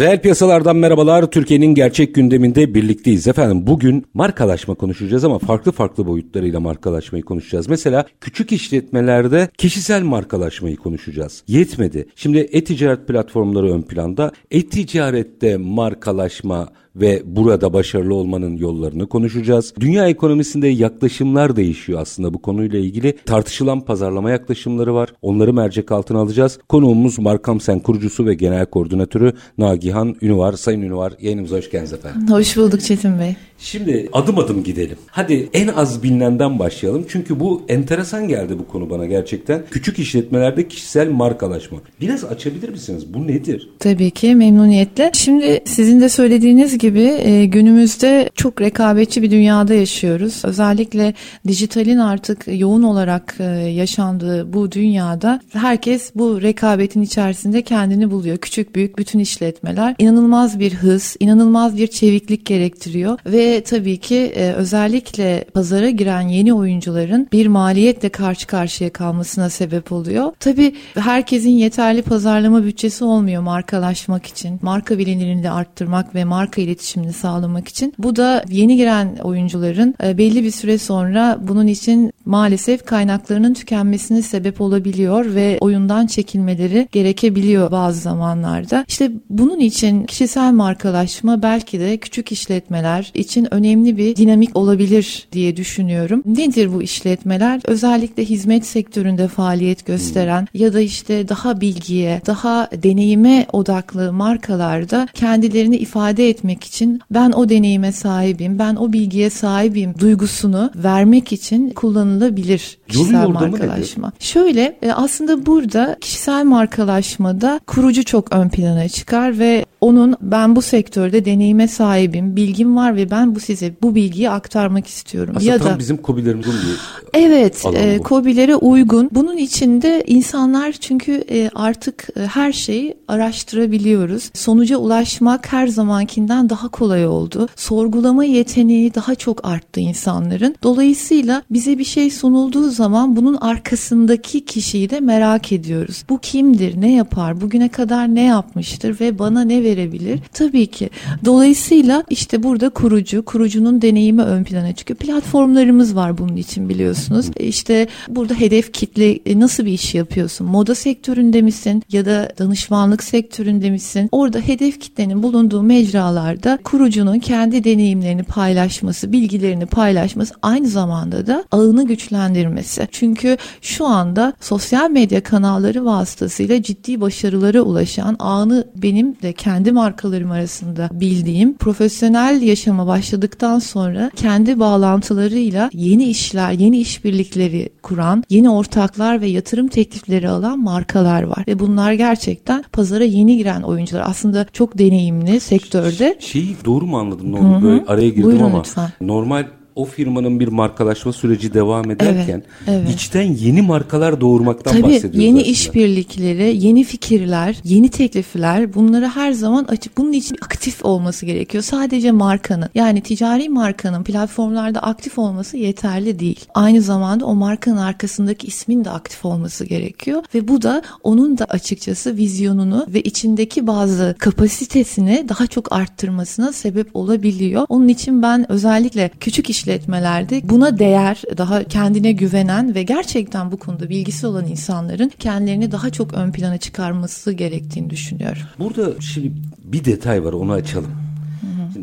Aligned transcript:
Reel 0.00 0.20
piyasalardan 0.20 0.76
merhabalar. 0.76 1.30
Türkiye'nin 1.30 1.74
gerçek 1.74 2.14
gündeminde 2.14 2.74
birlikteyiz 2.74 3.28
efendim. 3.28 3.66
Bugün 3.66 4.06
markalaşma 4.14 4.74
konuşacağız 4.74 5.24
ama 5.24 5.38
farklı 5.38 5.72
farklı 5.72 6.06
boyutlarıyla 6.06 6.60
markalaşmayı 6.60 7.24
konuşacağız. 7.24 7.68
Mesela 7.68 8.06
küçük 8.20 8.52
işletmelerde 8.52 9.48
kişisel 9.58 10.02
markalaşmayı 10.02 10.76
konuşacağız. 10.76 11.42
Yetmedi. 11.46 12.08
Şimdi 12.16 12.38
e-ticaret 12.38 13.08
platformları 13.08 13.72
ön 13.72 13.82
planda. 13.82 14.32
E-ticarette 14.50 15.56
markalaşma 15.56 16.68
ve 16.96 17.22
burada 17.24 17.72
başarılı 17.72 18.14
olmanın 18.14 18.56
yollarını 18.56 19.08
konuşacağız. 19.08 19.74
Dünya 19.80 20.08
ekonomisinde 20.08 20.68
yaklaşımlar 20.68 21.56
değişiyor 21.56 22.00
aslında 22.00 22.34
bu 22.34 22.42
konuyla 22.42 22.78
ilgili. 22.78 23.16
Tartışılan 23.26 23.80
pazarlama 23.80 24.30
yaklaşımları 24.30 24.94
var. 24.94 25.12
Onları 25.22 25.52
mercek 25.52 25.92
altına 25.92 26.18
alacağız. 26.18 26.58
Konuğumuz 26.68 27.18
Markam 27.18 27.60
Sen 27.60 27.80
kurucusu 27.80 28.26
ve 28.26 28.34
genel 28.34 28.66
koordinatörü 28.66 29.32
Nagihan 29.58 30.16
Ünüvar. 30.22 30.52
Sayın 30.52 30.82
Ünüvar 30.82 31.12
yayınımıza 31.20 31.56
hoş 31.56 31.70
geldiniz 31.70 31.92
efendim. 31.92 32.28
Hoş 32.28 32.56
bulduk 32.56 32.80
Çetin 32.80 33.18
Bey. 33.18 33.36
Şimdi 33.58 34.08
adım 34.12 34.38
adım 34.38 34.64
gidelim. 34.64 34.96
Hadi 35.06 35.48
en 35.52 35.68
az 35.68 36.02
bilinenden 36.02 36.58
başlayalım. 36.58 37.04
Çünkü 37.08 37.40
bu 37.40 37.62
enteresan 37.68 38.28
geldi 38.28 38.58
bu 38.58 38.68
konu 38.68 38.90
bana 38.90 39.06
gerçekten. 39.06 39.62
Küçük 39.70 39.98
işletmelerde 39.98 40.68
kişisel 40.68 41.10
markalaşma. 41.10 41.78
Biraz 42.00 42.24
açabilir 42.24 42.68
misiniz? 42.68 43.14
Bu 43.14 43.26
nedir? 43.26 43.70
Tabii 43.78 44.10
ki 44.10 44.34
memnuniyetle. 44.34 45.10
Şimdi 45.14 45.60
sizin 45.64 46.00
de 46.00 46.08
söylediğiniz 46.08 46.78
gibi 46.80 47.00
e, 47.00 47.46
günümüzde 47.46 48.30
çok 48.34 48.60
rekabetçi 48.60 49.22
bir 49.22 49.30
dünyada 49.30 49.74
yaşıyoruz. 49.74 50.42
Özellikle 50.44 51.14
dijitalin 51.46 51.98
artık 51.98 52.44
yoğun 52.46 52.82
olarak 52.82 53.36
e, 53.40 53.44
yaşandığı 53.54 54.52
bu 54.52 54.72
dünyada 54.72 55.40
herkes 55.52 56.12
bu 56.14 56.42
rekabetin 56.42 57.02
içerisinde 57.02 57.62
kendini 57.62 58.10
buluyor. 58.10 58.36
Küçük 58.36 58.74
büyük 58.74 58.98
bütün 58.98 59.18
işletmeler 59.18 59.94
inanılmaz 59.98 60.60
bir 60.60 60.74
hız, 60.74 61.16
inanılmaz 61.20 61.76
bir 61.76 61.86
çeviklik 61.86 62.46
gerektiriyor 62.46 63.18
ve 63.26 63.62
tabii 63.62 63.96
ki 63.96 64.16
e, 64.16 64.52
özellikle 64.52 65.44
pazara 65.54 65.90
giren 65.90 66.28
yeni 66.28 66.54
oyuncuların 66.54 67.28
bir 67.32 67.46
maliyetle 67.46 68.08
karşı 68.08 68.46
karşıya 68.46 68.90
kalmasına 68.90 69.50
sebep 69.50 69.92
oluyor. 69.92 70.32
Tabii 70.40 70.74
herkesin 70.94 71.50
yeterli 71.50 72.02
pazarlama 72.02 72.64
bütçesi 72.64 73.04
olmuyor 73.04 73.42
markalaşmak 73.42 74.26
için. 74.26 74.58
Marka 74.62 74.98
bilinirliğini 74.98 75.42
de 75.42 75.50
arttırmak 75.50 76.14
ve 76.14 76.24
marka 76.24 76.60
iletişimini 76.70 77.12
sağlamak 77.12 77.68
için. 77.68 77.94
Bu 77.98 78.16
da 78.16 78.44
yeni 78.48 78.76
giren 78.76 79.16
oyuncuların 79.22 79.94
e, 80.04 80.18
belli 80.18 80.44
bir 80.44 80.50
süre 80.50 80.78
sonra 80.78 81.38
bunun 81.48 81.66
için 81.66 82.12
maalesef 82.24 82.84
kaynaklarının 82.84 83.54
tükenmesine 83.54 84.22
sebep 84.22 84.60
olabiliyor 84.60 85.34
ve 85.34 85.58
oyundan 85.60 86.06
çekilmeleri 86.06 86.88
gerekebiliyor 86.92 87.70
bazı 87.70 88.00
zamanlarda. 88.00 88.84
İşte 88.88 89.10
bunun 89.30 89.58
için 89.58 90.04
kişisel 90.04 90.52
markalaşma 90.52 91.42
belki 91.42 91.80
de 91.80 91.96
küçük 91.96 92.32
işletmeler 92.32 93.10
için 93.14 93.54
önemli 93.54 93.96
bir 93.96 94.16
dinamik 94.16 94.56
olabilir 94.56 95.28
diye 95.32 95.56
düşünüyorum. 95.56 96.22
Nedir 96.26 96.72
bu 96.72 96.82
işletmeler? 96.82 97.60
Özellikle 97.64 98.24
hizmet 98.24 98.66
sektöründe 98.66 99.28
faaliyet 99.28 99.86
gösteren 99.86 100.48
ya 100.54 100.72
da 100.72 100.80
işte 100.80 101.28
daha 101.28 101.60
bilgiye, 101.60 102.22
daha 102.26 102.68
deneyime 102.82 103.46
odaklı 103.52 104.12
markalarda 104.12 105.08
kendilerini 105.14 105.76
ifade 105.76 106.28
etmek 106.28 106.59
için 106.64 107.00
ben 107.10 107.32
o 107.32 107.48
deneyime 107.48 107.92
sahibim, 107.92 108.58
ben 108.58 108.76
o 108.76 108.92
bilgiye 108.92 109.30
sahibim 109.30 109.94
duygusunu 109.98 110.70
vermek 110.76 111.32
için 111.32 111.70
kullanılabilir 111.70 112.78
kişisel 112.88 113.28
markalaşma. 113.28 114.12
Şöyle 114.18 114.78
e, 114.82 114.92
aslında 114.92 115.46
burada 115.46 115.96
kişisel 116.00 116.44
markalaşmada 116.44 117.60
kurucu 117.66 118.04
çok 118.04 118.32
ön 118.32 118.48
plana 118.48 118.88
çıkar 118.88 119.38
ve 119.38 119.64
onun 119.80 120.16
ben 120.20 120.56
bu 120.56 120.62
sektörde 120.62 121.24
deneyime 121.24 121.68
sahibim, 121.68 122.36
bilgim 122.36 122.76
var 122.76 122.96
ve 122.96 123.10
ben 123.10 123.34
bu 123.34 123.40
size 123.40 123.74
bu 123.82 123.94
bilgiyi 123.94 124.30
aktarmak 124.30 124.86
istiyorum. 124.86 125.34
Aslında 125.36 125.52
ya 125.52 125.58
tam 125.58 125.74
da 125.74 125.78
bizim 125.78 125.96
kobilerimizin 125.96 126.52
bir 126.52 127.00
Evet, 127.14 127.64
e, 127.74 127.98
bu. 127.98 128.04
COBİ'lere 128.08 128.56
uygun. 128.56 129.10
Bunun 129.12 129.36
içinde 129.36 130.04
insanlar 130.06 130.72
çünkü 130.72 131.24
e, 131.30 131.50
artık 131.54 132.08
e, 132.16 132.20
her 132.20 132.52
şeyi 132.52 132.94
araştırabiliyoruz. 133.08 134.30
Sonuca 134.34 134.76
ulaşmak 134.76 135.52
her 135.52 135.66
zamankinden 135.66 136.50
daha 136.50 136.68
kolay 136.68 137.06
oldu. 137.06 137.48
Sorgulama 137.56 138.24
yeteneği 138.24 138.94
daha 138.94 139.14
çok 139.14 139.48
arttı 139.48 139.80
insanların. 139.80 140.54
Dolayısıyla 140.62 141.42
bize 141.50 141.78
bir 141.78 141.84
şey 141.84 142.10
sunulduğu 142.10 142.70
zaman 142.70 143.16
bunun 143.16 143.34
arkasındaki 143.34 144.44
kişiyi 144.44 144.90
de 144.90 145.00
merak 145.00 145.52
ediyoruz. 145.52 146.04
Bu 146.10 146.18
kimdir, 146.18 146.80
ne 146.80 146.92
yapar, 146.92 147.40
bugüne 147.40 147.68
kadar 147.68 148.14
ne 148.14 148.24
yapmıştır 148.24 149.00
ve 149.00 149.18
bana 149.18 149.44
ne 149.44 149.62
verebilir? 149.70 150.20
Tabii 150.32 150.66
ki. 150.66 150.90
Dolayısıyla 151.24 152.04
işte 152.10 152.42
burada 152.42 152.68
kurucu, 152.70 153.24
kurucunun 153.24 153.82
deneyimi 153.82 154.22
ön 154.22 154.44
plana 154.44 154.72
çıkıyor. 154.72 154.98
Platformlarımız 154.98 155.96
var 155.96 156.18
bunun 156.18 156.36
için 156.36 156.68
biliyorsunuz. 156.68 157.26
E, 157.36 157.44
İşte 157.44 157.86
burada 158.08 158.34
hedef 158.34 158.72
kitle 158.72 159.10
e, 159.12 159.40
nasıl 159.40 159.64
bir 159.64 159.72
iş 159.72 159.94
yapıyorsun? 159.94 160.46
Moda 160.46 160.74
sektöründe 160.74 161.42
misin 161.42 161.82
ya 161.92 162.04
da 162.06 162.28
danışmanlık 162.38 163.02
sektöründe 163.02 163.70
misin? 163.70 164.08
Orada 164.12 164.38
hedef 164.38 164.80
kitlenin 164.80 165.22
bulunduğu 165.22 165.62
mecralarda 165.62 166.58
kurucunun 166.64 167.18
kendi 167.18 167.64
deneyimlerini 167.64 168.22
paylaşması, 168.22 169.12
bilgilerini 169.12 169.66
paylaşması 169.66 170.34
aynı 170.42 170.68
zamanda 170.68 171.26
da 171.26 171.44
ağını 171.50 171.86
güçlendirmesi. 171.86 172.88
Çünkü 172.90 173.36
şu 173.62 173.86
anda 173.86 174.32
sosyal 174.40 174.90
medya 174.90 175.22
kanalları 175.22 175.84
vasıtasıyla 175.84 176.62
ciddi 176.62 177.00
başarılara 177.00 177.62
ulaşan 177.62 178.16
ağını 178.18 178.64
benim 178.76 179.14
de 179.22 179.32
kendi 179.32 179.59
markalarım 179.72 180.30
arasında 180.30 180.88
bildiğim 180.92 181.56
profesyonel 181.56 182.42
yaşama 182.42 182.86
başladıktan 182.86 183.58
sonra 183.58 184.10
kendi 184.16 184.60
bağlantılarıyla 184.60 185.70
yeni 185.72 186.04
işler, 186.04 186.52
yeni 186.52 186.78
işbirlikleri 186.78 187.68
kuran, 187.82 188.24
yeni 188.30 188.50
ortaklar 188.50 189.20
ve 189.20 189.26
yatırım 189.26 189.68
teklifleri 189.68 190.28
alan 190.28 190.58
markalar 190.60 191.22
var. 191.22 191.44
Ve 191.48 191.58
bunlar 191.58 191.92
gerçekten 191.92 192.64
pazara 192.72 193.04
yeni 193.04 193.36
giren 193.36 193.62
oyuncular. 193.62 194.02
Aslında 194.06 194.46
çok 194.52 194.78
deneyimli 194.78 195.40
sektörde. 195.40 196.16
Şeyi 196.20 196.56
doğru 196.64 196.86
mu 196.86 196.98
anladım? 196.98 197.32
Ne 197.32 197.36
oldu? 197.38 197.62
Böyle 197.62 197.84
araya 197.86 198.08
girdim 198.08 198.24
Buyurun 198.24 198.44
ama 198.44 198.58
lütfen. 198.58 198.90
normal 199.00 199.44
o 199.74 199.84
firmanın 199.84 200.40
bir 200.40 200.48
markalaşma 200.48 201.12
süreci 201.12 201.54
devam 201.54 201.90
ederken 201.90 202.42
evet. 202.66 202.90
içten 202.94 203.22
yeni 203.22 203.62
markalar 203.62 204.20
doğurmaktan 204.20 204.72
Tabii 204.72 204.82
bahsediyoruz 204.82 205.18
yeni 205.18 205.38
aslında. 205.38 205.52
işbirlikleri, 205.52 206.56
yeni 206.66 206.84
fikirler, 206.84 207.56
yeni 207.64 207.88
teklifler 207.88 208.74
bunları 208.74 209.08
her 209.08 209.32
zaman 209.32 209.64
açık. 209.64 209.98
Bunun 209.98 210.12
için 210.12 210.36
aktif 210.42 210.84
olması 210.84 211.26
gerekiyor. 211.26 211.64
Sadece 211.64 212.12
markanın 212.12 212.68
yani 212.74 213.00
ticari 213.00 213.48
markanın 213.48 214.04
platformlarda 214.04 214.82
aktif 214.82 215.18
olması 215.18 215.56
yeterli 215.56 216.18
değil. 216.18 216.44
Aynı 216.54 216.82
zamanda 216.82 217.26
o 217.26 217.34
markanın 217.34 217.76
arkasındaki 217.76 218.46
ismin 218.46 218.84
de 218.84 218.90
aktif 218.90 219.24
olması 219.24 219.64
gerekiyor 219.64 220.22
ve 220.34 220.48
bu 220.48 220.62
da 220.62 220.82
onun 221.02 221.38
da 221.38 221.44
açıkçası 221.44 222.16
vizyonunu 222.16 222.86
ve 222.88 223.00
içindeki 223.00 223.66
bazı 223.66 224.14
kapasitesini 224.18 225.24
daha 225.28 225.46
çok 225.46 225.72
arttırmasına 225.72 226.52
sebep 226.52 226.96
olabiliyor. 226.96 227.66
Onun 227.68 227.88
için 227.88 228.22
ben 228.22 228.52
özellikle 228.52 229.10
küçük 229.20 229.50
işletmelerde 229.60 230.40
buna 230.44 230.78
değer, 230.78 231.22
daha 231.38 231.64
kendine 231.64 232.12
güvenen 232.12 232.74
ve 232.74 232.82
gerçekten 232.82 233.52
bu 233.52 233.56
konuda 233.56 233.88
bilgisi 233.88 234.26
olan 234.26 234.46
insanların 234.46 235.12
kendilerini 235.18 235.72
daha 235.72 235.90
çok 235.90 236.14
ön 236.14 236.32
plana 236.32 236.58
çıkarması 236.58 237.32
gerektiğini 237.32 237.90
düşünüyorum. 237.90 238.42
Burada 238.58 239.00
şimdi 239.00 239.32
bir 239.64 239.84
detay 239.84 240.24
var 240.24 240.32
onu 240.32 240.52
açalım. 240.52 241.09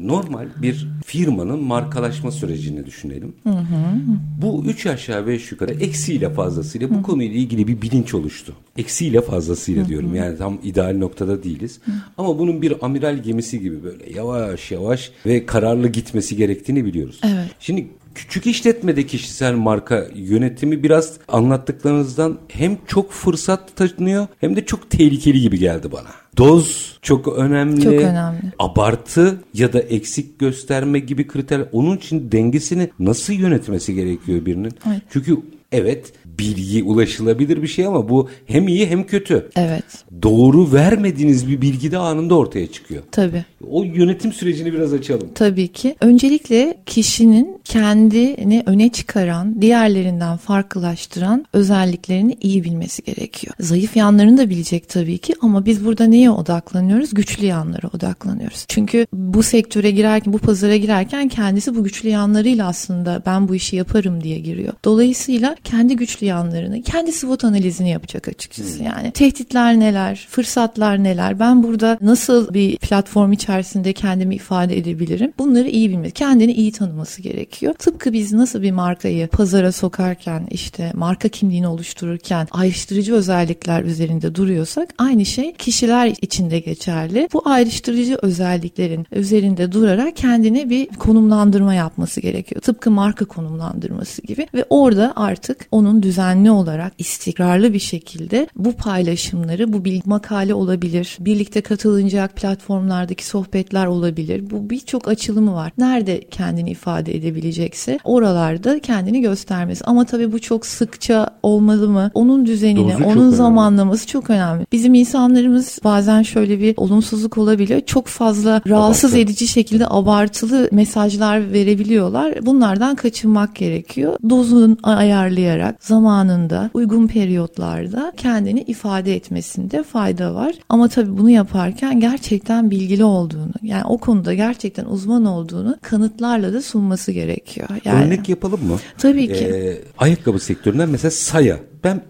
Normal 0.07 0.47
bir 0.61 0.87
firmanın 1.05 1.63
markalaşma 1.63 2.31
sürecini 2.31 2.85
düşünelim. 2.85 3.33
Hı 3.43 3.49
hı. 3.49 3.99
Bu 4.41 4.63
üç 4.65 4.85
aşağı 4.85 5.27
beş 5.27 5.51
yukarı 5.51 5.73
eksiyle 5.73 6.29
fazlasıyla 6.29 6.89
bu 6.89 6.95
hı. 6.95 7.01
konuyla 7.01 7.35
ilgili 7.35 7.67
bir 7.67 7.81
bilinç 7.81 8.13
oluştu. 8.13 8.53
Eksiyle 8.77 9.21
fazlasıyla 9.21 9.83
hı 9.83 9.89
diyorum. 9.89 10.15
Yani 10.15 10.37
tam 10.37 10.59
ideal 10.63 10.97
noktada 10.97 11.43
değiliz. 11.43 11.79
Hı. 11.85 11.91
Ama 12.17 12.39
bunun 12.39 12.61
bir 12.61 12.85
amiral 12.85 13.17
gemisi 13.23 13.59
gibi 13.59 13.83
böyle 13.83 14.13
yavaş 14.13 14.71
yavaş 14.71 15.11
ve 15.25 15.45
kararlı 15.45 15.87
gitmesi 15.87 16.35
gerektiğini 16.35 16.85
biliyoruz. 16.85 17.21
Evet. 17.23 17.51
Şimdi 17.59 17.87
küçük 18.17 18.47
işletmede 18.47 19.05
kişisel 19.05 19.53
marka 19.53 20.07
yönetimi 20.15 20.83
biraz 20.83 21.13
anlattıklarınızdan 21.27 22.37
hem 22.47 22.77
çok 22.87 23.11
fırsat 23.11 23.75
tanıyor 23.75 24.27
hem 24.39 24.55
de 24.55 24.65
çok 24.65 24.89
tehlikeli 24.89 25.41
gibi 25.41 25.59
geldi 25.59 25.91
bana. 25.91 26.07
Doz 26.37 26.97
çok 27.01 27.27
önemli. 27.27 27.81
Çok 27.81 27.93
önemli. 27.93 28.41
Abartı 28.59 29.41
ya 29.53 29.73
da 29.73 29.79
eksik 29.79 30.39
gösterme 30.39 30.99
gibi 30.99 31.27
kriter. 31.27 31.65
Onun 31.71 31.97
için 31.97 32.31
dengesini 32.31 32.89
nasıl 32.99 33.33
yönetmesi 33.33 33.93
gerekiyor 33.93 34.45
birinin? 34.45 34.73
Evet. 34.87 35.01
Çünkü 35.09 35.37
evet 35.71 36.13
bilgi 36.25 36.83
ulaşılabilir 36.83 37.61
bir 37.61 37.67
şey 37.67 37.85
ama 37.85 38.09
bu 38.09 38.29
hem 38.45 38.67
iyi 38.67 38.87
hem 38.87 39.03
kötü. 39.05 39.49
Evet. 39.55 39.83
Doğru 40.23 40.73
vermediğiniz 40.73 41.47
bir 41.47 41.61
bilgi 41.61 41.91
de 41.91 41.97
anında 41.97 42.35
ortaya 42.35 42.71
çıkıyor. 42.71 43.03
Tabii. 43.11 43.45
O 43.69 43.83
yönetim 43.83 44.33
sürecini 44.33 44.73
biraz 44.73 44.93
açalım. 44.93 45.29
Tabii 45.35 45.67
ki. 45.67 45.95
Öncelikle 46.01 46.77
kişinin 46.85 47.61
kendini 47.63 48.63
öne 48.65 48.89
çıkaran, 48.89 49.61
diğerlerinden 49.61 50.37
farklılaştıran 50.37 51.45
özelliklerini 51.53 52.37
iyi 52.41 52.63
bilmesi 52.63 53.03
gerekiyor. 53.03 53.55
Zayıf 53.59 53.95
yanlarını 53.95 54.37
da 54.37 54.49
bilecek 54.49 54.89
tabii 54.89 55.17
ki 55.17 55.33
ama 55.41 55.65
biz 55.65 55.85
burada 55.85 56.05
neye 56.05 56.31
odaklanıyoruz? 56.31 57.13
Güçlü 57.13 57.45
yanlara 57.45 57.87
odaklanıyoruz. 57.93 58.65
Çünkü 58.67 59.07
bu 59.13 59.43
sektöre 59.43 59.91
girerken, 59.91 60.33
bu 60.33 60.37
pazara 60.37 60.75
girerken 60.75 61.27
kendisi 61.27 61.75
bu 61.75 61.83
güçlü 61.83 62.09
yanlarıyla 62.09 62.67
aslında 62.67 63.23
ben 63.25 63.47
bu 63.47 63.55
işi 63.55 63.75
yaparım 63.75 64.23
diye 64.23 64.39
giriyor. 64.39 64.73
Dolayısıyla 64.85 65.56
kendi 65.63 65.95
güçlü 65.95 66.25
yanlarını, 66.27 66.81
kendi 66.81 67.11
SWOT 67.11 67.43
analizini 67.43 67.89
yapacak 67.89 68.27
açıkçası. 68.27 68.79
Hmm. 68.79 68.85
Yani 68.85 69.11
tehditler 69.11 69.79
neler, 69.79 70.27
fırsatlar 70.29 71.03
neler, 71.03 71.39
ben 71.39 71.63
burada 71.63 71.97
nasıl 72.01 72.53
bir 72.53 72.77
platform 72.77 73.31
içerisinde 73.31 73.93
kendimi 73.93 74.35
ifade 74.35 74.77
edebilirim? 74.77 75.33
Bunları 75.37 75.69
iyi 75.69 75.89
bilmesi, 75.89 76.13
kendini 76.13 76.53
iyi 76.53 76.71
tanıması 76.71 77.21
gerekiyor. 77.21 77.73
Tıpkı 77.73 78.13
biz 78.13 78.33
nasıl 78.33 78.61
bir 78.61 78.71
markayı 78.71 79.27
pazara 79.27 79.71
sokarken, 79.71 80.47
işte 80.51 80.91
marka 80.95 81.27
kimliğini 81.27 81.67
oluştururken 81.67 82.47
ayrıştırıcı 82.51 83.13
özellikler 83.15 83.83
üzerinde 83.83 84.35
duruyorsak 84.35 84.93
aynı 84.97 85.25
şey 85.25 85.53
kişiler 85.53 86.13
içinde 86.21 86.59
geçerli. 86.59 87.29
Bu 87.33 87.41
ayrıştırıcı 87.45 88.17
özelliklerin 88.21 89.07
üzerinde 89.11 89.71
durarak 89.71 90.15
kendine 90.15 90.69
bir 90.69 90.87
konumlandırma 90.87 91.73
yapması 91.73 92.21
gerekiyor. 92.21 92.61
Tıpkı 92.61 92.91
marka 92.91 93.25
konumlandırması 93.25 94.21
gibi 94.21 94.47
ve 94.53 94.65
orada 94.69 95.13
artık 95.15 95.46
onun 95.71 96.03
düz 96.03 96.17
düzenli 96.17 96.51
olarak 96.51 96.93
istikrarlı 96.97 97.73
bir 97.73 97.79
şekilde 97.79 98.47
bu 98.55 98.71
paylaşımları, 98.71 99.73
bu 99.73 99.85
bilgi 99.85 100.01
makale 100.09 100.53
olabilir, 100.53 101.17
birlikte 101.19 101.61
katılınacak 101.61 102.35
platformlardaki 102.35 103.25
sohbetler 103.25 103.85
olabilir. 103.85 104.49
Bu 104.49 104.69
birçok 104.69 105.07
açılımı 105.07 105.53
var. 105.53 105.71
Nerede 105.77 106.21
kendini 106.31 106.69
ifade 106.69 107.15
edebilecekse 107.15 107.99
oralarda 108.03 108.79
kendini 108.79 109.21
göstermesi. 109.21 109.83
Ama 109.85 110.05
tabii 110.05 110.31
bu 110.31 110.39
çok 110.39 110.65
sıkça 110.65 111.29
olmalı 111.43 111.89
mı? 111.89 112.11
Onun 112.13 112.45
düzenini, 112.45 112.93
Dozu 112.93 113.03
onun 113.03 113.29
zamanlaması 113.29 114.03
önemli. 114.03 114.11
çok 114.11 114.29
önemli. 114.29 114.65
Bizim 114.71 114.93
insanlarımız 114.93 115.79
bazen 115.83 116.21
şöyle 116.21 116.59
bir 116.59 116.73
olumsuzluk 116.77 117.37
olabiliyor. 117.37 117.81
Çok 117.81 118.07
fazla 118.07 118.61
rahatsız 118.67 119.11
Abartı. 119.11 119.23
edici 119.23 119.47
şekilde 119.47 119.87
abartılı 119.87 120.69
mesajlar 120.71 121.53
verebiliyorlar. 121.53 122.45
Bunlardan 122.45 122.95
kaçınmak 122.95 123.55
gerekiyor. 123.55 124.17
Dozunu 124.29 124.77
ayarlayarak, 124.83 125.36
zaman 125.79 126.07
zamanında, 126.07 126.69
uygun 126.73 127.07
periyotlarda 127.07 128.13
kendini 128.17 128.61
ifade 128.61 129.15
etmesinde 129.15 129.83
fayda 129.83 130.35
var. 130.35 130.55
Ama 130.69 130.87
tabii 130.87 131.17
bunu 131.17 131.29
yaparken 131.29 131.99
gerçekten 131.99 132.71
bilgili 132.71 133.03
olduğunu, 133.03 133.53
yani 133.61 133.83
o 133.85 133.97
konuda 133.97 134.33
gerçekten 134.33 134.85
uzman 134.85 135.25
olduğunu 135.25 135.77
kanıtlarla 135.81 136.53
da 136.53 136.61
sunması 136.61 137.11
gerekiyor. 137.11 137.67
Yani, 137.85 138.05
Örnek 138.05 138.29
yapalım 138.29 138.65
mı? 138.65 138.77
Tabii 138.97 139.27
ki. 139.27 139.45
Ee, 139.45 139.81
ayakkabı 139.97 140.39
sektöründen 140.39 140.89
mesela 140.89 141.11
Saya. 141.11 141.57
Ben 141.83 142.01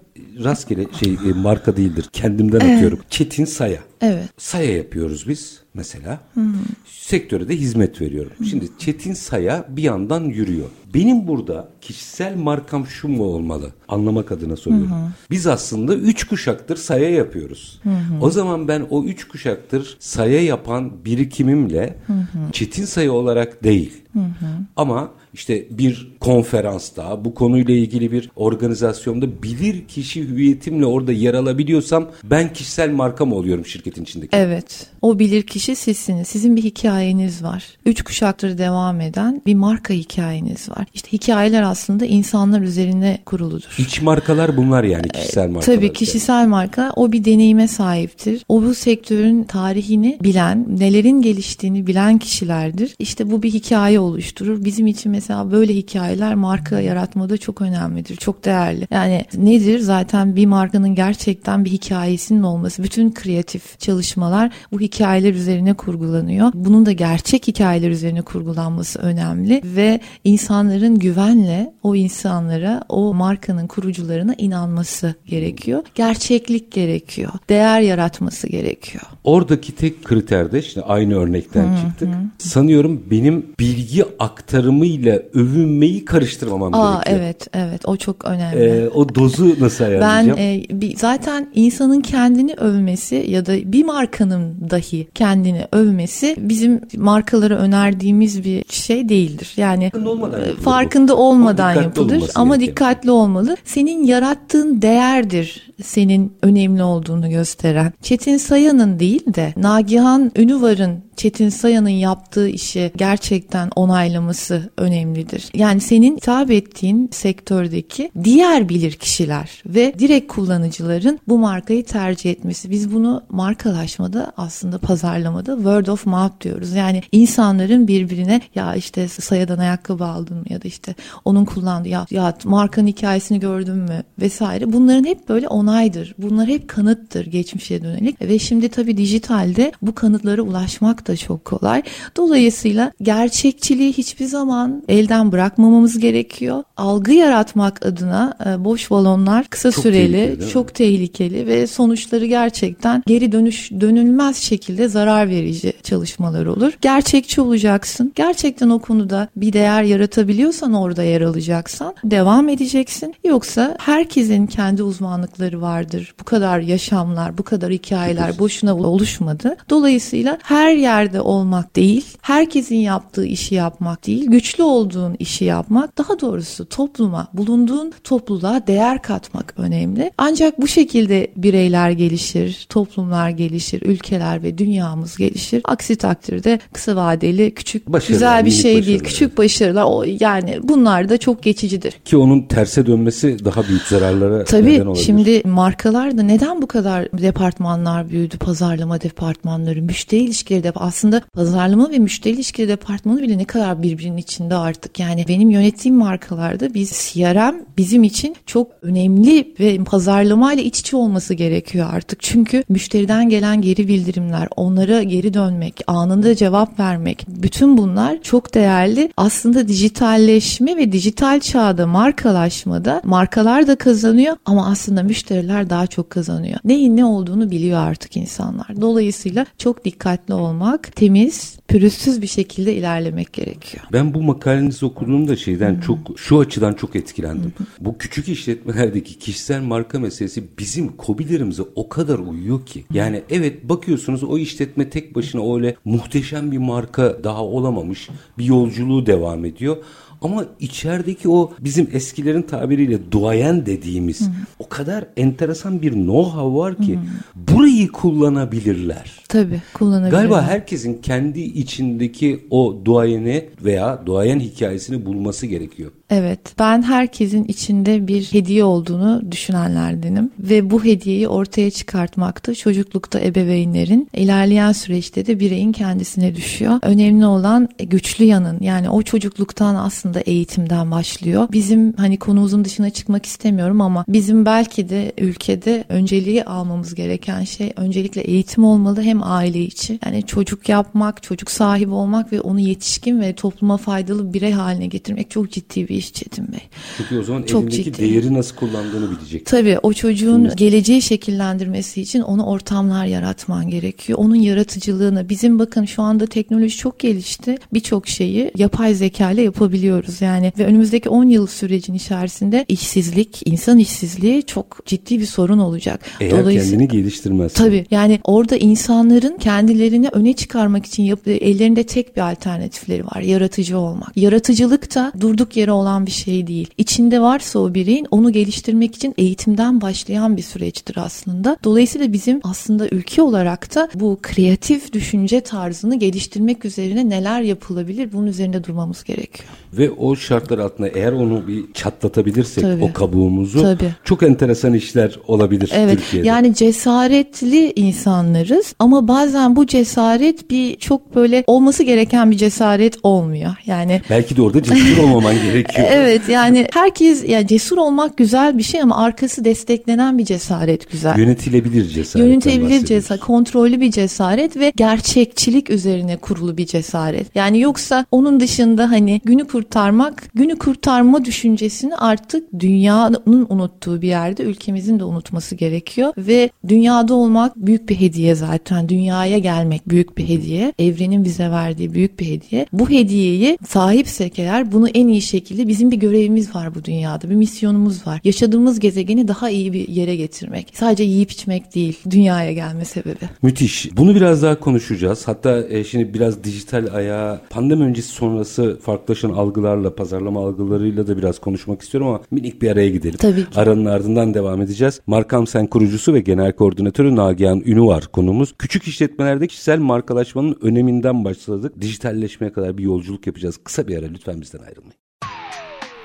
rastgele 0.43 0.85
şey 0.99 1.13
e, 1.13 1.33
marka 1.33 1.77
değildir. 1.77 2.05
Kendimden 2.13 2.59
evet. 2.59 2.75
atıyorum. 2.75 2.99
Çetin 3.09 3.45
Saya. 3.45 3.79
Evet. 4.01 4.29
Saya 4.37 4.75
yapıyoruz 4.75 5.27
biz 5.27 5.61
mesela. 5.73 6.19
Hmm. 6.33 6.53
Sektöre 6.85 7.49
de 7.49 7.55
hizmet 7.55 8.01
veriyorum. 8.01 8.31
Hmm. 8.37 8.45
Şimdi 8.45 8.69
Çetin 8.79 9.13
Saya 9.13 9.65
bir 9.69 9.83
yandan 9.83 10.23
yürüyor. 10.23 10.69
Benim 10.93 11.27
burada 11.27 11.69
kişisel 11.81 12.35
markam 12.35 12.87
şu 12.87 13.07
mu 13.07 13.23
olmalı? 13.23 13.73
Anlamak 13.87 14.31
adına 14.31 14.55
soruyorum. 14.55 14.91
Hı 14.91 14.95
hı. 14.95 15.11
Biz 15.31 15.47
aslında 15.47 15.95
üç 15.95 16.23
kuşaktır 16.23 16.77
saya 16.77 17.09
yapıyoruz. 17.09 17.79
Hı 17.83 17.89
hı. 17.89 18.21
O 18.21 18.31
zaman 18.31 18.67
ben 18.67 18.87
o 18.89 19.03
üç 19.03 19.27
kuşaktır 19.27 19.97
saya 19.99 20.43
yapan 20.43 21.05
birikimimle 21.05 21.95
hı 22.07 22.13
hı. 22.13 22.51
çetin 22.51 22.85
sayı 22.85 23.11
olarak 23.11 23.63
değil. 23.63 23.93
Hı 24.13 24.19
hı. 24.19 24.47
Ama 24.75 25.11
işte 25.33 25.67
bir 25.69 26.11
konferansta 26.19 27.25
bu 27.25 27.33
konuyla 27.33 27.73
ilgili 27.73 28.11
bir 28.11 28.31
organizasyonda 28.35 29.43
bilir 29.43 29.87
kişi 29.87 30.29
hüviyetimle 30.29 30.85
orada 30.85 31.11
yer 31.11 31.33
alabiliyorsam 31.33 32.11
ben 32.23 32.53
kişisel 32.53 32.91
marka 32.91 33.25
mı 33.25 33.35
oluyorum 33.35 33.65
şirketin 33.87 34.03
içindeki? 34.03 34.37
Evet. 34.37 34.85
O 35.01 35.19
bilir 35.19 35.43
kişi 35.43 35.75
sizsiniz. 35.75 36.27
Sizin 36.27 36.55
bir 36.55 36.63
hikayeniz 36.63 37.43
var. 37.43 37.63
Üç 37.85 38.01
kuşaktır 38.01 38.57
devam 38.57 39.01
eden 39.01 39.41
bir 39.45 39.55
marka 39.55 39.93
hikayeniz 39.93 40.69
var. 40.69 40.85
İşte 40.93 41.11
hikayeler 41.11 41.61
aslında 41.61 42.05
insanlar 42.05 42.61
üzerine 42.61 43.19
kuruludur. 43.25 43.75
İç 43.77 44.01
markalar 44.01 44.57
bunlar 44.57 44.83
yani 44.83 45.09
kişisel 45.09 45.49
markalar. 45.49 45.75
Tabii 45.75 45.93
kişisel 45.93 46.47
marka 46.47 46.91
o 46.95 47.11
bir 47.11 47.25
deneyime 47.25 47.67
sahiptir. 47.67 48.43
O 48.49 48.63
bu 48.63 48.75
sektörün 48.75 49.43
tarihini 49.43 50.17
bilen, 50.23 50.65
nelerin 50.79 51.21
geliştiğini 51.21 51.87
bilen 51.87 52.17
kişilerdir. 52.17 52.95
İşte 52.99 53.31
bu 53.31 53.43
bir 53.43 53.53
hikaye 53.53 53.99
oluşturur. 53.99 54.65
Bizim 54.65 54.87
için 54.87 55.11
mesela 55.11 55.51
böyle 55.51 55.73
hikayeler 55.73 56.35
marka 56.35 56.79
yaratmada 56.79 57.37
çok 57.37 57.61
önemlidir. 57.61 58.15
Çok 58.15 58.45
değerli. 58.45 58.87
Yani 58.91 59.25
nedir? 59.37 59.79
Zaten 59.79 60.35
bir 60.35 60.45
markanın 60.45 60.95
gerçekten 60.95 61.65
bir 61.65 61.71
hikayesinin 61.71 62.43
olması. 62.43 62.83
Bütün 62.83 63.13
kreatif 63.13 63.76
çalışmalar 63.79 64.51
bu 64.71 64.79
hikayeler 64.79 65.33
üzerine 65.33 65.73
kurgulanıyor. 65.73 66.51
Bunun 66.53 66.85
da 66.85 66.91
gerçek 66.91 67.47
hikayeler 67.47 67.89
üzerine 67.89 68.21
kurgulanması 68.21 68.99
önemli 68.99 69.61
ve 69.63 69.99
insanların 70.23 70.99
güvenle 70.99 71.73
o 71.83 71.95
insanlara, 71.95 72.83
o 72.89 73.13
markanın 73.13 73.67
kurucularına 73.67 74.33
inanması 74.37 75.15
gerekiyor. 75.25 75.83
Gerçeklik 75.95 76.71
gerekiyor. 76.71 77.31
Değer 77.49 77.81
yaratması 77.81 78.47
gerekiyor. 78.47 79.03
Oradaki 79.23 79.75
tek 79.75 80.03
kriter 80.03 80.51
de 80.51 80.59
işte 80.59 80.81
aynı 80.81 81.19
örnekten 81.19 81.73
hı, 81.73 81.81
çıktık. 81.81 82.07
Hı. 82.07 82.13
Sanıyorum 82.37 83.03
benim 83.11 83.45
bilgi 83.59 84.05
aktarımıyla 84.19 85.21
övünmeyi 85.33 86.05
karıştırmamam 86.05 86.73
Aa, 86.73 86.93
gerekiyor. 86.93 87.19
Evet, 87.19 87.47
evet. 87.53 87.81
O 87.85 87.97
çok 87.97 88.25
önemli. 88.25 88.59
Ee, 88.59 88.89
o 88.89 89.15
dozu 89.15 89.55
nasıl 89.59 89.83
ayarlayacağım? 89.83 90.37
Ben 90.37 90.43
e, 90.43 90.81
bir, 90.81 90.97
zaten 90.97 91.47
insanın 91.53 92.01
kendini 92.01 92.53
övmesi 92.53 93.25
ya 93.29 93.45
da 93.45 93.66
bir 93.71 93.85
markanın 93.85 94.69
dahi 94.69 95.07
kendini 95.15 95.67
övmesi 95.71 96.35
bizim 96.39 96.81
markalara 96.97 97.55
önerdiğimiz 97.55 98.43
bir 98.43 98.63
şey 98.69 99.09
değildir. 99.09 99.53
Yani 99.57 99.89
farkında 99.91 100.09
olmadan, 100.09 100.41
e, 100.41 100.53
farkında 100.53 101.15
olmadan 101.15 101.73
yapılır 101.73 102.23
ama 102.35 102.55
gerekiyor. 102.55 102.75
dikkatli 102.75 103.11
olmalı. 103.11 103.57
Senin 103.63 104.03
yarattığın 104.03 104.81
değerdir 104.81 105.73
senin 105.83 106.33
önemli 106.41 106.83
olduğunu 106.83 107.29
gösteren. 107.29 107.93
Çetin 108.01 108.37
Sayan'ın 108.37 108.99
değil 108.99 109.33
de 109.33 109.53
Nagihan 109.57 110.31
Ünüvar'ın 110.35 111.06
Çetin 111.17 111.49
Sayan'ın 111.49 111.89
yaptığı 111.89 112.49
işi 112.49 112.91
gerçekten 112.97 113.69
onaylaması 113.75 114.69
önemlidir. 114.77 115.49
Yani 115.53 115.81
senin 115.81 116.17
hitap 116.17 116.51
ettiğin 116.51 117.09
sektördeki 117.11 118.11
diğer 118.23 118.69
bilir 118.69 118.91
kişiler 118.91 119.63
ve 119.65 119.93
direkt 119.99 120.33
kullanıcıların 120.33 121.19
bu 121.27 121.37
markayı 121.37 121.85
tercih 121.85 122.31
etmesi. 122.31 122.69
Biz 122.69 122.93
bunu 122.93 123.23
markalaşmada 123.29 124.31
aslında 124.37 124.77
pazarlamada 124.77 125.55
word 125.55 125.87
of 125.87 126.05
mouth 126.05 126.41
diyoruz. 126.41 126.73
Yani 126.73 127.01
insanların 127.11 127.87
birbirine 127.87 128.41
ya 128.55 128.75
işte 128.75 129.07
Saya'dan 129.07 129.57
ayakkabı 129.57 130.05
aldın 130.05 130.45
ya 130.49 130.63
da 130.63 130.67
işte 130.67 130.95
onun 131.25 131.45
kullandığı 131.45 131.89
ya, 131.89 132.05
ya 132.11 132.37
markanın 132.43 132.87
hikayesini 132.87 133.39
gördün 133.39 133.75
mü 133.77 134.03
vesaire. 134.21 134.73
Bunların 134.73 135.03
hep 135.03 135.29
böyle 135.29 135.47
onaydır. 135.47 136.15
Bunlar 136.17 136.47
hep 136.47 136.67
kanıttır 136.67 137.25
geçmişe 137.25 137.81
dönelik 137.81 138.21
ve 138.21 138.39
şimdi 138.39 138.69
tabii 138.69 138.97
dijitalde 138.97 139.71
bu 139.81 139.95
kanıtlara 139.95 140.41
ulaşmak 140.41 141.06
da 141.07 141.17
çok 141.17 141.45
kolay. 141.45 141.83
Dolayısıyla 142.17 142.91
gerçekçiliği 143.01 143.93
hiçbir 143.93 144.25
zaman 144.25 144.83
elden 144.87 145.31
bırakmamamız 145.31 145.99
gerekiyor. 145.99 146.63
Algı 146.77 147.11
yaratmak 147.11 147.85
adına 147.85 148.37
e, 148.45 148.65
boş 148.65 148.91
balonlar 148.91 149.47
kısa 149.47 149.71
Çok 149.71 149.83
süreli, 149.83 150.11
tehlikeli, 150.11 150.49
çok 150.49 150.75
tehlikeli 150.75 151.47
ve 151.47 151.67
sonuçları 151.67 152.25
gerçekten 152.25 153.03
geri 153.07 153.31
dönüş 153.31 153.71
dönülmez 153.71 154.37
şekilde 154.37 154.87
zarar 154.87 155.29
verici 155.29 155.73
çalışmalar 155.83 156.45
olur. 156.45 156.73
Gerçekçi 156.81 157.41
olacaksın. 157.41 158.11
Gerçekten 158.15 158.69
o 158.69 158.79
konuda 158.79 159.27
bir 159.35 159.53
değer 159.53 159.83
yaratabiliyorsan 159.83 160.73
orada 160.73 161.03
yer 161.03 161.21
alacaksan 161.21 161.95
devam 162.03 162.49
edeceksin. 162.49 163.15
Yoksa 163.25 163.77
herkesin 163.79 164.47
kendi 164.47 164.83
uzmanlıkları 164.83 165.61
vardır. 165.61 166.13
Bu 166.19 166.23
kadar 166.23 166.59
yaşamlar, 166.59 167.37
bu 167.37 167.43
kadar 167.43 167.71
hikayeler 167.71 168.39
boşuna 168.39 168.75
oluşmadı. 168.75 169.55
Dolayısıyla 169.69 170.37
her 170.43 170.75
yerde 170.97 171.21
olmak 171.21 171.75
değil, 171.75 172.05
herkesin 172.21 172.75
yaptığı 172.75 173.25
işi 173.25 173.55
yapmak 173.55 174.07
değil, 174.07 174.25
güçlü 174.27 174.63
olduğun 174.63 175.15
işi 175.19 175.45
yapmak, 175.45 175.97
daha 175.97 176.19
doğrusu 176.19 176.69
topluma, 176.69 177.27
bulunduğun 177.33 177.93
topluluğa 178.03 178.67
değer 178.67 179.01
katmak 179.01 179.53
önemli. 179.57 180.11
Ancak 180.17 180.61
bu 180.61 180.67
şekilde 180.67 181.27
bireyler 181.35 181.89
gelişir, 181.91 182.65
toplumlar 182.69 183.29
gelişir, 183.29 183.81
ülkeler 183.81 184.43
ve 184.43 184.57
dünyamız 184.57 185.17
gelişir. 185.17 185.61
Aksi 185.65 185.95
takdirde 185.95 186.59
kısa 186.73 186.95
vadeli 186.95 187.51
küçük 187.51 187.87
Başarılar, 187.87 188.13
güzel 188.13 188.45
bir 188.45 188.51
şey 188.51 188.85
değil. 188.85 188.99
Küçük 188.99 189.37
başarılar 189.37 189.83
o 189.87 190.03
yani 190.19 190.59
bunlar 190.63 191.09
da 191.09 191.17
çok 191.17 191.43
geçicidir. 191.43 191.93
Ki 192.05 192.17
onun 192.17 192.41
terse 192.41 192.85
dönmesi 192.85 193.45
daha 193.45 193.67
büyük 193.67 193.81
zararlara 193.81 194.43
Tabii 194.43 194.73
neden 194.73 194.85
olabilir. 194.85 195.05
şimdi 195.05 195.41
markalar 195.45 196.17
da 196.17 196.23
neden 196.23 196.61
bu 196.61 196.67
kadar 196.67 197.11
departmanlar 197.11 198.09
büyüdü? 198.09 198.37
Pazarlama 198.37 199.01
departmanları, 199.01 199.81
müşteri 199.81 200.21
ilişkileri 200.21 200.63
de 200.63 200.71
aslında 200.87 201.21
pazarlama 201.33 201.91
ve 201.91 201.99
müşteri 201.99 202.33
ilişkileri 202.33 202.69
departmanı 202.69 203.21
bile 203.21 203.37
ne 203.37 203.45
kadar 203.45 203.83
birbirinin 203.83 204.17
içinde 204.17 204.55
artık. 204.55 204.99
Yani 204.99 205.25
benim 205.27 205.49
yönettiğim 205.49 205.97
markalarda 205.97 206.73
biz 206.73 206.91
CRM 206.91 207.55
bizim 207.77 208.03
için 208.03 208.35
çok 208.45 208.71
önemli 208.81 209.53
ve 209.59 209.83
pazarlamayla 209.83 210.63
iç 210.63 210.79
içe 210.79 210.97
olması 210.97 211.33
gerekiyor 211.33 211.89
artık. 211.93 212.21
Çünkü 212.21 212.63
müşteriden 212.69 213.29
gelen 213.29 213.61
geri 213.61 213.87
bildirimler, 213.87 214.47
onlara 214.55 215.03
geri 215.03 215.33
dönmek, 215.33 215.81
anında 215.87 216.35
cevap 216.35 216.79
vermek, 216.79 217.25
bütün 217.27 217.77
bunlar 217.77 218.21
çok 218.21 218.53
değerli. 218.53 219.11
Aslında 219.17 219.67
dijitalleşme 219.67 220.77
ve 220.77 220.91
dijital 220.91 221.39
çağda 221.39 221.87
markalaşmada 221.87 223.01
markalar 223.03 223.67
da 223.67 223.75
kazanıyor 223.75 224.35
ama 224.45 224.67
aslında 224.67 225.03
müşteriler 225.03 225.69
daha 225.69 225.87
çok 225.87 226.09
kazanıyor. 226.09 226.59
Neyin 226.63 226.97
ne 226.97 227.05
olduğunu 227.05 227.51
biliyor 227.51 227.79
artık 227.79 228.17
insanlar. 228.17 228.81
Dolayısıyla 228.81 229.45
çok 229.57 229.85
dikkatli 229.85 230.33
olmak, 230.33 230.76
temiz, 230.83 231.59
pürüzsüz 231.67 232.21
bir 232.21 232.27
şekilde 232.27 232.75
ilerlemek 232.75 233.33
gerekiyor. 233.33 233.83
Ben 233.93 234.13
bu 234.13 234.21
makalenizi 234.21 234.85
okuduğumda 234.85 235.35
şeyden 235.35 235.79
çok 235.79 235.97
şu 236.15 236.39
açıdan 236.39 236.73
çok 236.73 236.95
etkilendim. 236.95 237.53
Bu 237.79 237.97
küçük 237.97 238.27
işletmelerdeki 238.27 239.19
kişisel 239.19 239.61
marka 239.61 239.99
meselesi 239.99 240.43
bizim 240.59 240.97
kobilerimize 240.97 241.63
o 241.75 241.89
kadar 241.89 242.19
uyuyor 242.19 242.65
ki. 242.65 242.85
Yani 242.93 243.23
evet 243.29 243.69
bakıyorsunuz 243.69 244.23
o 244.23 244.37
işletme 244.37 244.89
tek 244.89 245.15
başına 245.15 245.55
öyle 245.55 245.75
muhteşem 245.85 246.51
bir 246.51 246.57
marka 246.57 247.23
daha 247.23 247.43
olamamış. 247.43 248.09
Bir 248.37 248.45
yolculuğu 248.45 249.05
devam 249.05 249.45
ediyor. 249.45 249.77
Ama 250.21 250.45
içerideki 250.59 251.29
o 251.29 251.51
bizim 251.59 251.89
eskilerin 251.93 252.41
tabiriyle 252.41 253.11
duayen 253.11 253.65
dediğimiz 253.65 254.29
o 254.59 254.69
kadar 254.69 255.05
enteresan 255.17 255.81
bir 255.81 255.93
know-how 255.93 256.57
var 256.57 256.77
ki 256.77 256.99
burayı 257.35 257.87
kullanabilirler. 257.91 259.23
Tabii 259.29 259.61
kullanabilir. 259.73 260.11
Galiba 260.11 260.41
herkesin 260.41 261.01
kendi 261.01 261.39
içindeki 261.39 262.47
o 262.49 262.81
duayeni 262.85 263.49
veya 263.63 264.01
duayen 264.05 264.39
hikayesini 264.39 265.05
bulması 265.05 265.45
gerekiyor. 265.45 265.91
Evet, 266.09 266.39
ben 266.59 266.81
herkesin 266.81 267.43
içinde 267.43 268.07
bir 268.07 268.23
hediye 268.23 268.63
olduğunu 268.63 269.31
düşünenlerdenim 269.31 270.31
ve 270.39 270.69
bu 270.69 270.83
hediyeyi 270.83 271.27
ortaya 271.27 271.71
çıkartmakta 271.71 272.55
çocuklukta 272.55 273.19
ebeveynlerin, 273.19 274.09
ilerleyen 274.13 274.71
süreçte 274.71 275.25
de 275.25 275.39
bireyin 275.39 275.71
kendisine 275.71 276.35
düşüyor. 276.35 276.79
Önemli 276.81 277.25
olan 277.25 277.69
güçlü 277.79 278.25
yanın 278.25 278.57
yani 278.61 278.89
o 278.89 279.01
çocukluktan 279.01 279.75
aslında 279.75 280.19
eğitimden 280.19 280.91
başlıyor. 280.91 281.47
Bizim 281.51 281.93
hani 281.93 282.17
konumuzun 282.17 282.65
dışına 282.65 282.89
çıkmak 282.89 283.25
istemiyorum 283.25 283.81
ama 283.81 284.05
bizim 284.07 284.45
belki 284.45 284.89
de 284.89 285.11
ülkede 285.17 285.83
önceliği 285.89 286.43
almamız 286.45 286.95
gereken 286.95 287.43
şey 287.43 287.73
öncelikle 287.75 288.21
eğitim 288.21 288.63
olmalı 288.63 289.01
hem 289.01 289.23
aile 289.23 289.61
içi. 289.61 289.99
Yani 290.05 290.23
çocuk 290.23 290.69
yapmak, 290.69 291.23
çocuk 291.23 291.51
sahibi 291.51 291.91
olmak 291.91 292.31
ve 292.31 292.41
onu 292.41 292.59
yetişkin 292.59 293.21
ve 293.21 293.33
topluma 293.33 293.77
faydalı 293.77 294.33
bir 294.33 294.37
birey 294.37 294.51
haline 294.51 294.87
getirmek 294.87 295.29
çok 295.29 295.51
ciddi 295.51 295.87
bir 295.87 295.96
iş 295.97 296.13
Çetin 296.13 296.51
Bey. 296.51 296.59
Çünkü 296.97 297.19
o 297.19 297.23
zaman 297.23 297.43
Çok 297.43 297.61
elindeki 297.63 297.83
ciddi. 297.83 297.99
değeri 297.99 298.33
nasıl 298.33 298.55
kullandığını 298.55 299.11
bilecek. 299.11 299.45
Tabii 299.45 299.77
o 299.83 299.93
çocuğun 299.93 300.55
geleceği 300.55 301.01
şekillendirmesi 301.01 302.01
için 302.01 302.21
onu 302.21 302.45
ortamlar 302.45 303.05
yaratman 303.05 303.69
gerekiyor. 303.69 304.19
Onun 304.19 304.35
yaratıcılığını 304.35 305.29
bizim 305.29 305.59
bakın 305.59 305.85
şu 305.85 306.01
anda 306.01 306.25
teknoloji 306.25 306.77
çok 306.77 306.99
gelişti. 306.99 307.57
Birçok 307.73 308.07
şeyi 308.07 308.51
yapay 308.57 308.93
zeka 308.95 309.31
ile 309.31 309.41
yapabiliyoruz 309.41 310.21
yani 310.21 310.53
ve 310.59 310.65
önümüzdeki 310.65 311.09
10 311.09 311.23
yıl 311.23 311.47
sürecin 311.47 311.93
içerisinde 311.93 312.65
işsizlik, 312.67 313.41
insan 313.45 313.77
işsizliği 313.77 314.43
çok 314.43 314.79
ciddi 314.85 315.19
bir 315.19 315.25
sorun 315.25 315.59
olacak. 315.59 315.99
Eğer 316.19 316.31
kendini 316.49 316.87
geliştirmez. 316.87 317.53
Tabii 317.53 317.85
yani 317.91 318.19
orada 318.23 318.57
insanların 318.57 319.37
kendilerini 319.37 320.09
öne 320.11 320.33
çıkarmak 320.33 320.85
için 320.85 321.03
yap- 321.03 321.27
ellerinde 321.27 321.83
tek 321.83 322.15
bir 322.15 322.31
alternatifleri 322.31 323.05
var. 323.05 323.21
Yaratıcı 323.21 323.77
olmak. 323.77 324.17
Yaratıcılık 324.17 324.95
da 324.95 325.11
durduk 325.19 325.57
yere 325.57 325.71
olan 325.71 325.86
bir 326.05 326.11
şey 326.11 326.47
değil. 326.47 326.67
İçinde 326.77 327.21
varsa 327.21 327.59
o 327.59 327.73
bireyin 327.73 328.07
onu 328.11 328.31
geliştirmek 328.31 328.95
için 328.95 329.13
eğitimden 329.17 329.81
başlayan 329.81 330.37
bir 330.37 330.41
süreçtir 330.41 330.97
aslında. 330.97 331.57
Dolayısıyla 331.63 332.13
bizim 332.13 332.39
aslında 332.43 332.87
ülke 332.89 333.21
olarak 333.21 333.75
da 333.75 333.89
bu 333.95 334.19
kreatif 334.21 334.93
düşünce 334.93 335.41
tarzını 335.41 335.95
geliştirmek 335.95 336.65
üzerine 336.65 337.09
neler 337.09 337.41
yapılabilir 337.41 338.13
bunun 338.13 338.27
üzerinde 338.27 338.63
durmamız 338.63 339.03
gerekiyor. 339.03 339.49
Ve 339.77 339.91
o 339.91 340.15
şartlar 340.15 340.59
altında 340.59 340.87
eğer 340.87 341.11
onu 341.11 341.47
bir 341.47 341.73
çatlatabilirsek 341.73 342.63
Tabii. 342.63 342.83
o 342.83 342.93
kabuğumuzu 342.93 343.61
Tabii. 343.61 343.93
çok 344.03 344.23
enteresan 344.23 344.73
işler 344.73 345.19
olabilir 345.27 345.71
Evet 345.73 345.97
Türkiye'de. 345.99 346.27
yani 346.27 346.55
cesaretli 346.55 347.73
insanlarız 347.75 348.73
ama 348.79 349.07
bazen 349.07 349.55
bu 349.55 349.67
cesaret 349.67 350.49
bir 350.49 350.75
çok 350.75 351.15
böyle 351.15 351.43
olması 351.47 351.83
gereken 351.83 352.31
bir 352.31 352.37
cesaret 352.37 352.97
olmuyor. 353.03 353.51
Yani 353.65 354.01
Belki 354.09 354.37
de 354.37 354.41
orada 354.41 354.63
cesur 354.63 355.03
olmaman 355.03 355.35
gerekiyor. 355.35 355.87
evet 355.91 356.21
yani 356.29 356.67
herkes 356.73 357.29
ya 357.29 357.47
cesur 357.47 357.77
olmak 357.77 358.17
güzel 358.17 358.57
bir 358.57 358.63
şey 358.63 358.81
ama 358.81 358.97
arkası 358.97 359.45
desteklenen 359.45 360.17
bir 360.17 360.25
cesaret 360.25 360.91
güzel. 360.91 361.17
Yönetilebilir 361.17 361.87
cesaret. 361.89 362.25
Yönetebilir 362.25 362.85
cesaret, 362.85 363.21
kontrollü 363.21 363.81
bir 363.81 363.91
cesaret 363.91 364.57
ve 364.57 364.71
gerçekçilik 364.75 365.69
üzerine 365.69 366.17
kurulu 366.17 366.57
bir 366.57 366.65
cesaret. 366.65 367.35
Yani 367.35 367.59
yoksa 367.59 368.05
onun 368.11 368.39
dışında 368.39 368.91
hani 368.91 369.21
günü 369.25 369.47
kurtarmak, 369.67 370.29
günü 370.35 370.55
kurtarma 370.55 371.25
düşüncesini 371.25 371.95
artık 371.95 372.59
dünyanın 372.59 373.47
unuttuğu 373.49 374.01
bir 374.01 374.07
yerde 374.07 374.43
ülkemizin 374.43 374.99
de 374.99 375.03
unutması 375.03 375.55
gerekiyor 375.55 376.13
ve 376.17 376.49
dünyada 376.67 377.13
olmak 377.13 377.55
büyük 377.55 377.89
bir 377.89 377.99
hediye 377.99 378.35
zaten. 378.35 378.89
Dünyaya 378.89 379.37
gelmek 379.37 379.89
büyük 379.89 380.17
bir 380.17 380.29
hediye. 380.29 380.73
Evrenin 380.79 381.23
bize 381.23 381.51
verdiği 381.51 381.93
büyük 381.93 382.19
bir 382.19 382.25
hediye. 382.25 382.65
Bu 382.73 382.89
hediyeyi 382.89 383.57
sahipsek 383.67 384.39
eğer 384.39 384.71
bunu 384.71 384.89
en 384.89 385.07
iyi 385.07 385.21
şekilde 385.21 385.67
bizim 385.67 385.91
bir 385.91 385.97
görevimiz 385.97 386.55
var 386.55 386.75
bu 386.75 386.83
dünyada. 386.83 387.29
Bir 387.29 387.35
misyonumuz 387.35 388.07
var. 388.07 388.21
Yaşadığımız 388.23 388.79
gezegeni 388.79 389.27
daha 389.27 389.49
iyi 389.49 389.73
bir 389.73 389.87
yere 389.87 390.15
getirmek. 390.15 390.67
Sadece 390.73 391.03
yiyip 391.03 391.31
içmek 391.31 391.75
değil. 391.75 391.99
Dünyaya 392.09 392.53
gelme 392.53 392.85
sebebi. 392.85 393.29
Müthiş. 393.41 393.89
Bunu 393.97 394.15
biraz 394.15 394.43
daha 394.43 394.59
konuşacağız. 394.59 395.27
Hatta 395.27 395.63
e, 395.69 395.83
şimdi 395.83 396.13
biraz 396.13 396.43
dijital 396.43 396.87
ayağı 396.93 397.41
pandemi 397.49 397.83
öncesi 397.83 398.09
sonrası 398.09 398.79
farklılaşan 398.81 399.29
algılarla, 399.47 399.95
pazarlama 399.95 400.39
algılarıyla 400.47 401.07
da 401.07 401.17
biraz 401.17 401.39
konuşmak 401.39 401.81
istiyorum 401.81 402.07
ama 402.07 402.21
minik 402.31 402.61
bir 402.61 402.71
araya 402.71 402.89
gidelim. 402.89 403.17
Tabii 403.17 403.49
ki. 403.49 403.59
Aranın 403.59 403.85
ardından 403.85 404.33
devam 404.33 404.61
edeceğiz. 404.61 405.01
Markam 405.07 405.47
Sen 405.47 405.67
kurucusu 405.67 406.13
ve 406.13 406.19
genel 406.19 406.51
koordinatörü 406.51 407.15
Nagihan 407.15 407.61
Ünü 407.65 407.81
var 407.81 408.07
konumuz. 408.07 408.53
Küçük 408.59 408.83
işletmelerde 408.83 409.47
kişisel 409.47 409.79
markalaşmanın 409.79 410.57
öneminden 410.61 411.25
başladık. 411.25 411.73
Dijitalleşmeye 411.81 412.53
kadar 412.53 412.77
bir 412.77 412.83
yolculuk 412.83 413.27
yapacağız. 413.27 413.57
Kısa 413.63 413.87
bir 413.87 413.97
ara 413.97 414.05
lütfen 414.05 414.41
bizden 414.41 414.59
ayrılmayın. 414.59 414.95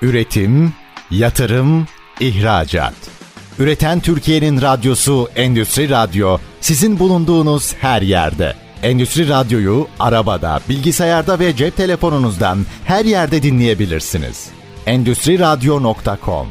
Üretim, 0.02 0.72
yatırım, 1.10 1.86
ihracat. 2.20 2.94
Üreten 3.58 4.00
Türkiye'nin 4.00 4.60
radyosu 4.60 5.28
Endüstri 5.36 5.90
Radyo 5.90 6.38
sizin 6.60 6.98
bulunduğunuz 6.98 7.74
her 7.74 8.02
yerde. 8.02 8.61
Endüstri 8.82 9.28
Radyo'yu 9.28 9.86
arabada, 10.00 10.60
bilgisayarda 10.68 11.38
ve 11.38 11.56
cep 11.56 11.76
telefonunuzdan 11.76 12.58
her 12.84 13.04
yerde 13.04 13.42
dinleyebilirsiniz. 13.42 14.50
Endüstriradyo.com 14.86 16.46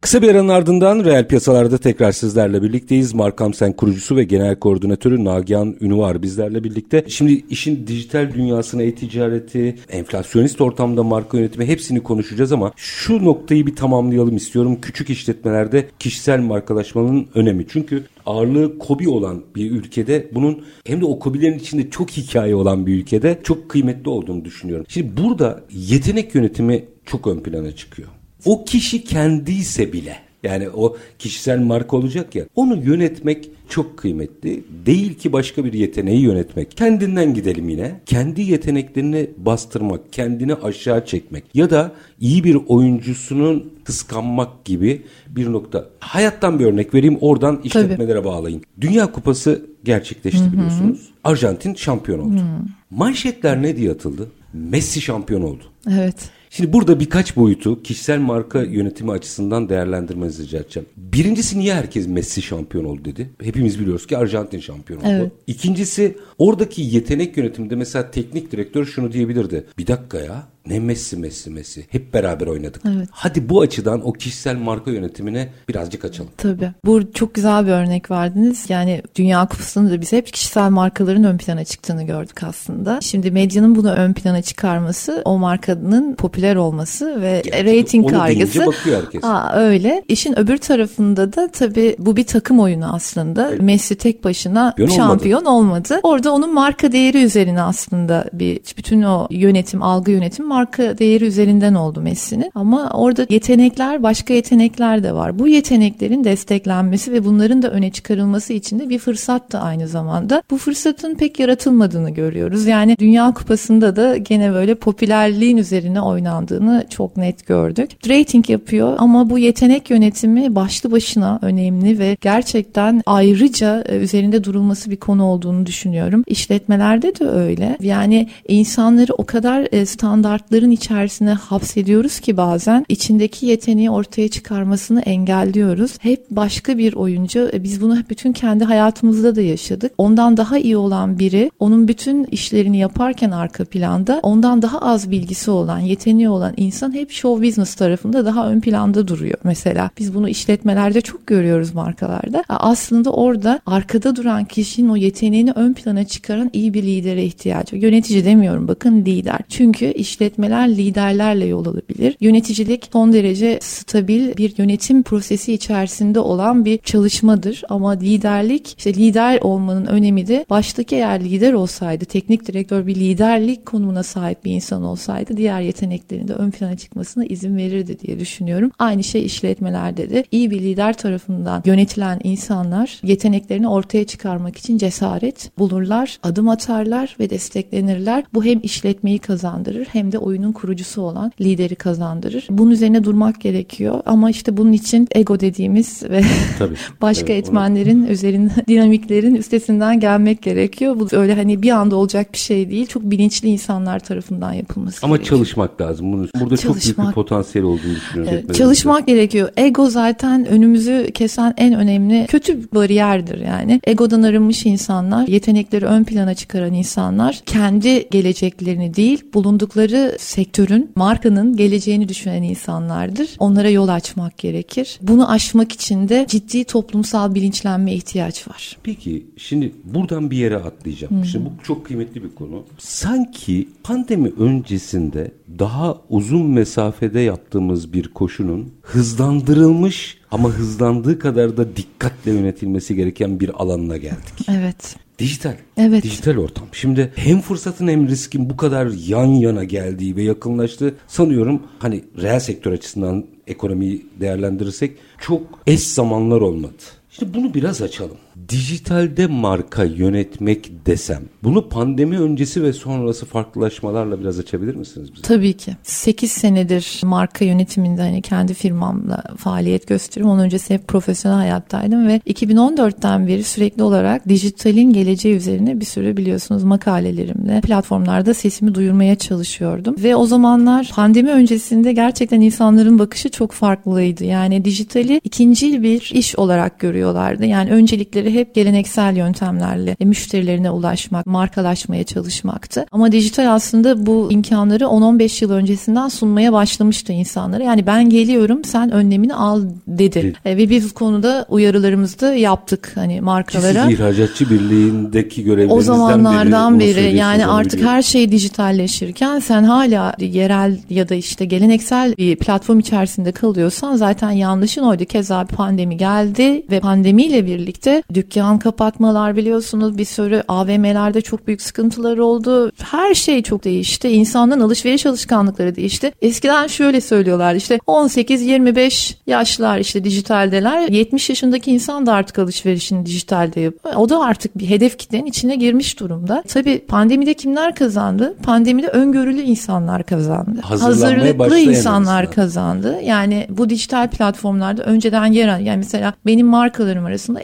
Kısa 0.00 0.22
bir 0.22 0.28
aranın 0.28 0.48
ardından 0.48 1.04
reel 1.04 1.28
piyasalarda 1.28 1.78
tekrar 1.78 2.12
sizlerle 2.12 2.62
birlikteyiz. 2.62 3.14
Markam 3.14 3.54
Sen 3.54 3.72
kurucusu 3.72 4.16
ve 4.16 4.24
genel 4.24 4.56
koordinatörü 4.58 5.24
Nagihan 5.24 5.76
Ünüvar 5.80 6.22
bizlerle 6.22 6.64
birlikte. 6.64 7.04
Şimdi 7.08 7.44
işin 7.50 7.86
dijital 7.86 8.32
dünyasına 8.34 8.82
e-ticareti, 8.82 9.76
enflasyonist 9.88 10.60
ortamda 10.60 11.02
marka 11.02 11.38
yönetimi 11.38 11.66
hepsini 11.66 12.02
konuşacağız 12.02 12.52
ama 12.52 12.72
şu 12.76 13.24
noktayı 13.24 13.66
bir 13.66 13.76
tamamlayalım 13.76 14.36
istiyorum. 14.36 14.78
Küçük 14.82 15.10
işletmelerde 15.10 15.88
kişisel 15.98 16.40
markalaşmanın 16.40 17.28
önemi. 17.34 17.66
Çünkü 17.68 18.04
ağırlığı 18.28 18.78
kobi 18.78 19.08
olan 19.08 19.44
bir 19.56 19.70
ülkede 19.70 20.28
bunun 20.34 20.64
hem 20.86 21.00
de 21.00 21.04
o 21.04 21.18
kobilerin 21.18 21.58
içinde 21.58 21.90
çok 21.90 22.10
hikaye 22.10 22.54
olan 22.54 22.86
bir 22.86 22.94
ülkede 22.94 23.40
çok 23.42 23.68
kıymetli 23.68 24.10
olduğunu 24.10 24.44
düşünüyorum. 24.44 24.86
Şimdi 24.88 25.22
burada 25.22 25.64
yetenek 25.70 26.34
yönetimi 26.34 26.84
çok 27.06 27.26
ön 27.26 27.40
plana 27.40 27.72
çıkıyor. 27.72 28.08
O 28.44 28.64
kişi 28.64 29.04
kendiyse 29.04 29.92
bile 29.92 30.16
yani 30.42 30.70
o 30.70 30.96
kişisel 31.18 31.58
marka 31.58 31.96
olacak 31.96 32.34
ya 32.34 32.44
onu 32.54 32.76
yönetmek 32.84 33.50
çok 33.68 33.96
kıymetli. 33.96 34.64
Değil 34.86 35.14
ki 35.14 35.32
başka 35.32 35.64
bir 35.64 35.72
yeteneği 35.72 36.20
yönetmek. 36.20 36.76
Kendinden 36.76 37.34
gidelim 37.34 37.68
yine. 37.68 38.00
Kendi 38.06 38.42
yeteneklerini 38.42 39.30
bastırmak, 39.36 40.12
kendini 40.12 40.54
aşağı 40.54 41.06
çekmek 41.06 41.44
ya 41.54 41.70
da 41.70 41.92
iyi 42.20 42.44
bir 42.44 42.58
oyuncusunun 42.68 43.72
kıskanmak 43.84 44.64
gibi 44.64 45.02
bir 45.28 45.52
nokta. 45.52 45.86
Hayattan 46.00 46.58
bir 46.58 46.64
örnek 46.64 46.94
vereyim 46.94 47.18
oradan 47.20 47.60
işletmelere 47.64 48.18
Tabii. 48.18 48.24
bağlayın. 48.24 48.62
Dünya 48.80 49.12
Kupası 49.12 49.66
gerçekleşti 49.84 50.40
Hı-hı. 50.40 50.52
biliyorsunuz. 50.52 51.08
Arjantin 51.24 51.74
şampiyon 51.74 52.18
oldu. 52.18 52.36
Hı-hı. 52.36 52.64
Manşetler 52.90 53.62
ne 53.62 53.76
diye 53.76 53.90
atıldı? 53.90 54.28
Messi 54.52 55.00
şampiyon 55.00 55.42
oldu. 55.42 55.62
Evet. 55.90 56.30
Şimdi 56.58 56.72
burada 56.72 57.00
birkaç 57.00 57.36
boyutu 57.36 57.82
kişisel 57.82 58.18
marka 58.18 58.62
yönetimi 58.62 59.10
açısından 59.10 59.68
değerlendirmenizi 59.68 60.42
rica 60.42 60.58
edeceğim. 60.58 60.88
Birincisi 60.96 61.58
niye 61.58 61.74
herkes 61.74 62.08
Messi 62.08 62.42
şampiyon 62.42 62.84
oldu 62.84 63.04
dedi. 63.04 63.30
Hepimiz 63.42 63.80
biliyoruz 63.80 64.06
ki 64.06 64.18
Arjantin 64.18 64.60
şampiyon 64.60 65.00
oldu. 65.00 65.08
Evet. 65.08 65.32
İkincisi 65.46 66.16
oradaki 66.38 66.82
yetenek 66.82 67.36
yönetiminde 67.36 67.76
mesela 67.76 68.10
teknik 68.10 68.52
direktör 68.52 68.84
şunu 68.84 69.12
diyebilirdi. 69.12 69.66
Bir 69.78 69.86
dakika 69.86 70.18
ya 70.18 70.48
ne 70.68 70.78
Messi 70.80 71.16
Messi 71.16 71.50
Messi. 71.50 71.86
Hep 71.88 72.14
beraber 72.14 72.46
oynadık. 72.46 72.82
Evet. 72.96 73.08
Hadi 73.10 73.48
bu 73.48 73.60
açıdan 73.60 74.06
o 74.06 74.12
kişisel 74.12 74.56
marka 74.56 74.90
yönetimine 74.90 75.48
birazcık 75.68 76.04
açalım. 76.04 76.30
Tabii. 76.36 76.70
Bu 76.84 77.12
çok 77.12 77.34
güzel 77.34 77.66
bir 77.66 77.72
örnek 77.72 78.10
verdiniz. 78.10 78.70
Yani 78.70 79.02
Dünya 79.16 79.46
Kupası'nda 79.46 79.90
da 79.90 80.00
biz 80.00 80.12
hep 80.12 80.26
kişisel 80.26 80.70
markaların 80.70 81.24
ön 81.24 81.38
plana 81.38 81.64
çıktığını 81.64 82.02
gördük 82.02 82.42
aslında. 82.42 82.98
Şimdi 83.00 83.30
medyanın 83.30 83.74
bunu 83.76 83.90
ön 83.92 84.12
plana 84.12 84.42
çıkarması, 84.42 85.22
o 85.24 85.38
markanın 85.38 86.14
popüler 86.14 86.56
olması 86.56 87.22
ve 87.22 87.42
yani 87.52 87.64
reyting 87.64 88.10
kaygısı. 88.10 88.66
bakıyor 88.66 89.02
herkes. 89.02 89.24
Aa, 89.24 89.52
öyle. 89.56 90.02
İşin 90.08 90.38
öbür 90.38 90.58
tarafında 90.58 91.32
da 91.32 91.48
tabii 91.52 91.96
bu 91.98 92.16
bir 92.16 92.26
takım 92.26 92.60
oyunu 92.60 92.94
aslında. 92.94 93.48
Evet. 93.50 93.62
Messi 93.62 93.94
tek 93.94 94.24
başına 94.24 94.74
Yön 94.78 94.86
şampiyon 94.86 95.44
olmadı. 95.44 95.68
olmadı. 95.68 96.00
Orada 96.02 96.32
onun 96.32 96.54
marka 96.54 96.92
değeri 96.92 97.22
üzerine 97.22 97.62
aslında 97.62 98.24
bir 98.32 98.60
bütün 98.76 99.02
o 99.02 99.26
yönetim, 99.30 99.82
algı 99.82 100.10
yönetim 100.10 100.50
marka 100.58 100.98
değeri 100.98 101.24
üzerinden 101.24 101.74
oldu 101.74 102.00
Messi'nin. 102.00 102.50
Ama 102.54 102.90
orada 102.94 103.26
yetenekler, 103.30 104.02
başka 104.02 104.34
yetenekler 104.34 105.02
de 105.02 105.12
var. 105.12 105.38
Bu 105.38 105.48
yeteneklerin 105.48 106.24
desteklenmesi 106.24 107.12
ve 107.12 107.24
bunların 107.24 107.62
da 107.62 107.70
öne 107.70 107.90
çıkarılması 107.90 108.52
için 108.52 108.78
de 108.78 108.88
bir 108.88 108.98
fırsat 108.98 109.52
da 109.52 109.60
aynı 109.60 109.88
zamanda. 109.88 110.42
Bu 110.50 110.58
fırsatın 110.58 111.14
pek 111.14 111.40
yaratılmadığını 111.40 112.10
görüyoruz. 112.10 112.66
Yani 112.66 112.96
Dünya 112.98 113.34
Kupası'nda 113.34 113.96
da 113.96 114.16
gene 114.16 114.52
böyle 114.52 114.74
popülerliğin 114.74 115.56
üzerine 115.56 116.00
oynandığını 116.00 116.86
çok 116.90 117.16
net 117.16 117.46
gördük. 117.46 117.90
Rating 118.08 118.50
yapıyor 118.50 118.94
ama 118.98 119.30
bu 119.30 119.38
yetenek 119.38 119.90
yönetimi 119.90 120.54
başlı 120.54 120.92
başına 120.92 121.38
önemli 121.42 121.98
ve 121.98 122.16
gerçekten 122.20 123.02
ayrıca 123.06 123.84
e, 123.88 123.96
üzerinde 123.96 124.44
durulması 124.44 124.90
bir 124.90 124.96
konu 124.96 125.24
olduğunu 125.24 125.66
düşünüyorum. 125.66 126.24
İşletmelerde 126.26 127.14
de 127.14 127.24
öyle. 127.24 127.76
Yani 127.80 128.28
insanları 128.48 129.14
o 129.14 129.24
kadar 129.24 129.68
e, 129.72 129.86
standart 129.86 130.47
şartların 130.48 130.70
içerisine 130.70 131.32
hapsediyoruz 131.32 132.20
ki 132.20 132.36
bazen 132.36 132.84
içindeki 132.88 133.46
yeteneği 133.46 133.90
ortaya 133.90 134.28
çıkarmasını 134.28 135.00
engelliyoruz. 135.00 135.98
Hep 136.00 136.30
başka 136.30 136.78
bir 136.78 136.92
oyuncu 136.94 137.50
e, 137.52 137.62
biz 137.62 137.80
bunu 137.80 137.96
bütün 138.10 138.32
kendi 138.32 138.64
hayatımızda 138.64 139.36
da 139.36 139.42
yaşadık. 139.42 139.92
Ondan 139.98 140.36
daha 140.36 140.58
iyi 140.58 140.76
olan 140.76 141.18
biri 141.18 141.50
onun 141.58 141.88
bütün 141.88 142.24
işlerini 142.24 142.78
yaparken 142.78 143.30
arka 143.30 143.64
planda 143.64 144.20
ondan 144.22 144.62
daha 144.62 144.78
az 144.80 145.10
bilgisi 145.10 145.50
olan, 145.50 145.78
yeteneği 145.78 146.28
olan 146.28 146.54
insan 146.56 146.94
hep 146.94 147.10
show 147.10 147.46
business 147.48 147.74
tarafında 147.74 148.24
daha 148.24 148.48
ön 148.50 148.60
planda 148.60 149.08
duruyor. 149.08 149.38
Mesela 149.44 149.90
biz 149.98 150.14
bunu 150.14 150.28
işletmelerde 150.28 151.00
çok 151.00 151.26
görüyoruz 151.26 151.74
markalarda. 151.74 152.44
Aslında 152.48 153.10
orada 153.10 153.60
arkada 153.66 154.16
duran 154.16 154.44
kişinin 154.44 154.88
o 154.88 154.96
yeteneğini 154.96 155.52
ön 155.52 155.72
plana 155.72 156.04
çıkaran 156.04 156.50
iyi 156.52 156.74
bir 156.74 156.82
lidere 156.82 157.24
ihtiyacı. 157.24 157.76
Yönetici 157.76 158.24
demiyorum 158.24 158.68
bakın 158.68 159.04
lider. 159.04 159.40
Çünkü 159.48 159.86
işletme 159.86 160.27
işletmeler 160.28 160.68
liderlerle 160.68 161.46
yol 161.46 161.66
alabilir. 161.66 162.16
Yöneticilik 162.20 162.88
son 162.92 163.12
derece 163.12 163.58
stabil 163.62 164.36
bir 164.36 164.58
yönetim 164.58 165.02
prosesi 165.02 165.52
içerisinde 165.52 166.20
olan 166.20 166.64
bir 166.64 166.78
çalışmadır 166.78 167.62
ama 167.68 167.90
liderlik 167.90 168.74
işte 168.78 168.94
lider 168.94 169.38
olmanın 169.40 169.86
önemi 169.86 170.26
de 170.26 170.46
baştaki 170.50 170.96
eğer 170.96 171.24
lider 171.24 171.52
olsaydı 171.52 172.04
teknik 172.04 172.46
direktör 172.46 172.86
bir 172.86 172.94
liderlik 172.94 173.66
konumuna 173.66 174.02
sahip 174.02 174.44
bir 174.44 174.52
insan 174.52 174.82
olsaydı 174.82 175.36
diğer 175.36 175.60
yeteneklerinde 175.60 176.32
ön 176.32 176.50
plana 176.50 176.76
çıkmasına 176.76 177.24
izin 177.24 177.56
verirdi 177.56 178.00
diye 178.00 178.20
düşünüyorum. 178.20 178.70
Aynı 178.78 179.04
şey 179.04 179.24
işletmelerde 179.24 180.10
de 180.10 180.24
iyi 180.30 180.50
bir 180.50 180.60
lider 180.60 180.96
tarafından 180.96 181.62
yönetilen 181.66 182.20
insanlar 182.24 183.00
yeteneklerini 183.02 183.68
ortaya 183.68 184.04
çıkarmak 184.04 184.56
için 184.56 184.78
cesaret 184.78 185.50
bulurlar, 185.58 186.18
adım 186.22 186.48
atarlar 186.48 187.16
ve 187.20 187.30
desteklenirler. 187.30 188.24
Bu 188.34 188.44
hem 188.44 188.60
işletmeyi 188.62 189.18
kazandırır 189.18 189.86
hem 189.92 190.12
de 190.12 190.17
oyunun 190.18 190.52
kurucusu 190.52 191.02
olan 191.02 191.32
lideri 191.40 191.74
kazandırır. 191.74 192.46
Bunun 192.50 192.70
üzerine 192.70 193.04
durmak 193.04 193.40
gerekiyor 193.40 194.00
ama 194.06 194.30
işte 194.30 194.56
bunun 194.56 194.72
için 194.72 195.08
ego 195.14 195.40
dediğimiz 195.40 196.02
ve 196.02 196.22
Tabii. 196.58 196.74
başka 197.02 197.32
evet, 197.32 197.46
etmenlerin 197.46 198.04
onu... 198.04 198.10
üzerinde 198.10 198.50
dinamiklerin 198.68 199.34
üstesinden 199.34 200.00
gelmek 200.00 200.42
gerekiyor. 200.42 200.96
Bu 201.00 201.08
öyle 201.12 201.34
hani 201.34 201.62
bir 201.62 201.70
anda 201.70 201.96
olacak 201.96 202.32
bir 202.32 202.38
şey 202.38 202.70
değil. 202.70 202.86
Çok 202.86 203.02
bilinçli 203.02 203.48
insanlar 203.48 203.98
tarafından 204.00 204.52
yapılması 204.52 205.06
ama 205.06 205.16
gerekiyor. 205.16 205.38
çalışmak 205.38 205.80
lazım. 205.80 206.12
Bunun 206.12 206.28
burada 206.40 206.56
çalışmak, 206.56 206.82
çok 206.82 206.96
büyük 206.96 207.08
bir 207.08 207.14
potansiyel 207.14 207.64
olduğunu 207.64 207.94
düşünüyorum. 207.94 208.32
Evet, 208.34 208.54
çalışmak 208.54 209.06
gerekiyor. 209.06 209.48
Ego 209.56 209.90
zaten 209.90 210.46
önümüzü 210.46 211.10
kesen 211.14 211.54
en 211.56 211.74
önemli 211.74 212.26
kötü 212.28 212.72
bariyerdir 212.74 213.38
yani. 213.38 213.80
Egodan 213.84 214.22
arınmış 214.22 214.66
insanlar, 214.66 215.28
yetenekleri 215.28 215.84
ön 215.84 216.04
plana 216.04 216.34
çıkaran 216.34 216.74
insanlar 216.74 217.40
kendi 217.46 218.08
geleceklerini 218.08 218.94
değil 218.94 219.22
bulundukları 219.34 220.07
sektörün, 220.18 220.92
markanın 220.94 221.56
geleceğini 221.56 222.08
düşünen 222.08 222.42
insanlardır. 222.42 223.28
Onlara 223.38 223.70
yol 223.70 223.88
açmak 223.88 224.38
gerekir. 224.38 224.98
Bunu 225.02 225.30
aşmak 225.30 225.72
için 225.72 226.08
de 226.08 226.26
ciddi 226.28 226.64
toplumsal 226.64 227.34
bilinçlenme 227.34 227.94
ihtiyaç 227.94 228.48
var. 228.48 228.76
Peki 228.82 229.26
şimdi 229.36 229.72
buradan 229.84 230.30
bir 230.30 230.36
yere 230.36 230.56
atlayacağım. 230.56 231.16
Hı-hı. 231.16 231.26
Şimdi 231.26 231.44
bu 231.44 231.64
çok 231.64 231.86
kıymetli 231.86 232.24
bir 232.24 232.34
konu. 232.34 232.64
Sanki 232.78 233.68
pandemi 233.82 234.32
öncesinde 234.38 235.30
daha 235.58 235.96
uzun 236.08 236.46
mesafede 236.46 237.20
yaptığımız 237.20 237.92
bir 237.92 238.08
koşunun 238.08 238.72
hızlandırılmış 238.82 240.18
ama 240.30 240.48
hızlandığı 240.48 241.18
kadar 241.18 241.56
da 241.56 241.76
dikkatle 241.76 242.32
yönetilmesi 242.32 242.94
gereken 242.94 243.40
bir 243.40 243.62
alanına 243.62 243.96
geldik. 243.96 244.48
Evet. 244.50 244.96
Dijital. 245.18 245.56
Evet. 245.76 246.02
Dijital 246.02 246.36
ortam. 246.36 246.66
Şimdi 246.72 247.12
hem 247.16 247.40
fırsatın 247.40 247.88
hem 247.88 248.08
riskin 248.08 248.50
bu 248.50 248.56
kadar 248.56 248.86
yan 249.06 249.26
yana 249.26 249.64
geldiği 249.64 250.16
ve 250.16 250.22
yakınlaştığı 250.22 250.94
sanıyorum 251.06 251.62
hani 251.78 252.04
reel 252.22 252.40
sektör 252.40 252.72
açısından 252.72 253.26
ekonomiyi 253.46 254.06
değerlendirirsek 254.20 254.96
çok 255.20 255.42
eş 255.66 255.80
zamanlar 255.80 256.40
olmadı. 256.40 256.82
İşte 257.10 257.34
bunu 257.34 257.54
biraz 257.54 257.82
açalım 257.82 258.16
dijitalde 258.48 259.26
marka 259.26 259.84
yönetmek 259.84 260.86
desem 260.86 261.22
bunu 261.44 261.68
pandemi 261.68 262.18
öncesi 262.20 262.62
ve 262.62 262.72
sonrası 262.72 263.26
farklılaşmalarla 263.26 264.20
biraz 264.20 264.38
açabilir 264.38 264.74
misiniz 264.74 265.12
bize? 265.12 265.22
Tabii 265.22 265.52
ki. 265.52 265.76
8 265.82 266.32
senedir 266.32 267.00
marka 267.04 267.44
yönetiminde 267.44 268.02
hani 268.02 268.22
kendi 268.22 268.54
firmamla 268.54 269.22
faaliyet 269.36 269.86
gösteriyorum. 269.86 270.34
Onun 270.34 270.44
öncesi 270.44 270.74
hep 270.74 270.88
profesyonel 270.88 271.38
hayattaydım 271.38 272.08
ve 272.08 272.20
2014'ten 272.26 273.28
beri 273.28 273.44
sürekli 273.44 273.82
olarak 273.82 274.28
dijitalin 274.28 274.92
geleceği 274.92 275.34
üzerine 275.34 275.80
bir 275.80 275.84
sürü 275.84 276.16
biliyorsunuz 276.16 276.64
makalelerimle 276.64 277.60
platformlarda 277.60 278.34
sesimi 278.34 278.74
duyurmaya 278.74 279.14
çalışıyordum. 279.14 279.96
Ve 280.02 280.16
o 280.16 280.26
zamanlar 280.26 280.90
pandemi 280.94 281.30
öncesinde 281.30 281.92
gerçekten 281.92 282.40
insanların 282.40 282.98
bakışı 282.98 283.28
çok 283.28 283.52
farklıydı. 283.52 284.24
Yani 284.24 284.64
dijitali 284.64 285.20
ikincil 285.24 285.82
bir 285.82 286.10
iş 286.14 286.36
olarak 286.36 286.78
görüyorlardı. 286.78 287.44
Yani 287.44 287.70
öncelikleri 287.70 288.37
hep 288.40 288.54
geleneksel 288.54 289.16
yöntemlerle 289.16 289.96
müşterilerine 290.00 290.70
ulaşmak, 290.70 291.26
markalaşmaya 291.26 292.04
çalışmaktı. 292.04 292.86
Ama 292.92 293.12
dijital 293.12 293.54
aslında 293.54 294.06
bu 294.06 294.28
imkanları 294.32 294.84
10-15 294.84 295.44
yıl 295.44 295.50
öncesinden 295.50 296.08
sunmaya 296.08 296.52
başlamıştı 296.52 297.12
insanlara. 297.12 297.62
Yani 297.62 297.86
ben 297.86 298.10
geliyorum 298.10 298.64
sen 298.64 298.90
önlemini 298.90 299.34
al 299.34 299.62
dedi. 299.86 300.32
E, 300.44 300.56
ve 300.56 300.70
biz 300.70 300.90
bu 300.90 300.94
konuda 300.94 301.46
uyarılarımızı 301.48 302.20
da 302.20 302.34
yaptık 302.34 302.92
hani 302.94 303.20
markalara. 303.20 303.84
Siz 303.84 303.92
ihracatçı 303.92 304.50
birliğindeki 304.50 305.44
görevlerinizden 305.44 305.76
O 305.76 305.80
zamanlardan 305.80 306.80
beri, 306.80 306.96
beri 306.96 307.16
yani 307.16 307.46
artık 307.46 307.72
biliyorum. 307.72 307.94
her 307.94 308.02
şey 308.02 308.32
dijitalleşirken 308.32 309.38
sen 309.38 309.62
hala 309.62 310.14
yerel 310.18 310.78
ya 310.90 311.08
da 311.08 311.14
işte 311.14 311.44
geleneksel 311.44 312.16
bir 312.16 312.36
platform 312.36 312.78
içerisinde 312.78 313.32
kalıyorsan 313.32 313.96
zaten 313.96 314.30
yanlışın 314.30 314.82
oydu. 314.82 315.04
Keza 315.04 315.44
pandemi 315.44 315.96
geldi 315.96 316.62
ve 316.70 316.80
pandemiyle 316.80 317.46
birlikte 317.46 318.02
dükkan 318.14 318.27
kapatmalar 318.58 319.36
biliyorsunuz 319.36 319.98
bir 319.98 320.04
sürü 320.04 320.42
AVM'lerde 320.48 321.20
çok 321.20 321.46
büyük 321.46 321.62
sıkıntılar 321.62 322.18
oldu. 322.18 322.72
Her 322.90 323.14
şey 323.14 323.42
çok 323.42 323.64
değişti. 323.64 324.08
İnsanların 324.08 324.60
alışveriş 324.60 325.06
alışkanlıkları 325.06 325.76
değişti. 325.76 326.12
Eskiden 326.22 326.66
şöyle 326.66 327.00
söylüyorlar 327.00 327.54
işte 327.54 327.76
18-25 327.86 329.14
yaşlar 329.26 329.78
işte 329.78 330.04
dijitaldeler. 330.04 330.88
70 330.88 331.28
yaşındaki 331.28 331.70
insan 331.70 332.06
da 332.06 332.12
artık 332.12 332.38
alışverişini 332.38 333.06
dijitalde 333.06 333.60
yapıyor. 333.60 333.94
O 333.94 334.08
da 334.08 334.20
artık 334.20 334.58
bir 334.58 334.70
hedef 334.70 334.98
kitlenin 334.98 335.26
içine 335.26 335.56
girmiş 335.56 336.00
durumda. 336.00 336.42
Tabii 336.48 336.78
pandemide 336.78 337.34
kimler 337.34 337.74
kazandı? 337.74 338.34
Pandemide 338.42 338.88
öngörülü 338.88 339.40
insanlar 339.40 340.02
kazandı. 340.02 340.60
Hazırlıklı 340.62 341.58
insanlar 341.58 342.32
kazandı. 342.32 342.98
Yani 343.04 343.46
bu 343.50 343.70
dijital 343.70 344.08
platformlarda 344.08 344.82
önceden 344.82 345.26
yer 345.26 345.48
alan 345.48 345.64
yani 345.64 345.78
mesela 345.78 346.14
benim 346.26 346.46
markalarım 346.46 347.04
arasında 347.04 347.40